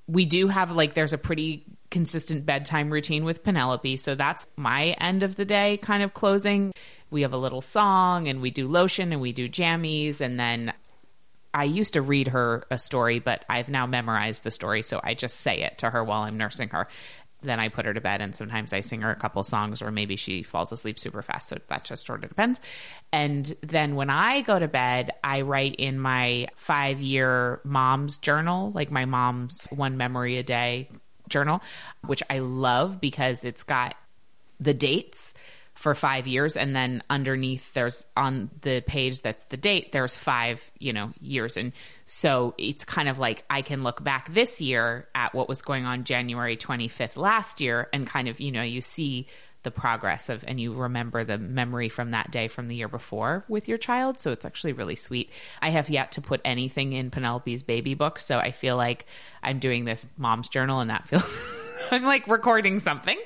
We 0.07 0.25
do 0.25 0.47
have 0.49 0.71
like, 0.71 0.93
there's 0.93 1.13
a 1.13 1.17
pretty 1.17 1.65
consistent 1.89 2.45
bedtime 2.45 2.91
routine 2.91 3.25
with 3.25 3.43
Penelope. 3.43 3.97
So 3.97 4.13
that's 4.13 4.45
my 4.55 4.89
end 4.99 5.23
of 5.23 5.35
the 5.35 5.45
day 5.45 5.77
kind 5.77 6.03
of 6.03 6.13
closing. 6.13 6.71
We 7.09 7.23
have 7.23 7.33
a 7.33 7.37
little 7.37 7.61
song 7.61 8.27
and 8.27 8.39
we 8.39 8.51
do 8.51 8.67
lotion 8.67 9.11
and 9.13 9.21
we 9.21 9.33
do 9.33 9.49
jammies. 9.49 10.21
And 10.21 10.39
then 10.39 10.73
I 11.55 11.63
used 11.63 11.93
to 11.93 12.03
read 12.03 12.27
her 12.27 12.65
a 12.69 12.77
story, 12.77 13.17
but 13.17 13.45
I've 13.49 13.69
now 13.69 13.87
memorized 13.87 14.43
the 14.43 14.51
story. 14.51 14.83
So 14.83 14.99
I 15.03 15.15
just 15.15 15.37
say 15.39 15.63
it 15.63 15.79
to 15.79 15.89
her 15.89 16.03
while 16.03 16.21
I'm 16.21 16.37
nursing 16.37 16.69
her 16.69 16.87
then 17.45 17.59
I 17.59 17.69
put 17.69 17.85
her 17.85 17.93
to 17.93 18.01
bed 18.01 18.21
and 18.21 18.35
sometimes 18.35 18.73
I 18.73 18.81
sing 18.81 19.01
her 19.01 19.11
a 19.11 19.15
couple 19.15 19.43
songs 19.43 19.81
or 19.81 19.91
maybe 19.91 20.15
she 20.15 20.43
falls 20.43 20.71
asleep 20.71 20.99
super 20.99 21.21
fast. 21.21 21.49
So 21.49 21.57
that 21.69 21.85
just 21.85 22.05
sort 22.05 22.23
of 22.23 22.29
depends. 22.29 22.59
And 23.11 23.51
then 23.61 23.95
when 23.95 24.09
I 24.09 24.41
go 24.41 24.59
to 24.59 24.67
bed, 24.67 25.11
I 25.23 25.41
write 25.41 25.75
in 25.75 25.99
my 25.99 26.47
five 26.57 26.99
year 27.01 27.61
mom's 27.63 28.17
journal, 28.17 28.71
like 28.73 28.91
my 28.91 29.05
mom's 29.05 29.65
one 29.69 29.97
memory 29.97 30.37
a 30.37 30.43
day 30.43 30.89
journal, 31.29 31.61
which 32.05 32.23
I 32.29 32.39
love 32.39 32.99
because 32.99 33.45
it's 33.45 33.63
got 33.63 33.95
the 34.59 34.73
dates 34.73 35.33
for 35.75 35.93
five 35.93 36.25
years. 36.25 36.55
And 36.55 36.75
then 36.75 37.03
underneath 37.09 37.73
there's 37.73 38.05
on 38.15 38.49
the 38.61 38.81
page 38.81 39.21
that's 39.21 39.43
the 39.45 39.57
date, 39.57 39.91
there's 39.91 40.17
five, 40.17 40.63
you 40.79 40.93
know, 40.93 41.11
years. 41.19 41.57
And 41.57 41.73
so 42.05 42.53
it's 42.57 42.85
kind 42.85 43.09
of 43.09 43.17
like 43.19 43.43
I 43.49 43.61
can 43.61 43.83
look 43.83 44.03
back 44.03 44.33
this 44.33 44.61
year 44.61 45.07
at 45.15 45.33
what 45.33 45.49
was 45.49 45.61
going 45.61 45.85
on 45.85 46.03
January 46.03 46.55
25th 46.57 47.17
last 47.17 47.61
year 47.61 47.89
and 47.91 48.05
kind 48.05 48.27
of, 48.27 48.39
you 48.39 48.51
know, 48.51 48.61
you 48.61 48.81
see 48.81 49.27
the 49.63 49.71
progress 49.71 50.29
of 50.29 50.43
and 50.47 50.59
you 50.59 50.73
remember 50.75 51.23
the 51.23 51.39
memory 51.39 51.89
from 51.89 52.11
that 52.11 52.29
day 52.29 52.47
from 52.47 52.67
the 52.67 52.75
year 52.75 52.87
before 52.87 53.43
with 53.49 53.67
your 53.67 53.79
child. 53.79 54.19
So 54.19 54.31
it's 54.31 54.45
actually 54.45 54.73
really 54.73 54.95
sweet. 54.95 55.31
I 55.59 55.71
have 55.71 55.89
yet 55.89 56.13
to 56.13 56.21
put 56.21 56.39
anything 56.45 56.93
in 56.93 57.09
penelope's 57.09 57.63
baby 57.63 57.95
book. 57.95 58.19
So 58.19 58.37
i 58.37 58.51
feel 58.51 58.77
like 58.77 59.05
i'm 59.41 59.59
doing 59.59 59.85
this 59.85 60.05
mom's 60.17 60.49
journal 60.49 60.79
and 60.79 60.89
that 60.91 61.07
feels 61.07 61.23
i'm 61.91 62.03
like 62.03 62.27
recording 62.27 62.79
something 62.79 63.17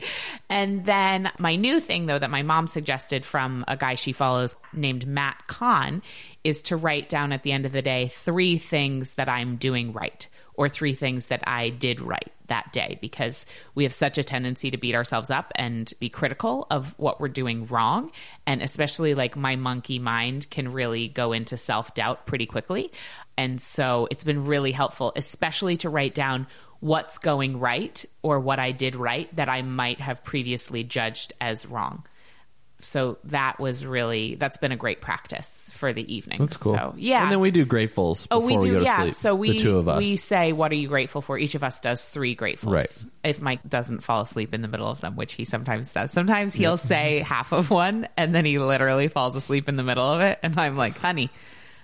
and 0.49 0.86
then 0.86 1.32
my 1.39 1.55
new 1.55 1.80
thing 1.80 2.05
though 2.05 2.20
that 2.20 2.30
my 2.30 2.41
mom 2.41 2.68
suggested 2.68 3.26
from 3.26 3.64
a 3.68 3.78
guy 3.78 3.95
she 3.95 4.12
follows 4.12 4.55
named 4.74 5.07
matt 5.07 5.41
kahn 5.47 6.01
is 6.43 6.62
to 6.62 6.76
write 6.76 7.10
down 7.10 7.32
at 7.32 7.43
the 7.43 7.51
end 7.51 7.66
of 7.66 7.72
the 7.72 7.82
day 7.82 8.07
three 8.07 8.57
things 8.57 9.12
that 9.14 9.30
i'm 9.30 9.55
doing 9.57 9.93
right 9.93 10.28
or 10.60 10.68
three 10.68 10.93
things 10.93 11.28
that 11.28 11.41
I 11.47 11.70
did 11.70 12.01
right 12.01 12.34
that 12.47 12.74
day 12.74 12.97
because 12.99 13.45
we 13.76 13.86
have 13.86 13.93
such 13.93 14.18
a 14.18 14.26
tendency 14.26 14.70
to 14.72 14.78
beat 14.78 14.93
ourselves 14.93 15.30
up 15.30 15.53
and 15.55 15.89
be 16.01 16.10
critical 16.10 16.68
of 16.70 16.93
what 16.99 17.22
we're 17.22 17.30
doing 17.30 17.66
wrong. 17.68 18.12
And 18.45 18.62
especially 18.62 19.14
like 19.14 19.38
my 19.38 19.55
monkey 19.55 19.99
mind 19.99 20.49
can 20.49 20.74
really 20.74 21.07
go 21.07 21.32
into 21.32 21.55
self 21.55 21.93
doubt 21.93 22.28
pretty 22.28 22.45
quickly. 22.45 22.91
And 23.38 23.62
so 23.62 24.10
it's 24.12 24.26
been 24.26 24.43
really 24.43 24.74
helpful, 24.74 25.14
especially 25.16 25.78
to 25.78 25.89
write 25.89 26.14
down 26.14 26.45
what's 26.80 27.18
going 27.18 27.60
right 27.60 28.06
or 28.22 28.40
what 28.40 28.60
I 28.60 28.72
did 28.72 28.96
right 28.96 29.34
that 29.36 29.50
I 29.50 29.62
might 29.62 30.00
have 30.00 30.24
previously 30.24 30.84
judged 30.84 31.34
as 31.42 31.66
wrong 31.66 32.06
so 32.82 33.18
that 33.26 33.60
was 33.60 33.86
really 33.86 34.36
that's 34.36 34.56
been 34.58 34.72
a 34.72 34.78
great 34.78 35.02
practice 35.02 35.70
for 35.74 35.92
the 35.92 36.16
evening. 36.16 36.40
That's 36.40 36.56
cool. 36.56 36.74
So 36.76 36.94
yeah, 36.98 37.24
And 37.24 37.32
then 37.34 37.42
we 37.42 37.52
do 37.52 37.66
gratefuls 37.66 38.24
before 38.30 38.42
Oh, 38.42 38.46
we 38.46 38.58
do, 38.58 38.80
to 38.80 38.86
yeah. 38.86 39.02
sleep. 39.02 39.16
So 39.16 39.36
we 39.36 39.52
the 39.52 39.58
two 39.60 39.78
of 39.80 39.90
us. 39.90 39.98
we 39.98 40.16
say, 40.16 40.54
"What 40.54 40.72
are 40.72 40.76
you 40.76 40.88
grateful 40.88 41.22
for?" 41.22 41.38
Each 41.38 41.56
of 41.56 41.64
us 41.66 41.82
does 41.82 42.06
three 42.06 42.38
gratefuls. 42.38 42.72
Right. 42.72 43.06
If 43.22 43.42
Mike 43.42 43.68
doesn't 43.68 44.02
fall 44.02 44.22
asleep 44.22 44.54
in 44.54 44.62
the 44.62 44.70
middle 44.70 44.88
of 44.88 45.02
them, 45.02 45.18
which 45.18 45.34
he 45.34 45.44
sometimes 45.44 45.92
does, 45.92 46.12
sometimes 46.12 46.54
he'll 46.54 46.78
say 46.78 47.20
half 47.20 47.52
of 47.52 47.70
one, 47.70 48.08
and 48.16 48.34
then 48.34 48.46
he 48.46 48.60
literally 48.60 49.10
falls 49.10 49.36
asleep 49.36 49.68
in 49.68 49.76
the 49.76 49.84
middle 49.84 50.10
of 50.10 50.22
it, 50.22 50.40
and 50.42 50.58
I'm 50.58 50.78
like, 50.78 50.98
"Honey." 50.98 51.32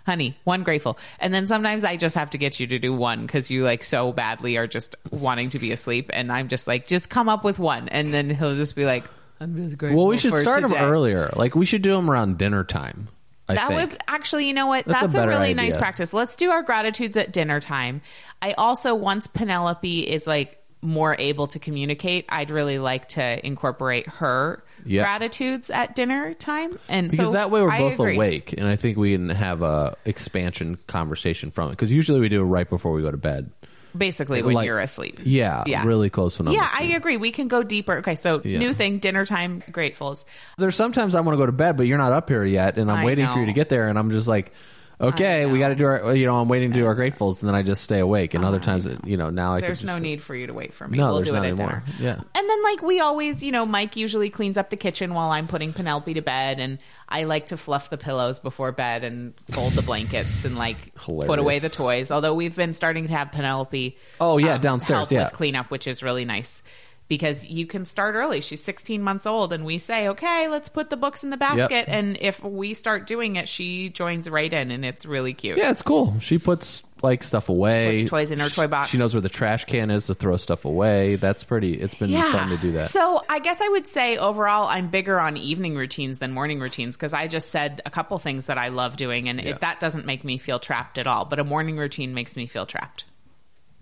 Honey, 0.06 0.38
one 0.44 0.64
grateful. 0.64 1.00
And 1.20 1.34
then 1.34 1.48
sometimes 1.48 1.84
I 1.84 1.98
just 1.98 2.16
have 2.16 2.30
to 2.32 2.38
get 2.38 2.60
you 2.60 2.68
to 2.68 2.80
do 2.80 2.94
one 2.94 3.26
because 3.26 3.50
you 3.50 3.64
like 3.64 3.84
so 3.84 4.12
badly 4.12 4.56
are 4.58 4.68
just 4.68 4.96
wanting 5.10 5.50
to 5.52 5.60
be 5.60 5.72
asleep. 5.72 6.12
And 6.14 6.32
I'm 6.32 6.48
just 6.48 6.68
like, 6.68 6.86
just 6.86 7.10
come 7.10 7.28
up 7.28 7.44
with 7.44 7.58
one. 7.58 7.90
And 7.90 8.14
then 8.14 8.30
he'll 8.30 8.56
just 8.56 8.76
be 8.76 8.86
like, 8.86 9.06
I'm 9.40 9.56
just 9.56 9.78
grateful. 9.78 9.98
well, 9.98 10.08
we 10.08 10.18
should 10.18 10.32
for 10.32 10.42
start 10.42 10.62
today. 10.62 10.76
them 10.76 10.84
earlier. 10.84 11.32
Like 11.36 11.56
we 11.56 11.66
should 11.66 11.82
do 11.82 11.94
them 11.94 12.10
around 12.10 12.38
dinner 12.38 12.64
time. 12.64 13.10
I 13.48 13.56
that 13.56 13.68
think. 13.68 13.92
would 13.92 14.00
actually, 14.08 14.48
you 14.48 14.54
know 14.54 14.68
what? 14.68 14.86
That's 14.86 15.00
a 15.00 15.02
That's, 15.02 15.16
a, 15.16 15.18
better 15.18 15.30
really 15.30 15.54
nice 15.54 15.78
practice. 15.78 16.14
Let's 16.14 16.36
do 16.36 16.52
our 16.52 16.64
gratitudes 16.64 17.18
at 17.18 17.32
dinner 17.32 17.60
time. 17.60 18.02
I 18.42 18.54
also, 18.54 18.96
once 18.96 19.28
Penelope 19.28 20.00
is 20.00 20.26
like 20.28 20.64
more 20.82 21.16
able 21.18 21.48
to 21.48 21.60
communicate, 21.60 22.26
I'd 22.30 22.52
really 22.52 22.80
like 22.80 23.10
to 23.10 23.46
incorporate 23.46 24.08
her 24.08 24.64
Yeah. 24.86 25.04
gratitudes 25.04 25.70
at 25.70 25.96
dinner 25.96 26.34
time. 26.34 26.78
And 26.88 27.10
because 27.10 27.26
so 27.28 27.34
that 27.34 27.52
way 27.52 27.62
we're 27.62 27.72
I 27.72 27.80
both 27.80 27.94
agree. 27.96 28.16
awake, 28.16 28.54
and 28.58 28.68
I 28.68 28.76
think 28.76 28.98
we 28.98 29.14
can 29.14 29.30
have 29.30 29.62
a 29.62 29.98
expansion 30.06 30.78
conversation 30.88 31.52
from 31.52 31.70
it. 31.70 31.72
Because 31.72 31.92
usually 31.92 32.20
we 32.20 32.30
do 32.30 32.42
it 32.42 32.46
right 32.46 32.70
before 32.70 32.92
we 32.92 33.02
go 33.02 33.12
to 33.12 33.18
bed. 33.18 33.50
Basically, 33.98 34.42
when 34.44 34.56
Like- 34.56 34.66
you're 34.66 34.80
asleep. 34.80 35.20
Yeah, 35.24 35.64
Yeah. 35.66 35.86
really 35.86 36.10
close 36.10 36.38
when 36.38 36.50
I'm 36.50 36.54
Yeah, 36.54 36.66
asleep. 36.68 36.92
I 36.94 36.96
agree. 36.98 37.16
We 37.18 37.32
can 37.32 37.48
go 37.48 37.64
deeper. 37.64 37.98
Okay, 38.00 38.16
so 38.16 38.42
Yeah. 38.44 38.60
new 38.60 38.74
thing, 38.74 39.00
dinner 39.00 39.26
time, 39.26 39.64
gratefuls. 39.72 40.26
There's 40.58 40.76
sometimes 40.76 41.16
I 41.16 41.22
want 41.22 41.34
to 41.36 41.38
go 41.38 41.46
to 41.46 41.54
bed, 41.54 41.78
but 41.78 41.88
you're 41.88 41.98
not 41.98 42.12
up 42.12 42.28
here 42.30 42.44
yet, 42.44 42.78
and 42.78 42.92
I'm 42.92 42.98
I 43.00 43.06
waiting 43.06 43.26
for 43.28 43.40
you 43.40 43.46
to 43.46 43.54
get 43.54 43.70
there, 43.70 43.88
and 43.88 43.98
I'm 43.98 44.12
just 44.12 44.28
like, 44.28 44.52
okay, 45.00 45.46
we 45.46 45.60
got 45.60 45.70
to 45.70 45.76
do 45.76 45.86
our, 45.86 46.16
you 46.16 46.26
know, 46.26 46.38
I'm 46.40 46.48
waiting 46.48 46.72
to 46.72 46.78
do 46.78 46.86
our 46.86 46.96
gratefuls, 46.96 47.40
and 47.42 47.48
then 47.50 47.56
I 47.56 47.62
just 47.64 47.84
stay 47.84 48.00
awake. 48.00 48.34
And 48.34 48.46
other 48.46 48.60
times, 48.60 48.86
it, 48.86 49.06
you 49.06 49.18
know, 49.18 49.30
now 49.30 49.54
I 49.56 49.62
There's 49.62 49.80
could 49.80 49.88
no 49.88 49.94
just, 49.94 50.04
need 50.04 50.22
for 50.22 50.36
you 50.36 50.48
to 50.48 50.54
wait 50.54 50.74
for 50.74 50.88
me. 50.88 50.98
No, 50.98 51.08
we'll 51.08 51.16
there's 51.18 51.28
do 51.28 51.34
it 51.34 51.38
not 51.38 51.46
at 51.46 51.52
anymore. 51.52 51.84
dinner. 51.86 52.00
Yeah. 52.00 52.22
And 52.34 52.50
then 52.50 52.64
like 52.64 52.82
we 52.82 53.00
always, 53.00 53.44
you 53.44 53.52
know, 53.52 53.66
Mike 53.66 53.96
usually 53.96 54.30
cleans 54.30 54.58
up 54.58 54.70
the 54.70 54.78
kitchen 54.78 55.14
while 55.14 55.32
I'm 55.32 55.48
putting 55.48 55.74
Penelope 55.74 56.14
to 56.14 56.22
bed 56.22 56.60
and 56.60 56.80
I 57.08 57.26
like 57.26 57.48
to 57.48 57.58
fluff 57.58 57.90
the 57.90 57.98
pillows 57.98 58.40
before 58.40 58.72
bed 58.72 59.04
and 59.04 59.34
fold 59.52 59.74
the 59.74 59.82
blankets 59.84 60.44
and 60.46 60.58
like 60.58 60.78
put 60.96 61.06
Hilarious. 61.06 61.40
away 61.40 61.60
the 61.60 61.70
toys. 61.70 62.12
Although 62.12 62.34
we've 62.34 62.56
been 62.56 62.74
starting 62.74 63.08
to 63.08 63.14
have 63.14 63.32
Penelope 63.32 63.98
Oh, 64.20 64.38
yeah, 64.38 64.56
um, 64.56 64.62
downstairs, 64.62 64.98
help 65.10 65.12
yeah. 65.12 65.24
with 65.26 65.34
cleanup, 65.34 65.70
which 65.72 65.88
is 65.88 66.02
really 66.02 66.26
nice. 66.26 66.62
Because 67.08 67.46
you 67.46 67.68
can 67.68 67.86
start 67.86 68.16
early. 68.16 68.42
She's 68.42 68.64
16 68.64 69.00
months 69.00 69.28
old, 69.28 69.54
and 69.54 69.64
we 69.64 69.78
say, 69.78 70.08
okay, 70.08 70.48
let's 70.48 70.70
put 70.70 70.90
the 70.90 70.98
books 70.98 71.24
in 71.24 71.30
the 71.30 71.38
basket. 71.38 71.86
And 71.88 72.18
if 72.20 72.44
we 72.44 72.74
start 72.74 73.06
doing 73.06 73.36
it, 73.36 73.48
she 73.48 73.90
joins 73.90 74.28
right 74.28 74.52
in, 74.52 74.72
and 74.72 74.84
it's 74.84 75.06
really 75.06 75.36
cute. 75.36 75.60
Yeah, 75.60 75.70
it's 75.70 75.84
cool. 75.84 76.20
She 76.20 76.40
puts 76.40 76.82
like 77.04 77.22
stuff 77.22 77.50
away. 77.50 78.00
Puts 78.00 78.10
toys 78.10 78.32
in 78.32 78.40
her 78.40 78.50
toy 78.50 78.66
box. 78.66 78.90
She 78.90 78.98
knows 78.98 79.14
where 79.14 79.22
the 79.22 79.30
trash 79.30 79.66
can 79.66 79.92
is 79.92 80.08
to 80.08 80.16
throw 80.16 80.38
stuff 80.38 80.66
away. 80.66 81.18
That's 81.18 81.44
pretty. 81.44 81.74
It's 81.76 81.94
been 81.94 82.10
fun 82.12 82.50
to 82.50 82.58
do 82.58 82.72
that. 82.72 82.90
So 82.90 83.22
I 83.30 83.38
guess 83.38 83.62
I 83.62 83.70
would 83.70 83.86
say 83.86 84.18
overall, 84.18 84.68
I'm 84.68 84.90
bigger 84.90 85.20
on 85.20 85.38
evening 85.38 85.76
routines 85.76 86.18
than 86.18 86.32
morning 86.32 86.60
routines 86.60 86.96
because 86.96 87.14
I 87.14 87.28
just 87.28 87.50
said 87.52 87.82
a 87.86 87.92
couple 87.92 88.18
things 88.18 88.48
that 88.48 88.58
I 88.58 88.70
love 88.70 88.98
doing, 88.98 89.30
and 89.30 89.40
Yeah. 89.40 89.52
if 89.52 89.60
that 89.60 89.80
doesn't 89.80 90.08
make 90.08 90.24
me 90.24 90.40
feel 90.40 90.58
trapped 90.58 90.98
at 90.98 91.06
all. 91.06 91.26
But 91.26 91.38
a 91.38 91.44
morning 91.44 91.78
routine 91.78 92.16
makes 92.16 92.36
me 92.36 92.48
feel 92.48 92.66
trapped. 92.66 93.04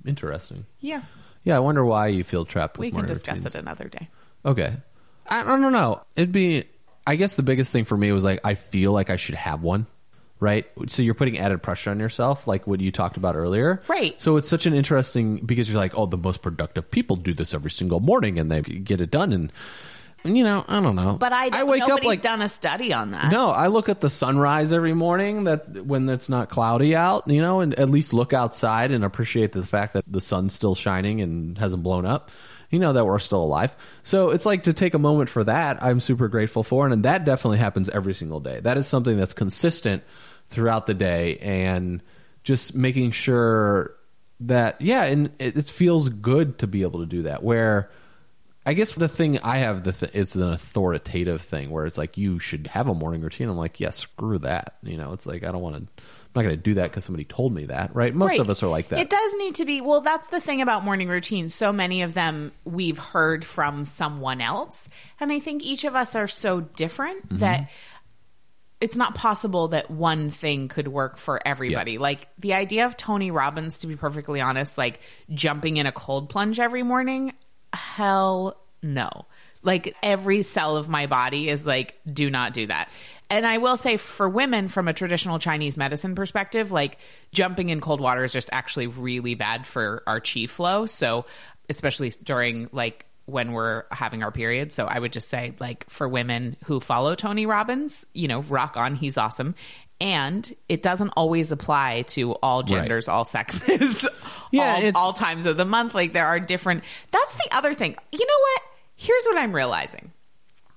Interesting. 0.05 0.65
Yeah, 0.81 1.03
Yeah, 1.43 1.57
I 1.57 1.59
wonder 1.59 1.83
why 1.83 2.07
you 2.07 2.23
feel 2.23 2.45
trapped. 2.45 2.77
we 2.77 2.91
can 2.91 3.05
discuss 3.05 3.37
routines. 3.37 3.55
it 3.55 3.59
another 3.59 3.89
day. 3.89 4.09
Okay. 4.45 4.73
I, 5.27 5.41
I 5.41 5.43
don't 5.43 5.73
know. 5.73 6.01
It'd 6.15 6.31
be. 6.31 6.65
I 7.05 7.17
guess 7.17 7.35
the 7.35 7.43
biggest 7.43 7.71
thing 7.71 7.83
for 7.83 7.97
me 7.97 8.11
was 8.11 8.23
like 8.23 8.39
I 8.43 8.53
feel 8.53 8.93
like 8.93 9.09
I 9.09 9.17
should 9.17 9.35
have 9.35 9.61
one. 9.61 9.87
Right. 10.39 10.65
So 10.87 11.01
you're 11.01 11.13
putting 11.13 11.39
added 11.39 11.63
pressure 11.63 11.89
on 11.89 11.99
yourself, 11.99 12.47
like 12.47 12.67
what 12.67 12.81
you 12.81 12.91
talked 12.91 13.15
about 13.15 13.35
earlier. 13.35 13.81
Right. 13.87 14.19
So 14.19 14.35
it's 14.35 14.49
such 14.49 14.65
an 14.65 14.73
interesting 14.73 15.37
because 15.37 15.69
you're 15.69 15.77
like, 15.77 15.93
oh, 15.95 16.05
the 16.05 16.17
most 16.17 16.41
productive 16.41 16.91
people 16.91 17.15
do 17.15 17.33
this 17.33 17.53
every 17.53 17.71
single 17.71 18.01
morning 18.01 18.39
and 18.39 18.51
they 18.51 18.61
get 18.61 18.99
it 18.99 19.09
done. 19.09 19.31
And, 19.31 19.53
you 20.23 20.43
know, 20.43 20.63
I 20.67 20.79
don't 20.79 20.95
know. 20.95 21.17
But 21.19 21.33
I, 21.33 21.49
I 21.51 21.63
wake 21.63 21.81
up 21.81 21.89
nobody's 21.89 22.07
like 22.07 22.21
done 22.21 22.41
a 22.41 22.49
study 22.49 22.93
on 22.93 23.11
that. 23.11 23.31
no, 23.31 23.49
I 23.49 23.67
look 23.67 23.89
at 23.89 24.01
the 24.01 24.09
sunrise 24.09 24.71
every 24.71 24.93
morning 24.93 25.45
that 25.45 25.85
when 25.85 26.07
it's 26.09 26.29
not 26.29 26.49
cloudy 26.49 26.95
out, 26.95 27.27
you 27.27 27.41
know, 27.41 27.59
and 27.59 27.73
at 27.75 27.89
least 27.89 28.13
look 28.13 28.33
outside 28.33 28.91
and 28.91 29.03
appreciate 29.03 29.51
the 29.51 29.65
fact 29.65 29.93
that 29.93 30.05
the 30.07 30.21
sun's 30.21 30.53
still 30.53 30.75
shining 30.75 31.21
and 31.21 31.57
hasn't 31.57 31.83
blown 31.83 32.05
up. 32.05 32.31
You 32.69 32.79
know 32.79 32.93
that 32.93 33.05
we're 33.05 33.19
still 33.19 33.43
alive. 33.43 33.75
So 34.01 34.31
it's 34.31 34.47
like 34.47 34.63
to 34.63 34.73
take 34.73 34.95
a 34.95 34.99
moment 34.99 35.29
for 35.29 35.43
that, 35.43 35.83
I'm 35.83 35.99
super 35.99 36.27
grateful 36.27 36.63
for. 36.63 36.87
And 36.87 37.03
that 37.03 37.23
definitely 37.23 37.59
happens 37.59 37.87
every 37.87 38.15
single 38.15 38.39
day. 38.39 38.61
That 38.61 38.77
is 38.77 38.87
something 38.87 39.15
that's 39.15 39.33
consistent 39.33 40.03
throughout 40.49 40.87
the 40.87 40.95
day 40.95 41.37
and 41.37 42.01
just 42.43 42.73
making 42.73 43.11
sure 43.11 43.95
that, 44.39 44.81
yeah, 44.81 45.03
and 45.03 45.29
it, 45.37 45.55
it 45.55 45.65
feels 45.65 46.09
good 46.09 46.59
to 46.59 46.67
be 46.67 46.81
able 46.81 47.01
to 47.01 47.05
do 47.05 47.23
that. 47.23 47.43
Where 47.43 47.91
I 48.65 48.73
guess 48.73 48.93
the 48.93 49.09
thing 49.09 49.39
I 49.39 49.57
have 49.57 49.83
the 49.83 49.91
th- 49.91 50.11
it's 50.15 50.35
an 50.35 50.43
authoritative 50.53 51.41
thing 51.41 51.69
where 51.69 51.85
it's 51.85 51.97
like 51.97 52.17
you 52.17 52.39
should 52.39 52.67
have 52.67 52.87
a 52.87 52.93
morning 52.93 53.21
routine. 53.21 53.49
I'm 53.49 53.57
like, 53.57 53.79
yeah, 53.81 53.89
screw 53.89 54.37
that. 54.39 54.75
You 54.83 54.95
know, 54.97 55.11
it's 55.11 55.25
like 55.25 55.43
I 55.43 55.51
don't 55.51 55.61
want 55.61 55.75
to. 55.75 55.81
I'm 55.81 56.41
not 56.41 56.43
going 56.43 56.55
to 56.55 56.61
do 56.63 56.73
that 56.75 56.89
because 56.89 57.03
somebody 57.05 57.25
told 57.25 57.53
me 57.53 57.65
that, 57.65 57.93
right? 57.95 58.15
Most 58.15 58.29
Right. 58.31 58.39
of 58.39 58.49
us 58.49 58.63
are 58.63 58.67
like 58.67 58.89
that. 58.89 58.99
It 58.99 59.09
does 59.09 59.33
need 59.37 59.55
to 59.55 59.65
be. 59.65 59.81
Well, 59.81 60.01
that's 60.01 60.27
the 60.29 60.39
thing 60.39 60.61
about 60.61 60.83
morning 60.83 61.07
routines. 61.09 61.53
So 61.53 61.71
many 61.71 62.01
of 62.01 62.13
them 62.15 62.51
we've 62.63 62.97
heard 62.97 63.45
from 63.45 63.85
someone 63.85 64.41
else. 64.41 64.89
And 65.19 65.31
I 65.31 65.39
think 65.39 65.61
each 65.63 65.83
of 65.83 65.93
us 65.95 66.15
are 66.15 66.27
so 66.27 66.61
different 66.61 67.27
Mm-hmm. 67.27 67.37
that 67.39 67.69
it's 68.81 68.95
not 68.97 69.15
possible 69.15 69.69
that 69.69 69.89
one 69.89 70.29
thing 70.29 70.67
could 70.67 70.87
work 70.89 71.17
for 71.17 71.39
everybody. 71.47 71.93
Yeah. 71.93 71.99
Like 71.99 72.27
the 72.37 72.53
idea 72.53 72.85
of 72.85 72.97
Tony 72.97 73.31
Robbins, 73.31 73.77
to 73.79 73.87
be 73.87 73.95
perfectly 73.95 74.41
honest, 74.41 74.77
like 74.77 74.99
jumping 75.33 75.77
in 75.77 75.85
a 75.85 75.91
cold 75.91 76.29
plunge 76.29 76.59
every 76.59 76.83
morning, 76.83 77.33
hell 77.73 78.57
no. 78.81 79.25
Like 79.61 79.95
every 80.03 80.43
cell 80.43 80.75
of 80.75 80.89
my 80.89 81.07
body 81.07 81.49
is 81.49 81.65
like, 81.65 81.99
do 82.11 82.29
not 82.29 82.53
do 82.53 82.67
that. 82.67 82.89
And 83.29 83.47
I 83.47 83.57
will 83.57 83.77
say 83.77 83.97
for 83.97 84.27
women 84.27 84.67
from 84.67 84.87
a 84.87 84.93
traditional 84.93 85.39
Chinese 85.39 85.77
medicine 85.77 86.15
perspective, 86.15 86.71
like 86.71 86.99
jumping 87.31 87.69
in 87.69 87.81
cold 87.81 88.01
water 88.01 88.23
is 88.23 88.33
just 88.33 88.49
actually 88.51 88.87
really 88.87 89.35
bad 89.35 89.65
for 89.65 90.03
our 90.05 90.19
chi 90.19 90.45
flow. 90.45 90.85
So 90.85 91.25
especially 91.69 92.11
during 92.23 92.69
like 92.71 93.05
when 93.25 93.53
we're 93.53 93.85
having 93.89 94.21
our 94.21 94.31
period. 94.31 94.71
So 94.71 94.85
I 94.85 94.99
would 94.99 95.13
just 95.13 95.29
say 95.29 95.55
like 95.59 95.89
for 95.89 96.07
women 96.07 96.57
who 96.65 96.79
follow 96.79 97.15
Tony 97.15 97.45
Robbins, 97.45 98.05
you 98.13 98.27
know, 98.27 98.41
rock 98.41 98.75
on. 98.75 98.95
He's 98.95 99.17
awesome. 99.17 99.55
And 100.01 100.53
it 100.67 100.83
doesn't 100.83 101.09
always 101.09 101.51
apply 101.51 102.01
to 102.09 102.33
all 102.33 102.63
genders, 102.63 103.07
all 103.07 103.23
sexes, 103.23 104.05
Yeah, 104.51 104.91
all, 104.93 105.07
all 105.07 105.13
times 105.13 105.45
of 105.45 105.57
the 105.57 105.65
month. 105.65 105.95
Like 105.95 106.13
there 106.13 106.27
are 106.27 106.39
different. 106.39 106.83
That's 107.11 107.33
the 107.35 107.55
other 107.55 107.73
thing. 107.73 107.95
You 108.11 108.19
know 108.19 108.39
what? 108.39 108.61
Here's 108.95 109.25
what 109.25 109.37
I'm 109.37 109.53
realizing. 109.53 110.11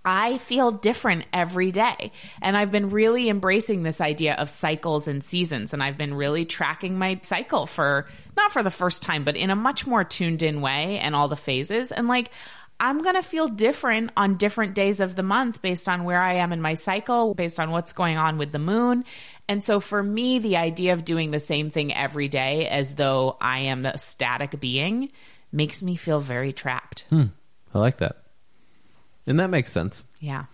I 0.08 0.38
feel 0.38 0.70
different 0.70 1.24
every 1.32 1.72
day. 1.72 2.12
And 2.40 2.56
I've 2.56 2.70
been 2.70 2.90
really 2.90 3.28
embracing 3.28 3.82
this 3.82 4.00
idea 4.00 4.34
of 4.34 4.48
cycles 4.48 5.08
and 5.08 5.22
seasons. 5.22 5.74
And 5.74 5.82
I've 5.82 5.96
been 5.96 6.14
really 6.14 6.44
tracking 6.44 6.96
my 6.96 7.18
cycle 7.22 7.66
for, 7.66 8.06
not 8.36 8.52
for 8.52 8.62
the 8.62 8.70
first 8.70 9.02
time, 9.02 9.24
but 9.24 9.34
in 9.34 9.50
a 9.50 9.56
much 9.56 9.84
more 9.84 10.04
tuned 10.04 10.44
in 10.44 10.60
way 10.60 11.00
and 11.00 11.16
all 11.16 11.26
the 11.26 11.34
phases. 11.34 11.90
And 11.90 12.06
like, 12.06 12.30
I'm 12.78 13.02
going 13.02 13.14
to 13.14 13.22
feel 13.22 13.48
different 13.48 14.12
on 14.16 14.36
different 14.36 14.74
days 14.74 15.00
of 15.00 15.16
the 15.16 15.22
month 15.22 15.62
based 15.62 15.88
on 15.88 16.04
where 16.04 16.20
I 16.20 16.34
am 16.34 16.52
in 16.52 16.60
my 16.60 16.74
cycle, 16.74 17.34
based 17.34 17.58
on 17.58 17.70
what's 17.70 17.92
going 17.92 18.18
on 18.18 18.36
with 18.36 18.52
the 18.52 18.58
moon. 18.58 19.04
And 19.48 19.64
so 19.64 19.80
for 19.80 20.02
me, 20.02 20.38
the 20.38 20.58
idea 20.58 20.92
of 20.92 21.04
doing 21.04 21.30
the 21.30 21.40
same 21.40 21.70
thing 21.70 21.94
every 21.94 22.28
day 22.28 22.68
as 22.68 22.94
though 22.94 23.36
I 23.40 23.60
am 23.60 23.86
a 23.86 23.96
static 23.96 24.60
being 24.60 25.10
makes 25.52 25.82
me 25.82 25.96
feel 25.96 26.20
very 26.20 26.52
trapped. 26.52 27.06
Hmm. 27.08 27.26
I 27.72 27.78
like 27.78 27.98
that. 27.98 28.16
And 29.26 29.40
that 29.40 29.50
makes 29.50 29.72
sense. 29.72 30.04
Yeah. 30.20 30.44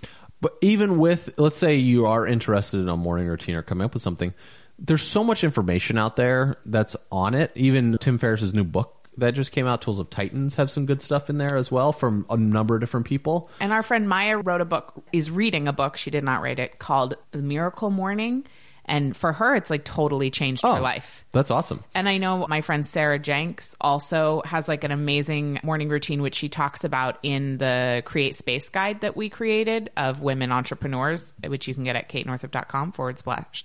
But 0.41 0.55
even 0.61 0.99
with, 0.99 1.39
let's 1.39 1.57
say 1.57 1.77
you 1.77 2.07
are 2.07 2.27
interested 2.27 2.81
in 2.81 2.89
a 2.89 2.97
morning 2.97 3.27
routine 3.27 3.55
or 3.55 3.62
coming 3.62 3.85
up 3.85 3.95
with 3.95 4.03
something, 4.03 4.33
there's 4.79 5.03
so 5.03 5.23
much 5.23 5.45
information 5.45 5.99
out 5.99 6.16
there 6.16 6.57
that's 6.66 6.97
on 7.11 7.35
it. 7.35 7.53
Even 7.55 7.99
Tim 8.01 8.18
Ferriss's 8.18 8.55
new 8.55 8.64
book 8.64 9.01
that 9.18 9.32
just 9.32 9.52
came 9.52 9.66
out, 9.66 9.82
Tools 9.82 9.98
of 9.98 10.10
Titans, 10.10 10.54
have 10.54 10.70
some 10.70 10.86
good 10.86 11.02
stuff 11.02 11.30
in 11.30 11.38
there 11.38 11.56
as 11.56 11.70
well 11.70 11.92
from 11.92 12.26
a 12.30 12.36
number 12.36 12.74
of 12.74 12.80
different 12.80 13.06
people. 13.06 13.50
And 13.60 13.72
our 13.72 13.82
friend 13.82 14.08
Maya 14.08 14.38
wrote 14.38 14.60
a 14.60 14.64
book, 14.64 14.94
is 15.12 15.30
reading 15.30 15.68
a 15.68 15.72
book, 15.72 15.96
she 15.96 16.10
did 16.10 16.24
not 16.24 16.42
write 16.42 16.58
it, 16.58 16.78
called 16.78 17.16
The 17.32 17.42
Miracle 17.42 17.90
Morning. 17.90 18.46
And 18.84 19.16
for 19.16 19.32
her, 19.32 19.54
it's 19.54 19.70
like 19.70 19.84
totally 19.84 20.30
changed 20.30 20.62
her 20.62 20.68
oh, 20.68 20.80
life. 20.80 21.24
That's 21.30 21.52
awesome. 21.52 21.84
And 21.94 22.08
I 22.08 22.18
know 22.18 22.46
my 22.48 22.62
friend 22.62 22.84
Sarah 22.84 23.18
Jenks 23.18 23.76
also 23.80 24.42
has 24.44 24.66
like 24.66 24.82
an 24.82 24.90
amazing 24.90 25.60
morning 25.62 25.88
routine, 25.88 26.20
which 26.20 26.34
she 26.34 26.48
talks 26.48 26.82
about 26.82 27.18
in 27.22 27.58
the 27.58 28.02
Create 28.04 28.34
Space 28.34 28.70
guide 28.70 29.02
that 29.02 29.16
we 29.16 29.28
created 29.28 29.90
of 29.96 30.20
women 30.20 30.50
entrepreneurs, 30.50 31.32
which 31.46 31.68
you 31.68 31.74
can 31.74 31.84
get 31.84 31.94
at 31.94 32.08
katenorthrup.com 32.08 32.90
forward 32.90 33.18
slash 33.18 33.64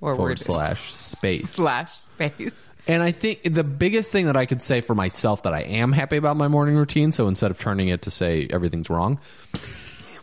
or 0.00 0.14
Forward 0.16 0.30
word 0.30 0.38
slash 0.40 0.92
space. 0.92 1.50
slash 1.50 1.92
space. 1.94 2.66
And 2.88 3.02
I 3.02 3.12
think 3.12 3.42
the 3.44 3.62
biggest 3.64 4.10
thing 4.10 4.26
that 4.26 4.36
I 4.36 4.46
could 4.46 4.62
say 4.62 4.80
for 4.80 4.94
myself 4.94 5.42
that 5.44 5.52
I 5.52 5.60
am 5.60 5.92
happy 5.92 6.16
about 6.16 6.36
my 6.36 6.48
morning 6.48 6.76
routine, 6.76 7.12
so 7.12 7.28
instead 7.28 7.50
of 7.50 7.58
turning 7.58 7.88
it 7.88 8.02
to 8.02 8.10
say 8.10 8.46
everything's 8.50 8.88
wrong, 8.90 9.20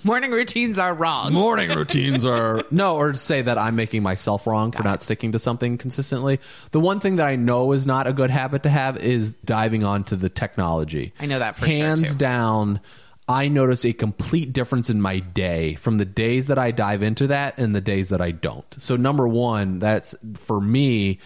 Morning 0.04 0.32
routines 0.32 0.80
are 0.80 0.94
wrong. 0.94 1.34
morning 1.34 1.70
routines 1.70 2.24
are 2.24 2.64
no 2.72 2.96
or 2.98 3.12
to 3.14 3.18
say 3.18 3.42
that 3.42 3.58
i'm 3.58 3.76
making 3.76 4.04
myself 4.04 4.46
wrong 4.48 4.72
for 4.72 4.84
not 4.84 5.02
sticking 5.02 5.32
to 5.34 5.40
something 5.40 5.78
consistently 5.78 6.40
the 6.72 6.80
one 6.80 7.00
thing 7.00 7.18
that 7.18 7.28
i 7.28 7.36
know 7.36 7.72
is 7.74 7.86
not 7.86 8.06
a 8.08 8.14
good 8.14 8.30
habit 8.30 8.64
to 8.64 8.70
have 8.70 8.96
is 8.98 9.34
diving 9.34 9.84
onto 9.84 10.16
the 10.16 10.30
technology 10.30 11.14
I 11.20 11.26
know 11.26 11.40
that 11.40 11.56
for 11.58 11.66
sure, 11.66 11.76
hands 11.76 12.12
too. 12.12 12.18
down 12.20 12.80
i 13.28 13.48
notice 13.48 13.86
a 13.86 13.94
complete 13.94 14.54
difference 14.54 14.90
in 14.90 15.02
my 15.02 15.20
day 15.20 15.76
from 15.76 15.98
the 15.98 16.06
days 16.06 16.48
that 16.48 16.58
i 16.58 16.72
dive 16.72 17.02
into 17.02 17.28
that 17.28 17.58
and 17.58 17.76
the 17.76 17.82
days 17.82 18.10
that 18.10 18.22
i 18.22 18.32
don't 18.32 18.76
so 18.80 18.96
number 18.96 19.28
one 19.28 19.80
that's 19.80 20.16
for 20.36 20.60
me 20.60 21.20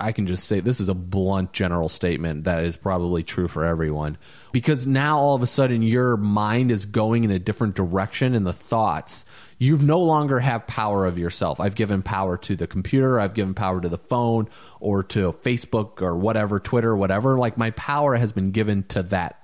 I 0.00 0.12
can 0.12 0.28
just 0.28 0.44
say 0.44 0.60
this 0.60 0.78
is 0.78 0.88
a 0.88 0.94
blunt 0.94 1.52
general 1.52 1.88
statement 1.88 2.44
that 2.44 2.62
is 2.62 2.76
probably 2.76 3.24
true 3.24 3.48
for 3.48 3.64
everyone 3.64 4.16
because 4.52 4.86
now 4.86 5.18
all 5.18 5.34
of 5.34 5.42
a 5.42 5.46
sudden 5.48 5.82
your 5.82 6.16
mind 6.16 6.70
is 6.70 6.86
going 6.86 7.24
in 7.24 7.32
a 7.32 7.40
different 7.40 7.74
direction 7.74 8.34
and 8.36 8.46
the 8.46 8.52
thoughts 8.52 9.24
you 9.58 9.76
no 9.76 10.00
longer 10.00 10.38
have 10.38 10.68
power 10.68 11.04
of 11.04 11.18
yourself. 11.18 11.58
I've 11.58 11.74
given 11.74 12.02
power 12.02 12.36
to 12.38 12.54
the 12.54 12.68
computer, 12.68 13.18
I've 13.18 13.34
given 13.34 13.54
power 13.54 13.80
to 13.80 13.88
the 13.88 13.98
phone 13.98 14.48
or 14.78 15.02
to 15.04 15.32
Facebook 15.32 16.00
or 16.00 16.16
whatever, 16.16 16.60
Twitter, 16.60 16.96
whatever. 16.96 17.36
Like 17.36 17.58
my 17.58 17.72
power 17.72 18.14
has 18.14 18.30
been 18.30 18.52
given 18.52 18.84
to 18.84 19.02
that 19.04 19.37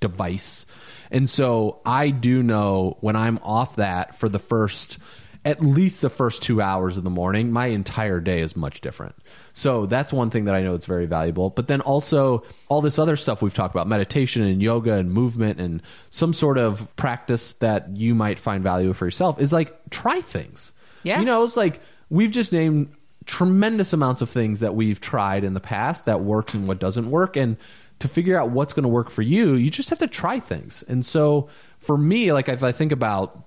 device. 0.00 0.66
And 1.10 1.28
so 1.28 1.80
I 1.84 2.10
do 2.10 2.42
know 2.42 2.96
when 3.00 3.16
I'm 3.16 3.38
off 3.42 3.76
that 3.76 4.18
for 4.18 4.28
the 4.28 4.38
first 4.38 4.98
at 5.44 5.62
least 5.62 6.02
the 6.02 6.10
first 6.10 6.42
2 6.42 6.60
hours 6.60 6.98
of 6.98 7.04
the 7.04 7.10
morning, 7.10 7.52
my 7.52 7.66
entire 7.66 8.20
day 8.20 8.40
is 8.40 8.56
much 8.56 8.80
different. 8.80 9.14
So 9.54 9.86
that's 9.86 10.12
one 10.12 10.30
thing 10.30 10.44
that 10.44 10.54
I 10.54 10.62
know 10.62 10.74
it's 10.74 10.84
very 10.84 11.06
valuable. 11.06 11.48
But 11.48 11.68
then 11.68 11.80
also 11.80 12.44
all 12.68 12.82
this 12.82 12.98
other 12.98 13.16
stuff 13.16 13.40
we've 13.40 13.54
talked 13.54 13.74
about 13.74 13.86
meditation 13.86 14.42
and 14.42 14.60
yoga 14.60 14.94
and 14.94 15.12
movement 15.12 15.60
and 15.60 15.80
some 16.10 16.34
sort 16.34 16.58
of 16.58 16.94
practice 16.96 17.54
that 17.54 17.96
you 17.96 18.14
might 18.14 18.38
find 18.38 18.62
value 18.62 18.92
for 18.92 19.06
yourself 19.06 19.40
is 19.40 19.52
like 19.52 19.74
try 19.90 20.20
things. 20.20 20.72
Yeah. 21.02 21.20
You 21.20 21.24
know, 21.24 21.44
it's 21.44 21.56
like 21.56 21.80
we've 22.10 22.32
just 22.32 22.52
named 22.52 22.92
tremendous 23.24 23.92
amounts 23.92 24.22
of 24.22 24.28
things 24.28 24.60
that 24.60 24.74
we've 24.74 25.00
tried 25.00 25.44
in 25.44 25.54
the 25.54 25.60
past 25.60 26.06
that 26.06 26.20
works 26.20 26.52
and 26.52 26.68
what 26.68 26.78
doesn't 26.78 27.10
work. 27.10 27.36
And 27.36 27.56
to 28.00 28.08
figure 28.08 28.38
out 28.38 28.50
what's 28.50 28.72
going 28.72 28.84
to 28.84 28.88
work 28.88 29.10
for 29.10 29.22
you, 29.22 29.54
you 29.54 29.70
just 29.70 29.90
have 29.90 29.98
to 29.98 30.06
try 30.06 30.40
things. 30.40 30.84
And 30.88 31.04
so 31.04 31.48
for 31.78 31.96
me, 31.96 32.32
like 32.32 32.48
if 32.48 32.62
I 32.62 32.72
think 32.72 32.92
about 32.92 33.44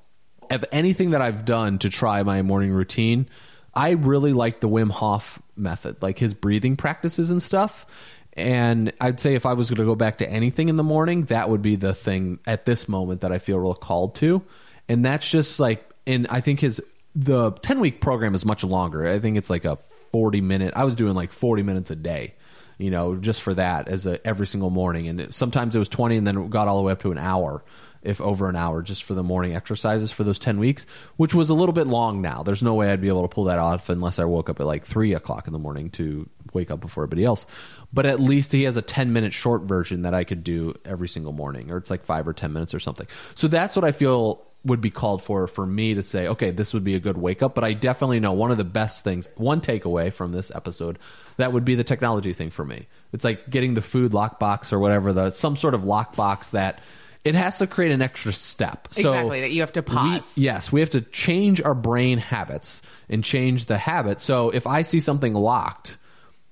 of 0.49 0.65
anything 0.71 1.11
that 1.11 1.21
I've 1.21 1.45
done 1.45 1.79
to 1.79 1.89
try 1.89 2.21
my 2.23 2.41
morning 2.41 2.71
routine, 2.71 3.27
I 3.73 3.91
really 3.91 4.33
like 4.33 4.59
the 4.59 4.67
Wim 4.67 4.91
Hof 4.91 5.41
method, 5.55 6.01
like 6.01 6.19
his 6.19 6.33
breathing 6.33 6.75
practices 6.75 7.31
and 7.31 7.41
stuff. 7.41 7.85
And 8.33 8.91
I'd 8.99 9.19
say 9.19 9.35
if 9.35 9.45
I 9.45 9.53
was 9.53 9.69
going 9.69 9.77
to 9.77 9.85
go 9.85 9.95
back 9.95 10.17
to 10.19 10.29
anything 10.29 10.69
in 10.69 10.75
the 10.75 10.83
morning, 10.83 11.23
that 11.25 11.49
would 11.49 11.61
be 11.61 11.75
the 11.75 11.93
thing 11.93 12.39
at 12.45 12.65
this 12.65 12.87
moment 12.87 13.21
that 13.21 13.31
I 13.31 13.39
feel 13.39 13.59
real 13.59 13.73
called 13.73 14.15
to. 14.15 14.43
And 14.87 15.05
that's 15.05 15.29
just 15.29 15.59
like, 15.59 15.89
and 16.05 16.27
I 16.29 16.41
think 16.41 16.59
his, 16.59 16.81
the 17.15 17.51
10 17.51 17.79
week 17.79 18.01
program 18.01 18.35
is 18.35 18.45
much 18.45 18.63
longer. 18.63 19.07
I 19.07 19.19
think 19.19 19.37
it's 19.37 19.49
like 19.49 19.65
a 19.65 19.77
40 20.11 20.41
minute, 20.41 20.73
I 20.75 20.83
was 20.83 20.95
doing 20.95 21.13
like 21.13 21.31
40 21.31 21.63
minutes 21.63 21.91
a 21.91 21.95
day, 21.95 22.33
you 22.81 22.91
know, 22.91 23.15
just 23.15 23.41
for 23.41 23.53
that 23.53 23.87
as 23.87 24.05
a 24.05 24.25
every 24.25 24.47
single 24.47 24.69
morning. 24.69 25.07
And 25.07 25.21
it, 25.21 25.33
sometimes 25.33 25.75
it 25.75 25.79
was 25.79 25.89
20 25.89 26.17
and 26.17 26.27
then 26.27 26.37
it 26.37 26.49
got 26.49 26.67
all 26.67 26.77
the 26.77 26.83
way 26.83 26.91
up 26.91 27.01
to 27.01 27.11
an 27.11 27.17
hour 27.17 27.63
if 28.01 28.19
over 28.19 28.49
an 28.49 28.55
hour 28.55 28.81
just 28.81 29.03
for 29.03 29.13
the 29.13 29.21
morning 29.23 29.55
exercises 29.55 30.11
for 30.11 30.23
those 30.23 30.39
10 30.39 30.59
weeks, 30.59 30.87
which 31.17 31.35
was 31.35 31.49
a 31.49 31.53
little 31.53 31.73
bit 31.73 31.85
long 31.85 32.21
now. 32.21 32.41
There's 32.41 32.63
no 32.63 32.73
way 32.73 32.91
I'd 32.91 33.01
be 33.01 33.09
able 33.09 33.21
to 33.21 33.27
pull 33.27 33.43
that 33.45 33.59
off 33.59 33.89
unless 33.89 34.17
I 34.17 34.25
woke 34.25 34.49
up 34.49 34.59
at 34.59 34.65
like 34.65 34.85
three 34.85 35.13
o'clock 35.13 35.45
in 35.47 35.53
the 35.53 35.59
morning 35.59 35.91
to 35.91 36.27
wake 36.53 36.71
up 36.71 36.81
before 36.81 37.03
everybody 37.03 37.23
else. 37.23 37.45
But 37.93 38.05
at 38.07 38.19
least 38.19 38.51
he 38.51 38.63
has 38.63 38.75
a 38.77 38.81
10 38.81 39.13
minute 39.13 39.33
short 39.33 39.63
version 39.63 40.01
that 40.01 40.13
I 40.13 40.23
could 40.23 40.43
do 40.43 40.73
every 40.83 41.07
single 41.07 41.33
morning, 41.33 41.69
or 41.71 41.77
it's 41.77 41.91
like 41.91 42.03
five 42.03 42.27
or 42.27 42.33
10 42.33 42.51
minutes 42.51 42.73
or 42.73 42.79
something. 42.79 43.07
So 43.35 43.47
that's 43.47 43.75
what 43.75 43.85
I 43.85 43.91
feel 43.91 44.47
would 44.63 44.81
be 44.81 44.91
called 44.91 45.23
for 45.23 45.47
for 45.47 45.65
me 45.65 45.95
to 45.95 46.03
say, 46.03 46.27
okay, 46.27 46.51
this 46.51 46.73
would 46.73 46.83
be 46.83 46.95
a 46.95 46.99
good 46.99 47.17
wake 47.17 47.41
up. 47.41 47.55
But 47.55 47.63
I 47.63 47.73
definitely 47.73 48.19
know 48.19 48.33
one 48.33 48.51
of 48.51 48.57
the 48.57 48.63
best 48.63 49.03
things, 49.03 49.27
one 49.35 49.61
takeaway 49.61 50.13
from 50.13 50.31
this 50.31 50.51
episode, 50.53 50.99
that 51.37 51.51
would 51.51 51.65
be 51.65 51.75
the 51.75 51.83
technology 51.83 52.33
thing 52.33 52.51
for 52.51 52.63
me. 52.63 52.87
It's 53.11 53.23
like 53.23 53.49
getting 53.49 53.73
the 53.73 53.81
food 53.81 54.11
lockbox 54.11 54.71
or 54.71 54.79
whatever, 54.79 55.13
the 55.13 55.31
some 55.31 55.55
sort 55.55 55.73
of 55.73 55.81
lockbox 55.81 56.51
that 56.51 56.79
it 57.23 57.35
has 57.35 57.59
to 57.59 57.67
create 57.67 57.91
an 57.91 58.01
extra 58.01 58.33
step. 58.33 58.87
So 58.91 59.13
Exactly, 59.13 59.41
that 59.41 59.51
you 59.51 59.61
have 59.61 59.73
to 59.73 59.83
pause. 59.83 60.33
we- 60.35 60.43
yes, 60.43 60.71
we 60.71 60.79
have 60.79 60.91
to 60.91 61.01
change 61.01 61.61
our 61.61 61.75
brain 61.75 62.17
habits 62.17 62.81
and 63.09 63.23
change 63.23 63.65
the 63.65 63.77
habit. 63.77 64.19
So 64.19 64.49
if 64.51 64.67
I 64.67 64.83
see 64.83 64.99
something 64.99 65.33
locked, 65.33 65.97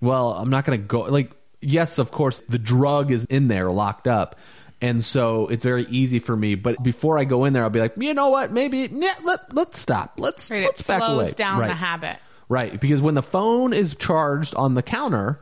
well, 0.01 0.33
I'm 0.33 0.49
not 0.49 0.65
going 0.65 0.79
to 0.79 0.85
go 0.85 1.01
like 1.01 1.31
yes, 1.61 1.97
of 1.97 2.11
course, 2.11 2.41
the 2.49 2.59
drug 2.59 3.11
is 3.11 3.25
in 3.25 3.47
there 3.47 3.71
locked 3.71 4.07
up. 4.07 4.37
And 4.81 5.03
so 5.03 5.47
it's 5.47 5.63
very 5.63 5.85
easy 5.85 6.19
for 6.19 6.35
me. 6.35 6.55
But 6.55 6.81
before 6.81 7.17
I 7.17 7.25
go 7.25 7.45
in 7.45 7.53
there, 7.53 7.63
I'll 7.63 7.69
be 7.69 7.81
like, 7.81 7.95
you 7.97 8.13
know 8.13 8.29
what? 8.29 8.51
Maybe 8.51 8.89
yeah, 8.91 9.13
let 9.23 9.53
let's 9.53 9.77
stop. 9.77 10.13
Let's 10.17 10.49
Right, 10.49 10.63
let's 10.63 10.81
it 10.81 10.87
back 10.87 10.99
slows 10.99 11.27
away. 11.27 11.31
down 11.33 11.59
right. 11.59 11.67
the 11.67 11.73
habit. 11.73 12.17
Right, 12.47 12.79
because 12.79 13.01
when 13.01 13.13
the 13.13 13.21
phone 13.21 13.73
is 13.73 13.93
charged 13.95 14.55
on 14.55 14.73
the 14.73 14.81
counter, 14.81 15.39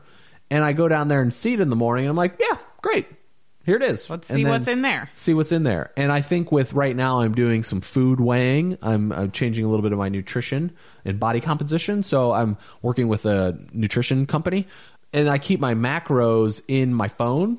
and 0.50 0.62
I 0.62 0.72
go 0.72 0.88
down 0.88 1.08
there 1.08 1.22
and 1.22 1.32
see 1.32 1.54
it 1.54 1.60
in 1.60 1.70
the 1.70 1.76
morning, 1.76 2.06
I'm 2.06 2.16
like, 2.16 2.38
yeah, 2.38 2.58
great, 2.82 3.06
here 3.64 3.76
it 3.76 3.82
is. 3.82 4.10
Let's 4.10 4.28
And 4.28 4.36
see 4.36 4.44
what's 4.44 4.66
in 4.66 4.82
there. 4.82 5.08
see 5.14 5.32
what's 5.34 5.52
in 5.52 5.62
there. 5.62 5.90
And 5.96 6.12
I 6.12 6.20
think 6.20 6.52
with 6.52 6.74
right 6.74 6.94
now, 6.94 7.20
I'm 7.20 7.34
doing 7.34 7.62
some 7.62 7.80
food 7.80 8.20
weighing. 8.20 8.76
I'm, 8.82 9.10
I'm 9.12 9.30
changing 9.30 9.64
a 9.64 9.68
little 9.68 9.82
bit 9.82 9.92
of 9.92 9.98
my 9.98 10.08
nutrition 10.10 10.72
and 11.04 11.18
body 11.18 11.40
composition. 11.40 12.02
So 12.02 12.32
I'm 12.32 12.58
working 12.82 13.08
with 13.08 13.24
a 13.24 13.58
nutrition 13.72 14.26
company, 14.26 14.66
and 15.12 15.30
I 15.30 15.38
keep 15.38 15.60
my 15.60 15.72
macros 15.74 16.60
in 16.68 16.92
my 16.92 17.08
phone. 17.08 17.58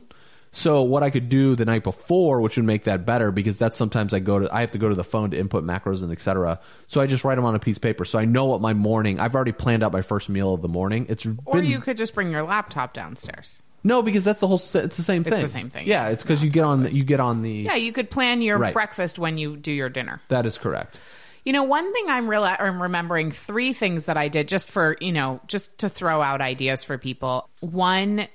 So 0.52 0.82
what 0.82 1.04
I 1.04 1.12
could 1.12 1.30
do 1.30 1.56
the 1.56 1.66
night 1.66 1.84
before, 1.84 2.42
which 2.42 2.56
would 2.58 2.66
make 2.66 2.86
that 2.86 3.06
better, 3.06 3.32
because 3.32 3.58
that's 3.58 3.78
sometimes 3.78 4.14
I 4.16 4.20
go 4.20 4.40
to, 4.40 4.54
I 4.54 4.62
have 4.62 4.72
to 4.72 4.78
go 4.80 4.90
to 4.90 4.96
the 4.96 5.04
phone 5.04 5.30
to 5.32 5.38
input 5.40 5.64
macros 5.64 6.02
and 6.02 6.12
etc. 6.12 6.60
So 6.88 7.02
I 7.02 7.06
just 7.06 7.24
write 7.24 7.36
them 7.36 7.46
on 7.46 7.54
a 7.56 7.60
piece 7.60 7.76
of 7.76 7.84
paper, 7.84 8.04
so 8.04 8.18
I 8.18 8.26
know 8.26 8.46
what 8.46 8.60
my 8.60 8.74
morning. 8.74 9.20
I've 9.20 9.36
already 9.36 9.52
planned 9.52 9.84
out 9.84 9.92
my 9.94 10.02
first 10.02 10.28
meal 10.28 10.54
of 10.56 10.62
the 10.64 10.68
morning. 10.68 11.06
It's 11.10 11.26
Or 11.46 11.56
been 11.58 11.66
you 11.66 11.80
could 11.80 11.98
just 11.98 12.16
bring 12.16 12.32
your 12.32 12.42
laptop 12.44 12.94
downstairs. 12.94 13.62
no, 13.84 14.02
because 14.02 14.24
that's 14.24 14.40
the 14.40 14.48
whole. 14.48 14.58
It's 14.58 14.72
the 14.74 14.90
same 15.04 15.24
thing. 15.24 15.34
It's 15.34 15.42
the 15.44 15.48
same 15.48 15.70
thing, 15.70 15.88
Yeah, 15.88 16.10
it's 16.10 16.24
because 16.24 16.44
you 16.44 16.50
get 16.50 16.64
on. 16.64 16.84
The, 16.84 16.94
you 16.94 17.04
get 17.04 17.20
on 17.20 17.44
the. 17.44 17.52
Yeah, 17.52 17.76
you 17.76 17.92
could 17.94 18.10
plan 18.10 18.42
your 18.42 18.58
Right. 18.58 18.74
breakfast 18.74 19.20
when 19.20 19.38
you 19.38 19.56
do 19.56 19.72
your 19.72 19.90
dinner. 19.90 20.20
That 20.30 20.46
is 20.48 20.58
correct. 20.58 20.98
You 21.46 21.54
know, 21.54 21.64
one 21.64 21.94
thing 21.94 22.06
I'm 22.10 22.28
real 22.30 22.44
I'm 22.44 22.82
remembering 22.82 23.32
three 23.32 23.74
things 23.74 24.06
that 24.06 24.18
I 24.18 24.28
did 24.28 24.48
just 24.48 24.70
for, 24.72 24.98
you 25.00 25.12
know, 25.14 25.40
just 25.48 25.78
to 25.80 25.90
throw 25.90 26.22
out 26.22 26.42
ideas 26.42 26.84
for 26.84 26.98
people. 26.98 27.48
One 27.62 28.28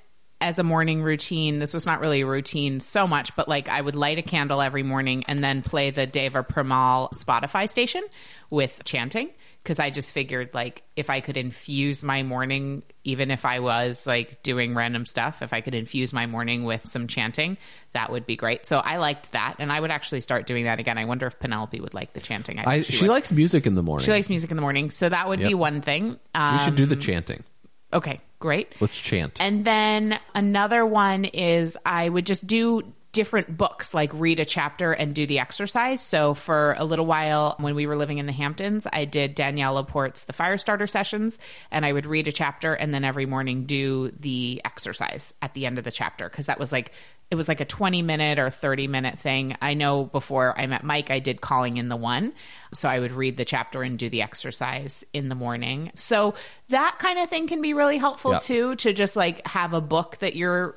as 0.45 0.59
a 0.59 0.63
morning 0.63 1.01
routine, 1.01 1.57
this 1.57 1.73
was 1.73 1.87
not 1.87 1.99
really 1.99 2.21
a 2.21 2.25
routine 2.25 2.79
so 2.79 3.07
much, 3.07 3.35
but 3.35 3.47
like 3.49 3.67
I 3.67 3.81
would 3.81 3.95
light 3.95 4.19
a 4.19 4.21
candle 4.21 4.61
every 4.61 4.83
morning 4.83 5.23
and 5.27 5.43
then 5.43 5.63
play 5.63 5.89
the 5.89 6.05
Deva 6.05 6.43
Premal 6.43 7.09
Spotify 7.13 7.67
station 7.67 8.03
with 8.51 8.81
chanting 8.85 9.31
because 9.63 9.79
I 9.79 9.89
just 9.89 10.13
figured 10.13 10.51
like 10.53 10.83
if 10.95 11.09
I 11.09 11.19
could 11.21 11.35
infuse 11.35 12.03
my 12.03 12.21
morning 12.21 12.83
even 13.03 13.31
if 13.31 13.43
I 13.43 13.59
was 13.59 14.05
like 14.05 14.43
doing 14.43 14.75
random 14.75 15.07
stuff, 15.07 15.41
if 15.41 15.51
I 15.51 15.61
could 15.61 15.73
infuse 15.73 16.13
my 16.13 16.27
morning 16.27 16.63
with 16.63 16.87
some 16.87 17.07
chanting, 17.07 17.57
that 17.93 18.11
would 18.11 18.27
be 18.27 18.35
great. 18.35 18.67
So 18.67 18.77
I 18.77 18.97
liked 18.97 19.31
that 19.31 19.55
and 19.57 19.71
I 19.71 19.79
would 19.79 19.89
actually 19.89 20.21
start 20.21 20.45
doing 20.45 20.65
that 20.65 20.79
again. 20.79 20.99
I 20.99 21.05
wonder 21.05 21.25
if 21.25 21.39
Penelope 21.39 21.79
would 21.81 21.95
like 21.95 22.13
the 22.13 22.19
chanting. 22.21 22.59
I, 22.59 22.81
think 22.83 22.85
she 22.85 23.05
would. 23.05 23.09
likes 23.09 23.31
music 23.31 23.65
in 23.65 23.73
the 23.73 23.81
morning. 23.81 24.05
She 24.05 24.11
likes 24.11 24.29
music 24.29 24.51
in 24.51 24.57
the 24.57 24.61
morning, 24.61 24.91
so 24.91 25.09
that 25.09 25.27
would 25.27 25.39
be 25.39 25.55
one 25.55 25.81
thing. 25.81 26.09
we 26.09 26.17
Um, 26.35 26.59
should 26.59 26.75
do 26.75 26.85
the 26.85 26.95
chanting. 26.95 27.43
okay, 27.91 28.21
great. 28.45 28.73
Let's 28.79 28.95
chant. 28.95 29.41
And 29.41 29.65
then 29.65 30.19
another 30.35 30.85
one 30.85 31.25
is 31.25 31.75
I 31.83 32.07
would 32.07 32.27
just 32.27 32.45
do 32.45 32.83
different 33.11 33.57
books, 33.57 33.93
like 33.93 34.11
read 34.13 34.39
a 34.39 34.45
chapter 34.45 34.91
and 34.91 35.15
do 35.15 35.25
the 35.25 35.39
exercise. 35.39 36.01
So 36.01 36.33
for 36.33 36.75
a 36.77 36.83
little 36.83 37.05
while 37.05 37.55
when 37.59 37.73
we 37.73 37.87
were 37.87 37.95
living 37.95 38.17
in 38.17 38.25
the 38.25 38.33
Hamptons, 38.33 38.85
I 38.91 39.05
did 39.05 39.35
Danielle 39.35 39.75
Laporte's 39.75 40.25
The 40.25 40.33
Firestarter 40.33 40.87
sessions 40.87 41.39
and 41.71 41.85
I 41.85 41.93
would 41.93 42.05
read 42.05 42.27
a 42.27 42.33
chapter 42.33 42.73
and 42.73 42.93
then 42.93 43.05
every 43.05 43.25
morning 43.25 43.63
do 43.63 44.11
the 44.19 44.61
exercise 44.65 45.33
at 45.41 45.53
the 45.53 45.65
end 45.65 45.77
of 45.77 45.85
the 45.85 45.91
chapter 45.91 46.29
because 46.29 46.47
that 46.47 46.59
was 46.59 46.73
like 46.73 46.91
it 47.31 47.35
was 47.35 47.47
like 47.47 47.59
a 47.59 47.65
20 47.65 48.01
minute 48.03 48.37
or 48.39 48.49
30 48.49 48.87
minute 48.87 49.17
thing. 49.19 49.57
I 49.61 49.73
know 49.73 50.03
before 50.05 50.57
I 50.59 50.67
met 50.67 50.83
Mike, 50.83 51.09
I 51.09 51.19
did 51.19 51.41
calling 51.41 51.77
in 51.77 51.89
the 51.89 51.95
one. 51.95 52.33
So 52.73 52.87
I 52.87 52.99
would 52.99 53.11
read 53.11 53.35
the 53.37 53.45
chapter 53.45 53.81
and 53.83 53.97
do 53.97 54.09
the 54.09 54.21
exercise 54.21 55.03
in 55.11 55.27
the 55.29 55.35
morning. 55.35 55.91
So 55.95 56.35
that 56.69 56.97
kind 56.99 57.17
of 57.19 57.29
thing 57.29 57.47
can 57.47 57.61
be 57.61 57.73
really 57.73 57.97
helpful 57.97 58.33
Yeah. 58.33 58.39
too, 58.39 58.75
to 58.77 58.93
just 58.93 59.15
like 59.15 59.45
have 59.47 59.73
a 59.73 59.81
book 59.81 60.17
that 60.19 60.35
you're 60.35 60.75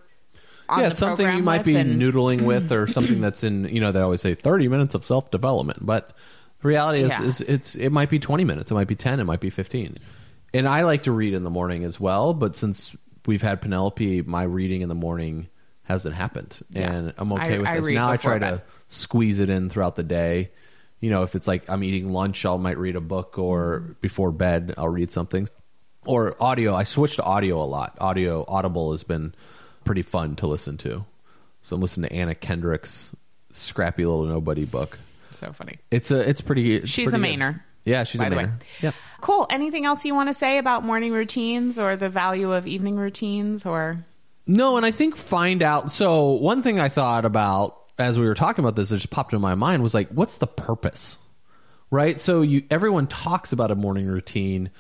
on 0.71 0.81
yeah, 0.81 0.89
something 0.91 1.27
you 1.37 1.43
might 1.43 1.65
be 1.65 1.77
and- 1.77 2.01
noodling 2.01 2.43
with, 2.45 2.73
or 2.73 2.87
something 2.89 3.21
that's 3.21 3.43
in 3.45 3.65
you 3.75 3.81
know 3.81 3.91
they 3.93 4.01
always 4.01 4.21
say 4.21 4.35
thirty 4.35 4.69
minutes 4.69 4.95
of 4.95 5.05
self 5.05 5.31
development, 5.31 5.79
but 5.85 6.13
the 6.61 6.69
reality 6.69 7.01
is, 7.01 7.09
Yeah. 7.11 7.23
is 7.23 7.41
it's 7.41 7.75
it 7.75 7.91
might 7.91 8.11
be 8.11 8.19
twenty 8.19 8.45
minutes, 8.45 8.71
it 8.71 8.75
might 8.75 8.89
be 8.89 8.97
ten, 8.97 9.19
it 9.21 9.25
might 9.25 9.41
be 9.41 9.51
fifteen. 9.51 9.97
And 10.55 10.67
I 10.69 10.83
like 10.83 11.05
to 11.05 11.13
read 11.13 11.35
in 11.35 11.43
the 11.45 11.51
morning 11.51 11.85
as 11.85 11.99
well, 12.01 12.33
but 12.35 12.57
since 12.57 12.95
we've 13.27 13.43
had 13.43 13.61
Penelope, 13.61 14.23
my 14.23 14.43
reading 14.43 14.81
in 14.83 14.89
the 14.89 14.95
morning 14.95 15.49
hasn't 15.89 16.15
happened, 16.15 16.57
Yeah. 16.71 16.93
and 16.93 17.13
I'm 17.19 17.33
okay 17.33 17.55
I- 17.55 17.59
with 17.59 17.67
I 17.67 17.81
this. 17.81 17.89
Now 17.91 18.11
I 18.11 18.17
try 18.19 18.39
to 18.39 18.63
squeeze 18.89 19.41
it 19.41 19.51
in 19.51 19.71
throughout 19.71 19.97
the 19.97 20.03
day. 20.03 20.51
You 21.01 21.11
know, 21.11 21.23
if 21.23 21.35
it's 21.35 21.47
like 21.49 21.69
I'm 21.69 21.83
eating 21.83 22.13
lunch, 22.13 22.45
I 22.45 22.57
might 22.57 22.77
read 22.79 22.95
a 22.97 23.01
book, 23.01 23.39
or 23.39 23.81
Mm-hmm. 23.81 23.93
before 24.01 24.31
bed, 24.33 24.75
I'll 24.79 24.89
read 24.89 25.11
something. 25.11 25.49
Or 26.07 26.37
audio. 26.41 26.75
I 26.75 26.85
switched 26.85 27.17
to 27.17 27.23
audio 27.25 27.63
a 27.63 27.67
lot. 27.67 27.97
Audio, 28.01 28.45
Audible 28.47 28.93
has 28.93 29.03
been 29.03 29.35
pretty 29.85 30.03
fun 30.03 30.37
to 30.37 30.47
listen 30.47 30.77
to. 30.79 31.05
So 31.63 31.77
I'm 31.77 31.83
listening 31.83 32.09
to 32.11 32.15
Anna 32.17 32.35
Kendrick's 32.35 33.11
scrappy 33.53 34.05
little 34.07 34.25
nobody 34.27 34.65
book. 34.65 34.99
So 35.33 35.53
funny. 35.53 35.79
It's 35.91 36.11
a, 36.11 36.27
it's 36.29 36.41
pretty. 36.41 36.77
it's 36.77 36.91
She's 36.91 37.11
pretty 37.11 37.25
a 37.33 37.37
good. 37.37 37.41
Mainer, 37.41 37.61
Yeah, 37.85 38.05
she's 38.05 38.21
by 38.21 38.29
a. 38.29 38.31
Mainer. 38.31 38.53
Yep. 38.81 38.95
Cool. 39.21 39.47
Anything 39.51 39.85
else 39.85 40.05
you 40.05 40.15
want 40.15 40.29
to 40.31 40.35
say 40.35 40.59
about 40.59 40.85
morning 40.85 41.13
routines 41.13 41.79
or 41.79 41.97
the 41.97 42.09
value 42.09 42.53
of 42.53 42.67
evening 42.67 42.97
routines 42.97 43.67
or 43.67 43.99
No, 44.49 44.79
and 44.79 44.87
I 44.87 44.91
think 44.91 45.15
find 45.15 45.63
out. 45.63 45.93
So 45.93 46.33
one 46.33 46.63
thing 46.63 46.81
I 46.81 46.89
thought 46.89 47.25
about 47.27 47.79
as 47.99 48.19
we 48.19 48.27
were 48.27 48.35
talking 48.35 48.65
about 48.65 48.77
this, 48.77 48.91
it 48.91 48.97
just 48.97 49.11
popped 49.11 49.35
in 49.35 49.41
my 49.41 49.55
mind 49.55 49.83
was 49.83 49.93
like, 49.95 50.09
what's 50.09 50.37
the 50.37 50.47
purpose, 50.47 51.19
right? 51.91 52.19
So 52.21 52.41
you 52.43 52.65
everyone 52.71 53.07
talks 53.09 53.53
about 53.53 53.71
a 53.71 53.75
morning 53.75 54.07
routine, 54.07 54.71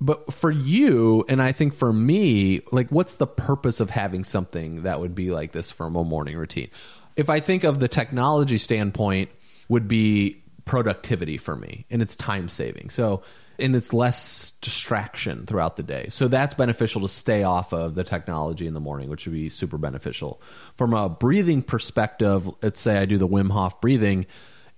but 0.00 0.34
for 0.34 0.50
you 0.50 1.24
and 1.28 1.40
I 1.40 1.52
think 1.52 1.74
for 1.74 1.92
me, 1.92 2.60
like, 2.72 2.90
what's 2.90 3.14
the 3.14 3.26
purpose 3.26 3.80
of 3.80 3.88
having 3.88 4.24
something 4.24 4.82
that 4.82 5.00
would 5.00 5.14
be 5.14 5.30
like 5.30 5.52
this 5.52 5.70
from 5.70 5.96
a 5.96 6.04
morning 6.04 6.36
routine? 6.36 6.68
If 7.14 7.30
I 7.30 7.40
think 7.40 7.64
of 7.64 7.80
the 7.80 7.88
technology 7.88 8.58
standpoint, 8.58 9.30
would 9.68 9.88
be 9.88 10.42
productivity 10.64 11.38
for 11.38 11.56
me 11.56 11.86
and 11.90 12.02
it's 12.02 12.14
time 12.14 12.48
saving. 12.48 12.90
So 12.90 13.22
and 13.58 13.74
it's 13.76 13.92
less 13.92 14.52
distraction 14.60 15.46
throughout 15.46 15.76
the 15.76 15.82
day. 15.82 16.08
So 16.10 16.28
that's 16.28 16.54
beneficial 16.54 17.02
to 17.02 17.08
stay 17.08 17.42
off 17.42 17.72
of 17.72 17.94
the 17.94 18.04
technology 18.04 18.66
in 18.66 18.74
the 18.74 18.80
morning, 18.80 19.08
which 19.08 19.26
would 19.26 19.32
be 19.34 19.48
super 19.48 19.78
beneficial. 19.78 20.40
From 20.76 20.94
a 20.94 21.08
breathing 21.08 21.62
perspective, 21.62 22.48
let's 22.62 22.80
say 22.80 22.98
I 22.98 23.04
do 23.04 23.18
the 23.18 23.28
Wim 23.28 23.50
Hof 23.50 23.80
breathing, 23.80 24.26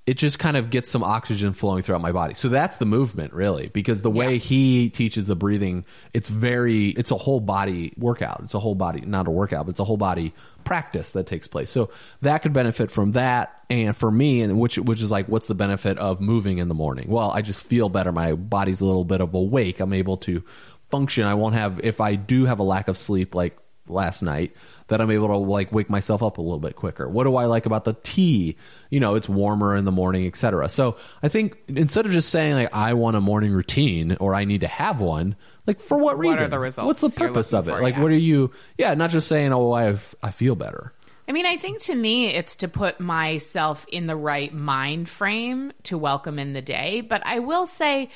it 0.07 0.17
just 0.17 0.39
kind 0.39 0.57
of 0.57 0.71
gets 0.71 0.89
some 0.89 1.05
oxygen 1.05 1.53
flowing 1.53 1.83
throughout 1.83 2.01
my 2.01 2.13
body. 2.13 2.33
So 2.33 2.49
that's 2.49 2.79
the 2.79 2.87
movement 2.87 3.35
really, 3.35 3.69
because 3.69 4.01
the 4.01 4.11
way 4.11 4.33
Yeah. 4.35 4.39
he 4.39 4.89
teaches 4.89 5.27
the 5.27 5.37
breathing, 5.37 5.85
it's 6.15 6.31
very, 6.31 6.89
it's 6.89 7.11
a 7.11 7.17
whole 7.17 7.41
body 7.41 7.93
workout. 7.99 8.41
It's 8.45 8.55
a 8.55 8.59
whole 8.59 8.75
body, 8.75 9.03
not 9.03 9.27
a 9.29 9.31
workout, 9.31 9.67
but 9.67 9.73
it's 9.73 9.81
a 9.81 9.85
whole 9.85 9.99
body 9.99 10.33
practice 10.69 11.13
that 11.13 11.27
takes 11.27 11.49
place. 11.49 11.71
So 11.71 11.89
that 12.21 12.43
could 12.43 12.53
benefit 12.53 12.91
from 12.91 13.13
that. 13.13 13.63
And 13.71 13.97
for 13.97 14.11
me, 14.11 14.43
and 14.43 14.61
which, 14.61 14.77
which 14.79 15.01
is 15.01 15.11
like, 15.11 15.27
what's 15.27 15.47
the 15.47 15.55
benefit 15.55 15.97
of 15.99 16.21
moving 16.21 16.59
in 16.59 16.69
the 16.69 16.75
morning? 16.75 17.09
Well, 17.09 17.31
I 17.31 17.41
just 17.41 17.65
feel 17.65 17.89
better. 17.89 18.13
My 18.13 18.35
body's 18.35 18.83
a 18.83 18.85
little 18.85 19.05
bit 19.05 19.23
of 19.23 19.33
awake. 19.33 19.81
I'm 19.81 19.95
able 19.95 20.19
to 20.19 20.45
function. 20.91 21.25
I 21.25 21.35
won't 21.35 21.55
have, 21.55 21.81
if 21.83 22.03
I 22.03 22.17
do 22.17 22.45
have 22.45 22.59
a 22.59 22.63
lack 22.63 22.89
of 22.89 22.99
sleep, 22.99 23.35
like 23.35 23.59
last 23.87 24.23
night 24.23 24.55
that 24.89 25.01
I'm 25.01 25.11
able 25.11 25.29
to 25.29 25.37
like 25.39 25.73
wake 25.73 25.89
myself 25.89 26.23
up 26.23 26.37
a 26.37 26.43
little 26.43 26.59
bit 26.59 26.77
quicker. 26.77 27.09
What 27.09 27.25
do 27.25 27.37
I 27.37 27.47
like 27.47 27.65
about 27.65 27.85
the 27.85 27.97
tea? 28.03 28.57
You 28.91 29.01
know, 29.01 29.15
it's 29.15 29.29
warmer 29.29 29.75
in 29.75 29.87
the 29.87 29.93
morning, 29.93 30.27
etc. 30.27 30.69
So 30.69 30.97
I 31.23 31.29
think 31.29 31.57
instead 31.69 32.05
of 32.05 32.13
just 32.13 32.29
saying 32.29 32.55
like 32.55 32.75
I 32.75 32.93
want 32.93 33.17
a 33.17 33.23
morning 33.23 33.53
routine 33.53 34.19
or 34.21 34.35
I 34.35 34.45
need 34.45 34.61
to 34.61 34.69
have 34.69 35.01
one, 35.01 35.35
like 35.69 35.79
for 35.81 35.97
what 35.99 36.17
What 36.19 36.27
are 36.27 36.31
reason? 36.33 36.51
the 36.51 36.59
results 36.59 37.01
What's 37.03 37.15
the 37.15 37.21
purpose 37.21 37.53
of 37.53 37.69
it? 37.69 37.73
for? 37.73 37.81
Like 37.83 37.95
Yeah. 37.95 38.03
what 38.03 38.11
are 38.11 38.17
you? 38.19 38.51
Yeah, 38.77 38.95
not 38.95 39.11
just 39.11 39.29
saying 39.29 39.53
oh 39.53 39.71
I 39.73 39.97
I 40.23 40.31
feel 40.33 40.57
better. 40.57 40.93
I 41.29 41.33
mean, 41.33 41.45
I 41.45 41.59
think 41.59 41.81
to 41.83 41.95
me, 41.95 42.29
it's 42.29 42.57
to 42.57 42.69
put 42.69 43.01
myself 43.01 43.85
in 43.93 44.07
the 44.07 44.17
right 44.17 44.53
mind 44.53 45.11
frame 45.11 45.73
to 45.85 45.99
welcome 45.99 46.39
in 46.39 46.55
the 46.55 46.63
day. 46.63 47.03
But 47.03 47.21
I 47.27 47.41
will 47.41 47.67
say, 47.67 48.09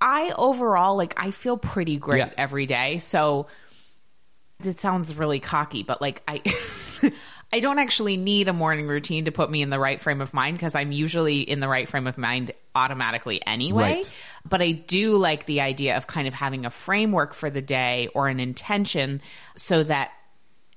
I 0.00 0.32
overall, 0.38 0.96
like, 0.96 1.12
I 1.16 1.32
feel 1.32 1.56
pretty 1.56 1.96
great 1.96 2.18
Yeah. 2.18 2.30
every 2.38 2.66
day. 2.66 2.98
So 2.98 3.48
it 4.64 4.78
sounds 4.78 5.16
really 5.16 5.40
cocky, 5.40 5.82
but 5.82 6.00
like, 6.00 6.22
I. 6.28 6.40
I 7.52 7.60
don't 7.60 7.78
actually 7.78 8.16
need 8.16 8.48
a 8.48 8.52
morning 8.52 8.86
routine 8.86 9.26
to 9.26 9.32
put 9.32 9.50
me 9.50 9.60
in 9.60 9.68
the 9.68 9.78
right 9.78 10.00
frame 10.00 10.22
of 10.22 10.32
mind 10.32 10.56
because 10.56 10.74
I'm 10.74 10.90
usually 10.90 11.40
in 11.40 11.60
the 11.60 11.68
right 11.68 11.86
frame 11.86 12.06
of 12.06 12.16
mind 12.16 12.52
automatically 12.74 13.44
anyway. 13.46 13.96
Right. 13.96 14.12
But 14.48 14.62
I 14.62 14.72
do 14.72 15.16
like 15.16 15.44
the 15.44 15.60
idea 15.60 15.98
of 15.98 16.06
kind 16.06 16.26
of 16.26 16.32
having 16.32 16.64
a 16.64 16.70
framework 16.70 17.34
for 17.34 17.50
the 17.50 17.60
day 17.60 18.08
or 18.14 18.28
an 18.28 18.40
intention 18.40 19.20
so 19.54 19.82
that 19.84 20.12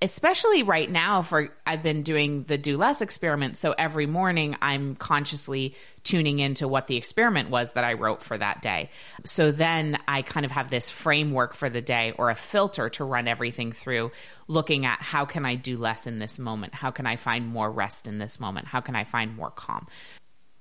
especially 0.02 0.64
right 0.64 0.90
now 0.90 1.22
for 1.22 1.50
I've 1.66 1.82
been 1.82 2.04
doing 2.04 2.44
the 2.44 2.58
do 2.58 2.78
less 2.78 3.02
experiment 3.02 3.56
so 3.56 3.74
every 3.78 4.06
morning 4.06 4.58
I'm 4.62 4.96
consciously 4.96 5.76
tuning 6.04 6.40
into 6.40 6.68
what 6.68 6.88
the 6.88 6.98
experiment 6.98 7.50
was 7.50 7.72
that 7.74 7.84
I 7.84 7.94
wrote 7.94 8.22
for 8.22 8.38
that 8.38 8.62
day. 8.62 8.90
So 9.24 9.52
then 9.52 9.98
I 10.08 10.22
kind 10.22 10.46
of 10.46 10.52
have 10.52 10.70
this 10.70 10.90
framework 10.90 11.56
for 11.56 11.70
the 11.70 11.82
day 11.82 12.14
or 12.18 12.30
a 12.30 12.36
filter 12.36 12.90
to 12.90 13.06
run 13.06 13.28
everything 13.28 13.72
through 13.72 14.12
looking 14.48 14.86
at 14.86 15.02
how 15.02 15.26
can 15.26 15.46
I 15.46 15.56
do 15.56 15.78
less 15.78 16.06
in 16.06 16.20
this 16.20 16.38
moment? 16.38 16.74
How 16.74 16.92
can 16.92 17.08
I 17.08 17.16
find 17.16 17.48
more 17.48 17.72
rest 17.72 18.06
in 18.06 18.18
this 18.18 18.40
moment? 18.40 18.68
How 18.68 18.82
can 18.82 18.96
I 18.96 19.06
find 19.06 19.36
more 19.36 19.50
calm? 19.50 19.88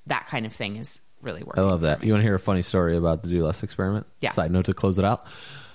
That 0.06 0.28
kind 0.28 0.46
of 0.46 0.52
thing 0.52 0.76
is 0.76 1.00
really 1.22 1.42
working. 1.42 1.62
I 1.62 1.66
love 1.66 1.82
that. 1.82 2.04
You 2.04 2.12
want 2.12 2.22
to 2.22 2.26
hear 2.26 2.34
a 2.34 2.40
funny 2.40 2.62
story 2.62 2.96
about 2.96 3.22
the 3.22 3.28
Do 3.28 3.44
Less 3.44 3.62
experiment? 3.62 4.06
Yeah. 4.20 4.30
Side 4.32 4.52
note 4.52 4.66
to 4.66 4.74
close 4.74 4.98
it 4.98 5.04
out. 5.04 5.26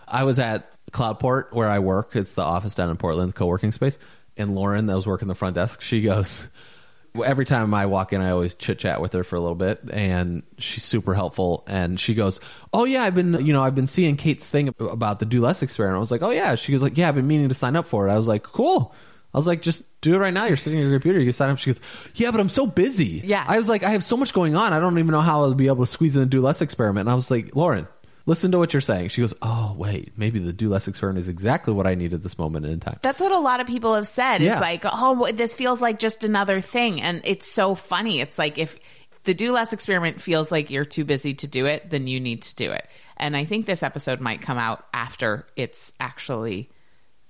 I 0.07 0.23
was 0.23 0.39
at 0.39 0.71
Cloudport 0.91 1.53
where 1.53 1.69
I 1.69 1.79
work. 1.79 2.15
It's 2.15 2.33
the 2.33 2.43
office 2.43 2.75
down 2.75 2.89
in 2.89 2.97
Portland, 2.97 3.35
co-working 3.35 3.71
space. 3.71 3.97
And 4.37 4.55
Lauren, 4.55 4.85
that 4.85 4.95
was 4.95 5.05
working 5.05 5.27
the 5.27 5.35
front 5.35 5.55
desk, 5.55 5.81
she 5.81 6.01
goes, 6.01 6.41
every 7.25 7.45
time 7.45 7.73
I 7.73 7.85
walk 7.85 8.13
in, 8.13 8.21
I 8.21 8.31
always 8.31 8.55
chit 8.55 8.79
chat 8.79 9.01
with 9.01 9.13
her 9.13 9.23
for 9.23 9.35
a 9.35 9.39
little 9.39 9.55
bit, 9.55 9.81
and 9.91 10.43
she's 10.57 10.83
super 10.83 11.13
helpful. 11.13 11.63
And 11.67 11.99
she 11.99 12.13
goes, 12.13 12.39
"Oh 12.73 12.85
yeah, 12.85 13.03
I've 13.03 13.15
been, 13.15 13.45
you 13.45 13.53
know, 13.53 13.63
I've 13.63 13.75
been 13.75 13.87
seeing 13.87 14.17
Kate's 14.17 14.47
thing 14.47 14.73
about 14.79 15.19
the 15.19 15.25
Do 15.25 15.41
Less 15.41 15.61
experiment." 15.61 15.97
I 15.97 15.99
was 15.99 16.11
like, 16.11 16.21
"Oh 16.21 16.31
yeah." 16.31 16.55
She 16.55 16.71
goes 16.71 16.81
like, 16.81 16.97
"Yeah, 16.97 17.09
I've 17.09 17.15
been 17.15 17.27
meaning 17.27 17.49
to 17.49 17.55
sign 17.55 17.75
up 17.75 17.87
for 17.87 18.07
it." 18.07 18.11
I 18.11 18.17
was 18.17 18.27
like, 18.27 18.43
"Cool." 18.43 18.93
I 19.33 19.37
was 19.37 19.47
like, 19.47 19.61
"Just 19.61 19.83
do 20.01 20.15
it 20.15 20.17
right 20.17 20.33
now. 20.33 20.45
You're 20.45 20.57
sitting 20.57 20.79
at 20.79 20.83
your 20.83 20.93
computer. 20.93 21.19
You 21.19 21.25
can 21.25 21.33
sign 21.33 21.49
up." 21.49 21.57
She 21.57 21.71
goes, 21.71 21.81
"Yeah, 22.15 22.31
but 22.31 22.39
I'm 22.39 22.49
so 22.49 22.65
busy." 22.65 23.21
Yeah. 23.23 23.43
I 23.47 23.57
was 23.57 23.69
like, 23.69 23.83
"I 23.83 23.91
have 23.91 24.03
so 24.03 24.17
much 24.17 24.33
going 24.33 24.55
on. 24.55 24.73
I 24.73 24.79
don't 24.79 24.97
even 24.97 25.11
know 25.11 25.21
how 25.21 25.43
I'll 25.43 25.53
be 25.53 25.67
able 25.67 25.85
to 25.85 25.91
squeeze 25.91 26.15
in 26.15 26.21
the 26.21 26.25
Do 26.25 26.41
Less 26.41 26.61
experiment." 26.61 27.07
And 27.07 27.11
I 27.11 27.15
was 27.15 27.31
like, 27.31 27.55
"Lauren." 27.55 27.87
Listen 28.29 28.51
to 28.51 28.59
what 28.59 28.73
you're 28.73 28.81
saying. 28.81 29.09
She 29.09 29.21
goes, 29.21 29.33
"Oh, 29.41 29.73
wait, 29.77 30.13
maybe 30.15 30.39
the 30.39 30.53
do 30.53 30.69
less 30.69 30.87
experiment 30.87 31.23
is 31.23 31.27
exactly 31.27 31.73
what 31.73 31.87
I 31.87 31.95
need 31.95 32.13
at 32.13 32.21
this 32.21 32.37
moment 32.37 32.65
in 32.65 32.79
time." 32.79 32.99
That's 33.01 33.19
what 33.19 33.31
a 33.31 33.39
lot 33.39 33.59
of 33.59 33.67
people 33.67 33.95
have 33.95 34.07
said. 34.07 34.41
Yeah. 34.41 34.53
It's 34.53 34.61
like, 34.61 34.83
oh, 34.85 35.31
this 35.31 35.53
feels 35.53 35.81
like 35.81 35.99
just 35.99 36.23
another 36.23 36.61
thing. 36.61 37.01
And 37.01 37.21
it's 37.25 37.47
so 37.47 37.75
funny. 37.75 38.21
It's 38.21 38.37
like 38.37 38.57
if 38.57 38.77
the 39.23 39.33
do 39.33 39.51
less 39.51 39.73
experiment 39.73 40.21
feels 40.21 40.51
like 40.51 40.69
you're 40.69 40.85
too 40.85 41.05
busy 41.05 41.33
to 41.33 41.47
do 41.47 41.65
it, 41.65 41.89
then 41.89 42.07
you 42.07 42.19
need 42.19 42.43
to 42.43 42.55
do 42.55 42.71
it. 42.71 42.87
And 43.17 43.35
I 43.35 43.45
think 43.45 43.65
this 43.65 43.83
episode 43.83 44.21
might 44.21 44.41
come 44.41 44.57
out 44.57 44.85
after 44.93 45.45
it's 45.57 45.91
actually 45.99 46.69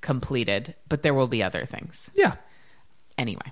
completed, 0.01 0.75
but 0.87 1.01
there 1.01 1.13
will 1.13 1.27
be 1.27 1.41
other 1.41 1.65
things. 1.65 2.11
Yeah, 2.13 2.35
Anyway, 3.19 3.51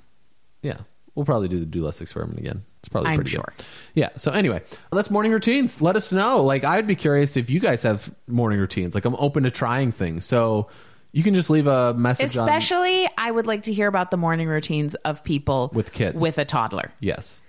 yeah. 0.61 0.77
We'll 1.17 1.25
probably 1.25 1.47
do 1.47 1.57
the 1.59 1.65
do 1.65 1.83
less 1.83 1.99
experiment 1.99 2.37
again. 2.37 2.63
It's 2.81 2.89
probably 2.89 3.09
I'm 3.09 3.15
pretty 3.15 3.31
sure. 3.31 3.51
good. 3.57 3.65
Yeah. 3.95 4.09
So 4.17 4.31
anyway, 4.31 4.61
that's 4.91 5.09
morning 5.09 5.31
routines. 5.31 5.81
Let 5.81 5.95
us 5.95 6.13
know. 6.13 6.43
Like 6.43 6.63
I'd 6.63 6.85
be 6.85 6.95
curious 6.95 7.35
if 7.37 7.49
you 7.49 7.59
guys 7.59 7.81
have 7.81 8.13
morning 8.27 8.59
routines. 8.59 8.93
Like 8.93 9.03
I'm 9.03 9.15
open 9.15 9.43
to 9.45 9.49
trying 9.49 9.91
things. 9.91 10.25
So 10.25 10.69
you 11.11 11.23
can 11.23 11.33
just 11.33 11.49
leave 11.49 11.65
a 11.65 11.95
message 11.95 12.37
on 12.37 12.47
especially 12.47 13.09
I 13.17 13.31
would 13.31 13.47
like 13.47 13.63
to 13.63 13.73
hear 13.73 13.87
about 13.87 14.11
the 14.11 14.17
morning 14.17 14.47
routines 14.47 14.93
of 14.93 15.23
people 15.23 15.71
With 15.73 15.91
kids. 15.91 16.21
with 16.21 16.37
a 16.37 16.45
toddler. 16.45 16.91
Yes. 16.99 17.41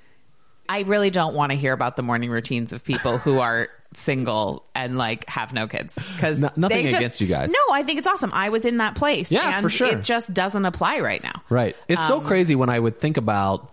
I 0.67 0.81
really 0.81 1.11
don't 1.11 1.35
want 1.35 1.53
to 1.53 1.59
hear 1.59 1.75
about 1.75 1.97
the 1.97 2.03
morning 2.03 2.31
routines 2.31 2.73
of 2.73 2.85
people 2.85 3.19
who 3.19 3.39
are 3.41 3.69
single 3.95 4.65
and 4.75 4.99
like 4.99 5.27
have 5.29 5.53
no 5.53 5.67
kids 5.67 5.95
because 5.95 6.39
No- 6.41 6.51
nothing 6.57 6.87
against 6.89 7.21
you 7.21 7.27
guys. 7.27 7.51
No, 7.51 7.59
I 7.75 7.83
think 7.83 7.99
it's 7.99 8.07
awesome. 8.09 8.31
I 8.35 8.51
was 8.51 8.65
in 8.65 8.77
that 8.79 8.95
place. 8.97 9.31
Yeah, 9.31 9.55
and 9.57 9.63
for 9.63 9.71
sure. 9.71 9.89
It 9.89 10.03
just 10.03 10.33
doesn't 10.33 10.65
apply 10.65 11.01
right 11.01 11.23
now. 11.23 11.43
Right. 11.49 11.75
It's 11.89 12.01
Um, 12.03 12.09
so 12.09 12.21
crazy 12.21 12.55
when 12.55 12.69
I 12.69 12.79
would 12.79 13.01
think 13.01 13.17
about 13.17 13.73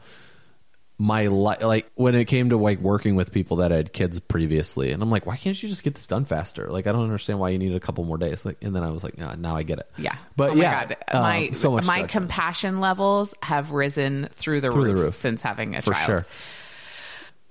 my 0.97 1.28
life, 1.28 1.61
like 1.61 1.91
when 1.95 2.16
it 2.16 2.24
came 2.26 2.51
to 2.51 2.57
like 2.57 2.80
working 2.80 3.16
with 3.16 3.34
people 3.34 3.57
that 3.57 3.72
had 3.72 3.91
kids 3.91 4.18
previously, 4.22 4.91
and 4.91 5.03
I'm 5.03 5.09
like, 5.11 5.26
why 5.26 5.36
can't 5.36 5.61
you 5.61 5.68
just 5.68 5.84
get 5.84 5.95
this 5.95 6.07
done 6.07 6.24
faster? 6.24 6.70
Like, 6.70 6.88
I 6.88 6.93
don't 6.93 7.03
understand 7.03 7.38
why 7.39 7.49
you 7.49 7.57
need 7.57 7.76
a 7.76 7.82
couple 7.82 8.05
more 8.05 8.18
days. 8.18 8.45
Like, 8.45 8.57
and 8.61 8.74
then 8.74 8.82
I 8.84 8.91
was 8.91 9.03
like, 9.03 9.18
no, 9.18 9.34
now 9.34 9.57
I 9.57 9.63
get 9.63 9.80
it. 9.80 9.91
Yeah. 9.97 10.16
but 10.38 10.51
oh 10.51 10.55
my 10.55 10.61
yeah, 10.61 10.86
God. 10.86 10.97
um, 11.11 11.22
my 11.22 11.49
so 11.51 11.72
much 11.72 11.86
my 11.86 12.03
compassion 12.03 12.80
levels 12.80 13.34
have 13.43 13.72
risen 13.72 14.30
through 14.36 14.61
the, 14.61 14.72
Through 14.72 14.86
the 14.86 14.93
roof, 14.93 15.03
roof. 15.03 15.16
since 15.16 15.41
having 15.41 15.76
a 15.76 15.82
for 15.82 15.91
child. 15.91 16.05
sure. 16.05 16.26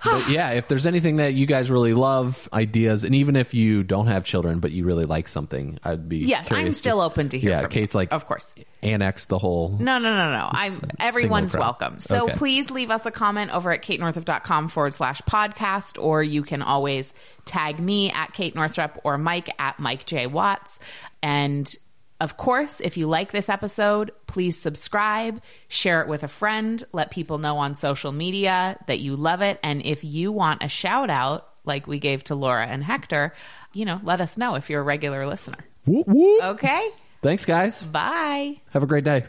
But 0.04 0.28
yeah, 0.28 0.50
if 0.50 0.68
there's 0.68 0.86
anything 0.86 1.16
that 1.16 1.34
you 1.34 1.46
guys 1.46 1.70
really 1.70 1.94
love, 1.94 2.48
ideas, 2.52 3.04
and 3.04 3.14
even 3.14 3.36
if 3.36 3.54
you 3.54 3.82
don't 3.82 4.06
have 4.06 4.24
children 4.24 4.60
but 4.60 4.70
you 4.70 4.84
really 4.84 5.04
like 5.06 5.28
something, 5.28 5.78
I'd 5.82 6.08
be 6.08 6.18
Yes, 6.18 6.48
I'm 6.50 6.72
still 6.72 6.98
just- 6.98 7.06
open 7.12 7.28
to 7.30 7.38
hear 7.38 7.50
Yeah, 7.50 7.60
from 7.62 7.70
you. 7.72 7.80
Kate's 7.80 7.94
like, 7.94 8.12
Of 8.12 8.26
course. 8.26 8.54
annex 8.82 9.24
the 9.26 9.38
whole. 9.38 9.70
No, 9.80 9.98
no, 9.98 10.14
no, 10.16 10.30
no. 10.32 10.48
I'm 10.52 10.78
everyone's 11.00 11.54
welcome. 11.54 12.00
So 12.00 12.24
Okay. 12.24 12.34
please 12.34 12.70
leave 12.70 12.90
us 12.90 13.06
a 13.06 13.10
comment 13.10 13.52
over 13.54 13.72
at 13.72 13.82
katenorthrup.com 13.82 14.68
forward 14.68 14.94
slash 14.94 15.20
podcast, 15.22 16.02
or 16.02 16.22
you 16.22 16.42
can 16.42 16.62
always 16.62 17.12
tag 17.44 17.80
me 17.80 18.10
at 18.10 18.32
Kate 18.34 18.54
Northrup 18.54 18.98
or 19.04 19.18
Mike 19.18 19.50
at 19.58 19.78
Mike 19.80 20.04
J. 20.06 20.26
Watts. 20.26 20.78
And 21.22 21.74
of 22.20 22.36
course, 22.36 22.80
if 22.80 22.96
you 22.96 23.08
like 23.08 23.32
this 23.32 23.48
episode, 23.48 24.12
please 24.26 24.56
subscribe, 24.56 25.42
share 25.68 26.00
it 26.00 26.08
with 26.08 26.22
a 26.22 26.28
friend, 26.28 26.82
let 26.92 27.10
people 27.10 27.38
know 27.38 27.58
on 27.58 27.74
social 27.74 28.12
media 28.12 28.78
that 28.86 29.00
you 29.00 29.16
love 29.16 29.42
it. 29.42 29.58
And 29.62 29.84
if 29.84 30.04
you 30.04 30.30
want 30.30 30.62
a 30.62 30.68
shout 30.68 31.10
out, 31.10 31.48
like 31.64 31.86
we 31.86 31.98
gave 31.98 32.24
to 32.24 32.34
Laura 32.34 32.66
and 32.66 32.84
Hector, 32.84 33.34
you 33.72 33.84
know, 33.84 34.00
let 34.02 34.20
us 34.20 34.36
know 34.36 34.54
if 34.54 34.70
you're 34.70 34.80
a 34.80 34.84
regular 34.84 35.26
listener. 35.26 35.58
Whoop, 35.86 36.06
whoop. 36.06 36.42
Okay. 36.42 36.90
Thanks, 37.20 37.44
guys. 37.44 37.82
Bye. 37.82 38.60
Have 38.70 38.82
a 38.82 38.86
great 38.86 39.04
day. 39.04 39.24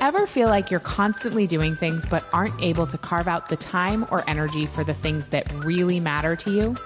Ever 0.00 0.26
feel 0.26 0.48
like 0.48 0.70
you're 0.70 0.80
constantly 0.80 1.46
doing 1.46 1.76
things 1.76 2.04
but 2.06 2.24
aren't 2.32 2.60
able 2.60 2.86
to 2.86 2.98
carve 2.98 3.28
out 3.28 3.48
the 3.48 3.56
time 3.56 4.06
or 4.10 4.28
energy 4.28 4.66
for 4.66 4.84
the 4.84 4.92
things 4.92 5.28
that 5.28 5.50
really 5.64 6.00
matter 6.00 6.36
to 6.36 6.50
you? 6.50 6.76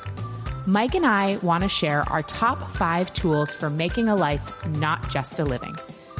Mike 0.67 0.95
and 0.95 1.07
I 1.07 1.39
want 1.39 1.63
to 1.63 1.69
share 1.69 2.03
our 2.11 2.23
top 2.23 2.71
five 2.77 3.13
tools 3.15 3.55
for 3.55 3.71
making 3.71 4.09
a 4.09 4.15
life, 4.15 4.67
not 4.67 5.09
just 5.09 5.39
a 5.39 5.45
living. 5.45 5.75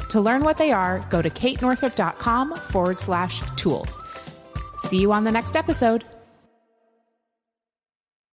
To 0.09 0.19
learn 0.19 0.43
what 0.43 0.57
they 0.57 0.71
are, 0.71 1.05
go 1.09 1.21
to 1.21 1.29
katenorthrup.com 1.29 2.55
forward 2.55 2.99
slash 2.99 3.41
tools. 3.55 4.01
See 4.87 4.99
you 4.99 5.13
on 5.13 5.23
the 5.23 5.31
next 5.31 5.55
episode. 5.55 6.03